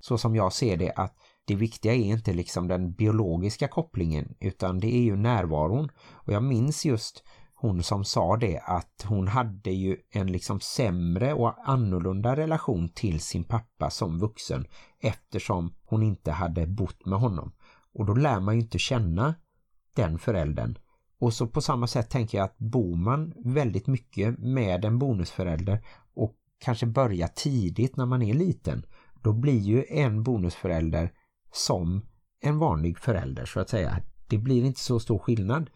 Så 0.00 0.18
som 0.18 0.36
jag 0.36 0.52
ser 0.52 0.76
det 0.76 0.92
att 0.92 1.16
det 1.44 1.54
viktiga 1.54 1.94
är 1.94 2.04
inte 2.04 2.32
liksom 2.32 2.68
den 2.68 2.92
biologiska 2.92 3.68
kopplingen 3.68 4.34
utan 4.40 4.78
det 4.78 4.94
är 4.94 5.02
ju 5.02 5.16
närvaron. 5.16 5.88
Och 6.10 6.32
jag 6.32 6.42
minns 6.42 6.84
just 6.84 7.22
hon 7.54 7.82
som 7.82 8.04
sa 8.04 8.36
det 8.36 8.60
att 8.64 9.04
hon 9.08 9.28
hade 9.28 9.70
ju 9.70 9.96
en 10.10 10.32
liksom 10.32 10.60
sämre 10.60 11.34
och 11.34 11.68
annorlunda 11.68 12.36
relation 12.36 12.88
till 12.88 13.20
sin 13.20 13.44
pappa 13.44 13.90
som 13.90 14.18
vuxen 14.18 14.66
eftersom 15.00 15.74
hon 15.84 16.02
inte 16.02 16.32
hade 16.32 16.66
bott 16.66 17.06
med 17.06 17.18
honom. 17.18 17.52
Och 17.94 18.06
då 18.06 18.14
lär 18.14 18.40
man 18.40 18.54
ju 18.54 18.60
inte 18.60 18.78
känna 18.78 19.34
den 19.94 20.18
föräldern. 20.18 20.78
Och 21.20 21.34
så 21.34 21.46
på 21.46 21.60
samma 21.60 21.86
sätt 21.86 22.10
tänker 22.10 22.38
jag 22.38 22.44
att 22.44 22.58
bor 22.58 22.96
man 22.96 23.32
väldigt 23.36 23.86
mycket 23.86 24.38
med 24.38 24.84
en 24.84 24.98
bonusförälder 24.98 25.84
och 26.14 26.34
kanske 26.58 26.86
börjar 26.86 27.28
tidigt 27.28 27.96
när 27.96 28.06
man 28.06 28.22
är 28.22 28.34
liten, 28.34 28.86
då 29.22 29.32
blir 29.32 29.58
ju 29.58 29.84
en 29.88 30.22
bonusförälder 30.22 31.12
som 31.52 32.06
en 32.40 32.58
vanlig 32.58 32.98
förälder 32.98 33.46
så 33.46 33.60
att 33.60 33.68
säga. 33.68 34.02
Det 34.28 34.38
blir 34.38 34.64
inte 34.64 34.80
så 34.80 35.00
stor 35.00 35.18
skillnad. 35.18 35.70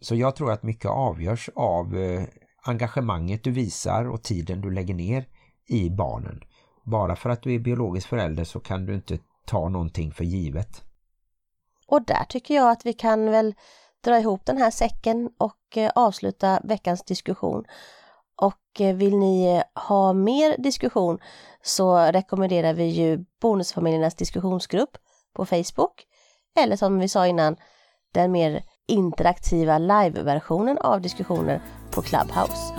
Så 0.00 0.14
jag 0.14 0.36
tror 0.36 0.52
att 0.52 0.62
mycket 0.62 0.90
avgörs 0.90 1.50
av 1.54 1.96
eh, 1.96 2.24
engagemanget 2.62 3.44
du 3.44 3.50
visar 3.50 4.04
och 4.04 4.22
tiden 4.22 4.60
du 4.60 4.70
lägger 4.70 4.94
ner 4.94 5.28
i 5.68 5.90
barnen. 5.90 6.40
Bara 6.84 7.16
för 7.16 7.30
att 7.30 7.42
du 7.42 7.54
är 7.54 7.58
biologisk 7.58 8.08
förälder 8.08 8.44
så 8.44 8.60
kan 8.60 8.86
du 8.86 8.94
inte 8.94 9.18
ta 9.46 9.68
någonting 9.68 10.12
för 10.12 10.24
givet. 10.24 10.82
Och 11.86 12.04
där 12.06 12.24
tycker 12.28 12.54
jag 12.54 12.70
att 12.70 12.86
vi 12.86 12.92
kan 12.92 13.30
väl 13.30 13.54
dra 14.04 14.18
ihop 14.18 14.46
den 14.46 14.58
här 14.58 14.70
säcken 14.70 15.30
och 15.38 15.76
eh, 15.76 15.90
avsluta 15.94 16.60
veckans 16.64 17.04
diskussion. 17.04 17.64
Och 18.36 18.80
eh, 18.80 18.94
vill 18.94 19.16
ni 19.16 19.56
eh, 19.56 19.82
ha 19.82 20.12
mer 20.12 20.56
diskussion 20.58 21.18
så 21.62 21.98
rekommenderar 21.98 22.74
vi 22.74 22.84
ju 22.84 23.24
Bonusfamiljernas 23.40 24.14
diskussionsgrupp 24.14 24.96
på 25.32 25.46
Facebook. 25.46 26.04
Eller 26.58 26.76
som 26.76 26.98
vi 26.98 27.08
sa 27.08 27.26
innan, 27.26 27.56
den 28.12 28.32
mer 28.32 28.62
interaktiva 28.86 29.78
live-versionen 29.78 30.78
av 30.78 31.00
diskussioner 31.00 31.62
på 31.90 32.02
Clubhouse. 32.02 32.74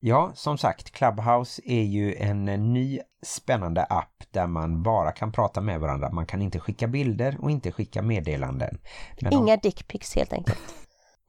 Ja, 0.00 0.32
som 0.34 0.58
sagt, 0.58 0.90
Clubhouse 0.90 1.62
är 1.64 1.82
ju 1.82 2.14
en 2.14 2.44
ny 2.44 3.00
spännande 3.22 3.84
app 3.84 4.24
där 4.30 4.46
man 4.46 4.82
bara 4.82 5.12
kan 5.12 5.32
prata 5.32 5.60
med 5.60 5.80
varandra. 5.80 6.10
Man 6.12 6.26
kan 6.26 6.42
inte 6.42 6.58
skicka 6.58 6.86
bilder 6.88 7.36
och 7.40 7.50
inte 7.50 7.72
skicka 7.72 8.02
meddelanden. 8.02 8.78
Men 9.20 9.32
Inga 9.32 9.54
om... 9.54 9.60
dickpics 9.62 10.14
helt 10.14 10.32
enkelt. 10.32 10.58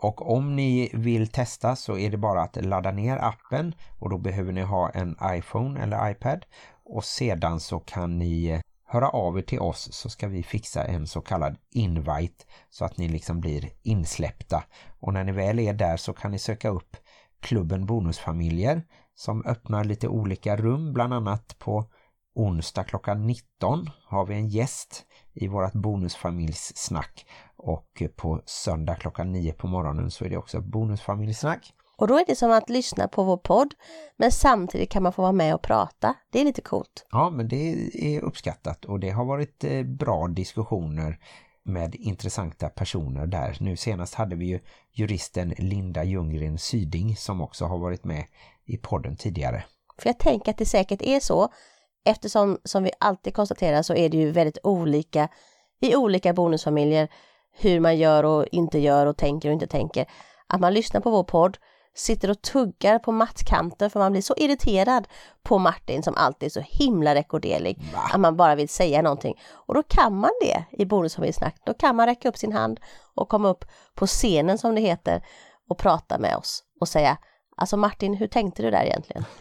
Och 0.02 0.32
om 0.36 0.56
ni 0.56 0.90
vill 0.94 1.28
testa 1.28 1.76
så 1.76 1.98
är 1.98 2.10
det 2.10 2.18
bara 2.18 2.42
att 2.42 2.66
ladda 2.66 2.92
ner 2.92 3.18
appen 3.18 3.76
och 4.00 4.10
då 4.10 4.18
behöver 4.18 4.52
ni 4.52 4.62
ha 4.62 4.90
en 4.90 5.18
iPhone 5.24 5.84
eller 5.84 6.12
iPad 6.12 6.46
och 6.86 7.04
sedan 7.04 7.60
så 7.60 7.80
kan 7.80 8.20
ni 8.20 8.46
eh, 8.48 8.62
höra 8.86 9.10
av 9.10 9.38
er 9.38 9.42
till 9.42 9.60
oss 9.60 9.94
så 9.94 10.10
ska 10.10 10.28
vi 10.28 10.44
fixa 10.44 10.84
en 10.84 11.08
så 11.08 11.22
kallad 11.22 11.58
invite 11.72 12.46
så 12.70 12.86
att 12.86 12.98
ni 12.98 13.08
liksom 13.08 13.40
blir 13.40 13.70
insläppta. 13.84 14.64
Och 15.00 15.14
när 15.14 15.24
ni 15.24 15.32
väl 15.32 15.60
är 15.60 15.74
där 15.74 15.98
så 15.98 16.14
kan 16.14 16.32
ni 16.32 16.40
söka 16.40 16.70
upp 16.70 16.98
klubben 17.40 17.86
Bonusfamiljer 17.86 18.84
som 19.20 19.46
öppnar 19.46 19.84
lite 19.84 20.08
olika 20.08 20.58
rum 20.58 20.94
bland 20.94 21.14
annat 21.14 21.60
på 21.60 21.86
onsdag 22.36 22.84
klockan 22.84 23.28
19 23.28 23.90
har 24.06 24.26
vi 24.26 24.36
en 24.36 24.48
gäst 24.48 25.06
i 25.34 25.48
vårt 25.48 25.74
bonusfamiljssnack 25.74 27.26
och 27.56 28.04
på 28.16 28.42
söndag 28.46 28.96
klockan 28.96 29.32
9 29.32 29.54
på 29.54 29.68
morgonen 29.68 30.12
så 30.12 30.26
är 30.26 30.30
det 30.30 30.38
också 30.38 30.62
bonusfamiljsnack. 30.62 31.74
Och 31.98 32.08
då 32.08 32.18
är 32.18 32.26
det 32.28 32.36
som 32.36 32.52
att 32.52 32.70
lyssna 32.70 33.08
på 33.08 33.24
vår 33.24 33.38
podd 33.38 33.74
men 34.18 34.32
samtidigt 34.32 34.92
kan 34.92 35.04
man 35.04 35.14
få 35.14 35.22
vara 35.22 35.32
med 35.32 35.56
och 35.56 35.62
prata. 35.62 36.14
Det 36.32 36.42
är 36.42 36.46
lite 36.46 36.62
coolt. 36.62 37.06
Ja 37.12 37.30
men 37.30 37.48
det 37.48 37.90
är 37.94 38.22
uppskattat 38.22 38.86
och 38.86 39.00
det 39.00 39.10
har 39.10 39.26
varit 39.26 39.64
eh, 39.64 39.84
bra 39.84 40.28
diskussioner 40.28 41.20
med 41.64 41.96
intressanta 41.96 42.70
personer 42.70 43.28
där. 43.28 43.58
Nu 43.60 43.78
senast 43.78 44.14
hade 44.14 44.36
vi 44.36 44.46
ju 44.46 44.60
juristen 44.92 45.54
Linda 45.58 46.04
Ljunggren 46.04 46.58
Syding 46.58 47.16
som 47.16 47.42
också 47.42 47.66
har 47.66 47.78
varit 47.78 48.04
med 48.04 48.26
i 48.70 48.78
podden 48.78 49.16
tidigare. 49.16 49.64
För 49.98 50.10
jag 50.10 50.20
tänker 50.20 50.52
att 50.52 50.58
det 50.58 50.66
säkert 50.66 51.02
är 51.02 51.20
så 51.20 51.50
eftersom 52.06 52.58
som 52.64 52.84
vi 52.84 52.92
alltid 53.00 53.34
konstaterar 53.34 53.82
så 53.82 53.96
är 53.96 54.10
det 54.10 54.18
ju 54.18 54.32
väldigt 54.32 54.58
olika 54.64 55.30
i 55.82 55.96
olika 55.96 56.34
bonusfamiljer 56.34 57.08
hur 57.52 57.80
man 57.80 57.98
gör 57.98 58.24
och 58.24 58.46
inte 58.52 58.80
gör 58.80 59.06
och 59.06 59.18
tänker 59.18 59.50
och 59.50 59.54
inte 59.54 59.68
tänker. 59.68 60.06
Att 60.48 60.62
man 60.62 60.74
lyssnar 60.74 61.02
på 61.02 61.10
vår 61.10 61.24
podd 61.24 61.58
sitter 61.96 62.30
och 62.30 62.42
tuggar 62.42 63.00
på 63.00 63.12
mattkanten 63.12 63.90
för 63.90 64.00
man 64.00 64.12
blir 64.12 64.22
så 64.22 64.34
irriterad 64.38 65.08
på 65.44 65.58
Martin 65.58 66.04
som 66.04 66.16
alltid 66.18 66.48
är 66.48 66.52
så 66.52 66.64
himla 66.66 67.16
rekorderlig 67.16 67.80
att 68.14 68.20
man 68.20 68.38
bara 68.38 68.56
vill 68.56 68.70
säga 68.70 69.02
någonting. 69.02 69.40
Och 69.52 69.74
då 69.74 69.84
kan 69.84 70.16
man 70.16 70.32
det 70.42 70.64
i 70.72 70.86
Bonusfamiljsnack. 70.86 71.56
Då 71.66 71.74
kan 71.74 71.96
man 71.96 72.06
räcka 72.06 72.30
upp 72.30 72.38
sin 72.38 72.54
hand 72.54 72.80
och 73.16 73.30
komma 73.30 73.50
upp 73.50 73.66
på 73.96 74.08
scenen 74.08 74.58
som 74.58 74.76
det 74.76 74.82
heter 74.82 75.24
och 75.70 75.78
prata 75.78 76.18
med 76.18 76.36
oss 76.36 76.64
och 76.82 76.88
säga 76.88 77.18
Alltså 77.60 77.78
Martin, 77.78 78.14
hur 78.14 78.28
tänkte 78.28 78.62
du 78.62 78.72
där 78.72 78.84
egentligen? 78.84 79.26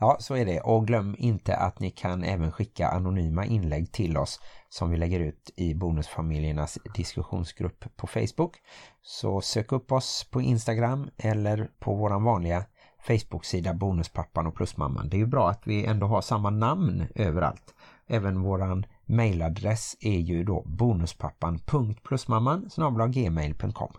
Ja, 0.00 0.16
så 0.20 0.34
är 0.34 0.44
det. 0.44 0.60
Och 0.60 0.86
glöm 0.86 1.16
inte 1.18 1.56
att 1.56 1.80
ni 1.80 1.90
kan 1.90 2.24
även 2.24 2.52
skicka 2.52 2.88
anonyma 2.88 3.46
inlägg 3.46 3.92
till 3.92 4.16
oss 4.16 4.40
som 4.68 4.90
vi 4.90 4.96
lägger 4.96 5.20
ut 5.20 5.50
i 5.56 5.74
Bonusfamiljernas 5.74 6.78
diskussionsgrupp 6.94 7.84
på 7.96 8.06
Facebook. 8.06 8.56
Så 9.02 9.40
sök 9.40 9.72
upp 9.72 9.92
oss 9.92 10.28
på 10.30 10.40
Instagram 10.40 11.10
eller 11.16 11.70
på 11.78 11.94
våran 11.94 12.24
vanliga 12.24 12.64
Facebook-sida 13.06 13.74
Bonuspappan 13.74 14.46
och 14.46 14.54
Plusmamman. 14.54 15.08
Det 15.08 15.16
är 15.16 15.18
ju 15.18 15.26
bra 15.26 15.50
att 15.50 15.66
vi 15.66 15.86
ändå 15.86 16.06
har 16.06 16.20
samma 16.20 16.50
namn 16.50 17.06
överallt. 17.14 17.74
Även 18.06 18.42
våran 18.42 18.86
mailadress 19.06 19.96
är 20.00 20.18
ju 20.18 20.44
då 20.44 20.62
bonuspappan.plusmamman 20.66 22.70
gmail.com 23.12 23.92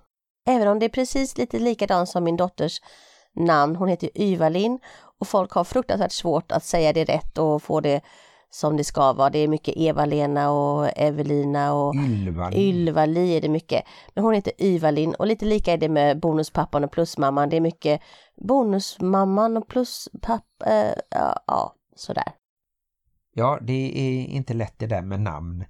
Även 0.47 0.67
om 0.67 0.79
det 0.79 0.85
är 0.85 0.89
precis 0.89 1.37
lite 1.37 1.59
likadant 1.59 2.09
som 2.09 2.23
min 2.23 2.37
dotters 2.37 2.81
namn. 3.39 3.75
Hon 3.75 3.89
heter 3.89 4.09
Yvalin 4.15 4.79
och 5.19 5.27
folk 5.27 5.51
har 5.51 5.63
fruktansvärt 5.63 6.11
svårt 6.11 6.51
att 6.51 6.63
säga 6.63 6.93
det 6.93 7.03
rätt 7.03 7.37
och 7.37 7.63
få 7.63 7.79
det 7.79 8.01
som 8.49 8.77
det 8.77 8.83
ska 8.83 9.13
vara. 9.13 9.29
Det 9.29 9.39
är 9.39 9.47
mycket 9.47 9.73
Eva-Lena 9.77 10.51
och 10.51 10.89
Evelina 10.95 11.73
och 11.73 11.95
Ylvali. 11.95 12.57
Ylvali 12.57 13.37
är 13.37 13.41
det 13.41 13.49
mycket. 13.49 13.83
Men 14.13 14.23
hon 14.23 14.33
heter 14.33 14.53
Yvalin 14.57 15.15
och 15.15 15.27
lite 15.27 15.45
lika 15.45 15.73
är 15.73 15.77
det 15.77 15.89
med 15.89 16.19
bonuspappan 16.19 16.83
och 16.83 16.91
plusmamman. 16.91 17.49
Det 17.49 17.57
är 17.57 17.61
mycket 17.61 18.01
bonusmamman 18.47 19.57
och 19.57 19.67
pluspappa, 19.67 20.65
äh, 20.65 20.93
ja, 21.09 21.43
ja, 21.47 21.75
sådär. 21.95 22.31
Ja, 23.33 23.59
det 23.61 23.91
är 23.95 24.25
inte 24.25 24.53
lätt 24.53 24.79
det 24.79 24.87
där 24.87 25.01
med 25.01 25.19
namn. 25.19 25.65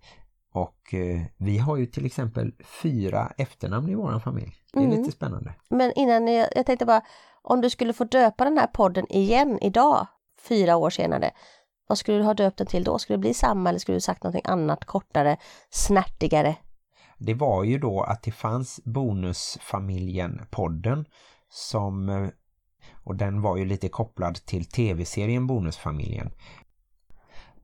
Och 0.54 0.94
eh, 0.94 1.22
vi 1.38 1.58
har 1.58 1.78
ju 1.78 1.86
till 1.86 2.06
exempel 2.06 2.52
fyra 2.82 3.32
efternamn 3.38 3.90
i 3.90 3.96
vår 3.96 4.20
familj. 4.20 4.54
Det 4.74 4.80
är 4.80 4.84
Mm. 4.84 4.98
lite 5.00 5.12
spännande. 5.12 5.54
Men 5.70 5.92
innan 5.96 6.28
jag, 6.28 6.48
jag 6.56 6.66
tänkte 6.66 6.86
bara, 6.86 7.02
om 7.42 7.62
du 7.62 7.70
skulle 7.70 7.94
få 7.94 8.04
döpa 8.04 8.44
den 8.44 8.58
här 8.58 8.68
podden 8.68 9.12
igen 9.12 9.60
idag, 9.62 10.08
fyra 10.42 10.76
år 10.76 10.90
senare, 10.90 11.32
vad 11.88 11.98
skulle 11.98 12.18
du 12.18 12.24
ha 12.24 12.34
döpt 12.34 12.58
den 12.58 12.68
till 12.68 12.84
då? 12.84 13.00
Skulle 13.00 13.18
det 13.18 13.22
bli 13.22 13.34
samma 13.34 13.70
eller 13.70 13.80
skulle 13.80 13.96
du 13.98 14.02
sagt 14.02 14.24
någonting 14.24 14.52
annat, 14.52 14.86
kortare, 14.86 15.38
snärtigare? 15.70 16.56
Det 17.18 17.34
var 17.34 17.64
ju 17.64 17.80
då 17.80 18.02
att 18.02 18.24
det 18.24 18.32
fanns 18.32 18.80
Bonusfamiljen-podden 18.86 21.06
som 21.50 22.10
eh, 22.10 22.28
och 23.04 23.16
den 23.16 23.42
var 23.42 23.58
ju 23.58 23.66
lite 23.66 23.90
kopplad 23.90 24.36
till 24.36 24.66
tv-serien 24.66 25.48
Bonusfamiljen. 25.48 26.32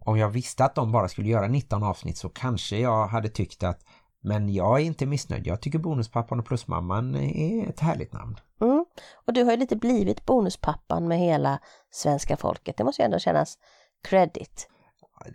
Om 0.06 0.18
jag 0.18 0.30
visste 0.30 0.66
att 0.66 0.76
de 0.76 0.92
bara 0.92 1.08
skulle 1.08 1.30
göra 1.30 1.48
19 1.48 1.84
avsnitt 1.84 2.18
så 2.18 2.30
kanske 2.30 2.78
jag 2.78 3.08
hade 3.08 3.30
tyckt 3.30 3.64
att 3.64 3.86
men 4.22 4.54
jag 4.54 4.80
är 4.80 4.84
inte 4.84 5.06
missnöjd. 5.06 5.48
Jag 5.48 5.62
tycker 5.62 5.80
Bonuspappan 5.80 6.40
och 6.40 6.46
Plusmamman 6.46 7.16
är 7.16 7.70
ett 7.70 7.80
härligt 7.80 8.14
namn. 8.14 8.40
Mm. 8.62 8.86
Och 9.28 9.34
du 9.34 9.44
har 9.44 9.52
ju 9.52 9.58
lite 9.58 9.76
blivit 9.76 10.26
bonuspappan 10.26 11.08
med 11.08 11.20
hela 11.20 11.60
svenska 11.92 12.38
folket. 12.38 12.78
Det 12.78 12.84
måste 12.84 13.02
ju 13.02 13.06
ändå 13.06 13.20
kännas 13.20 13.58
credit. 14.04 14.70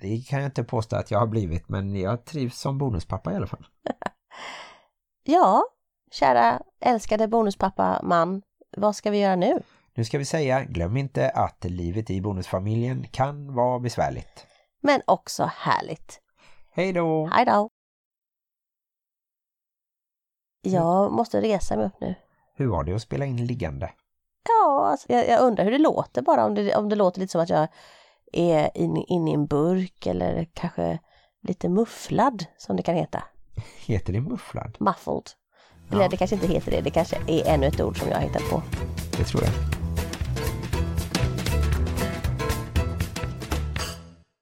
Det 0.00 0.20
kan 0.28 0.38
jag 0.38 0.48
inte 0.48 0.64
påstå 0.64 0.96
att 0.96 1.10
jag 1.10 1.18
har 1.18 1.26
blivit 1.26 1.68
men 1.68 1.94
jag 1.94 2.24
trivs 2.24 2.58
som 2.58 2.78
bonuspappa 2.78 3.32
i 3.32 3.36
alla 3.36 3.46
fall. 3.46 3.66
Ja, 5.24 5.62
kära 6.10 6.62
älskade 6.80 7.28
bonuspappa 7.28 8.00
man, 8.02 8.42
vad 8.76 8.96
ska 8.96 9.10
vi 9.10 9.18
göra 9.18 9.36
nu? 9.36 9.62
Nu 9.94 10.04
ska 10.04 10.18
vi 10.18 10.24
säga, 10.24 10.64
glöm 10.64 10.96
inte 10.96 11.30
att 11.30 11.64
livet 11.64 12.10
i 12.10 12.20
bonusfamiljen 12.20 13.06
kan 13.10 13.54
vara 13.54 13.78
besvärligt. 13.78 14.46
Men 14.81 15.03
också 15.07 15.51
härligt. 15.57 16.20
Hej 16.72 16.93
då! 16.93 17.26
Hej 17.33 17.45
då! 17.45 17.70
Jag 20.62 21.12
måste 21.12 21.41
resa 21.41 21.76
mig 21.76 21.87
upp 21.87 22.01
nu. 22.01 22.14
Hur 22.55 22.66
var 22.66 22.85
det 22.85 22.93
att 22.95 23.03
spela 23.03 23.24
in 23.24 23.47
liggande? 23.47 23.93
Ja, 24.49 24.87
alltså, 24.91 25.12
jag, 25.12 25.28
jag 25.28 25.41
undrar 25.41 25.64
hur 25.64 25.70
det 25.72 25.78
låter 25.78 26.22
bara, 26.22 26.45
om 26.47 26.55
det, 26.55 26.74
om 26.76 26.89
det 26.89 26.97
låter 26.97 27.20
lite 27.20 27.31
som 27.33 27.41
att 27.41 27.49
jag 27.49 27.68
är 28.33 28.70
inne 28.74 29.03
in 29.03 29.28
i 29.28 29.33
en 29.35 29.47
burk 29.47 30.07
eller 30.07 30.45
kanske 30.55 30.99
lite 31.43 31.68
mufflad 31.68 32.45
som 32.57 32.76
det 32.76 32.83
kan 32.83 32.95
heta. 32.95 33.22
Heter 33.87 34.12
det 34.12 34.20
mufflad? 34.20 34.76
Muffled. 34.81 35.31
Eller 35.91 36.03
Ja. 36.03 36.09
det 36.09 36.16
kanske 36.16 36.37
inte 36.37 36.49
heter 36.49 36.70
det, 36.70 36.81
det 36.81 36.91
kanske 36.91 37.16
är 37.26 37.47
ännu 37.55 37.66
ett 37.66 37.81
ord 37.81 37.99
som 37.99 38.09
jag 38.09 38.16
har 38.16 38.22
hittat 38.22 38.51
på. 38.51 38.62
Det 39.18 39.24
tror 39.24 39.43
jag. 39.45 39.80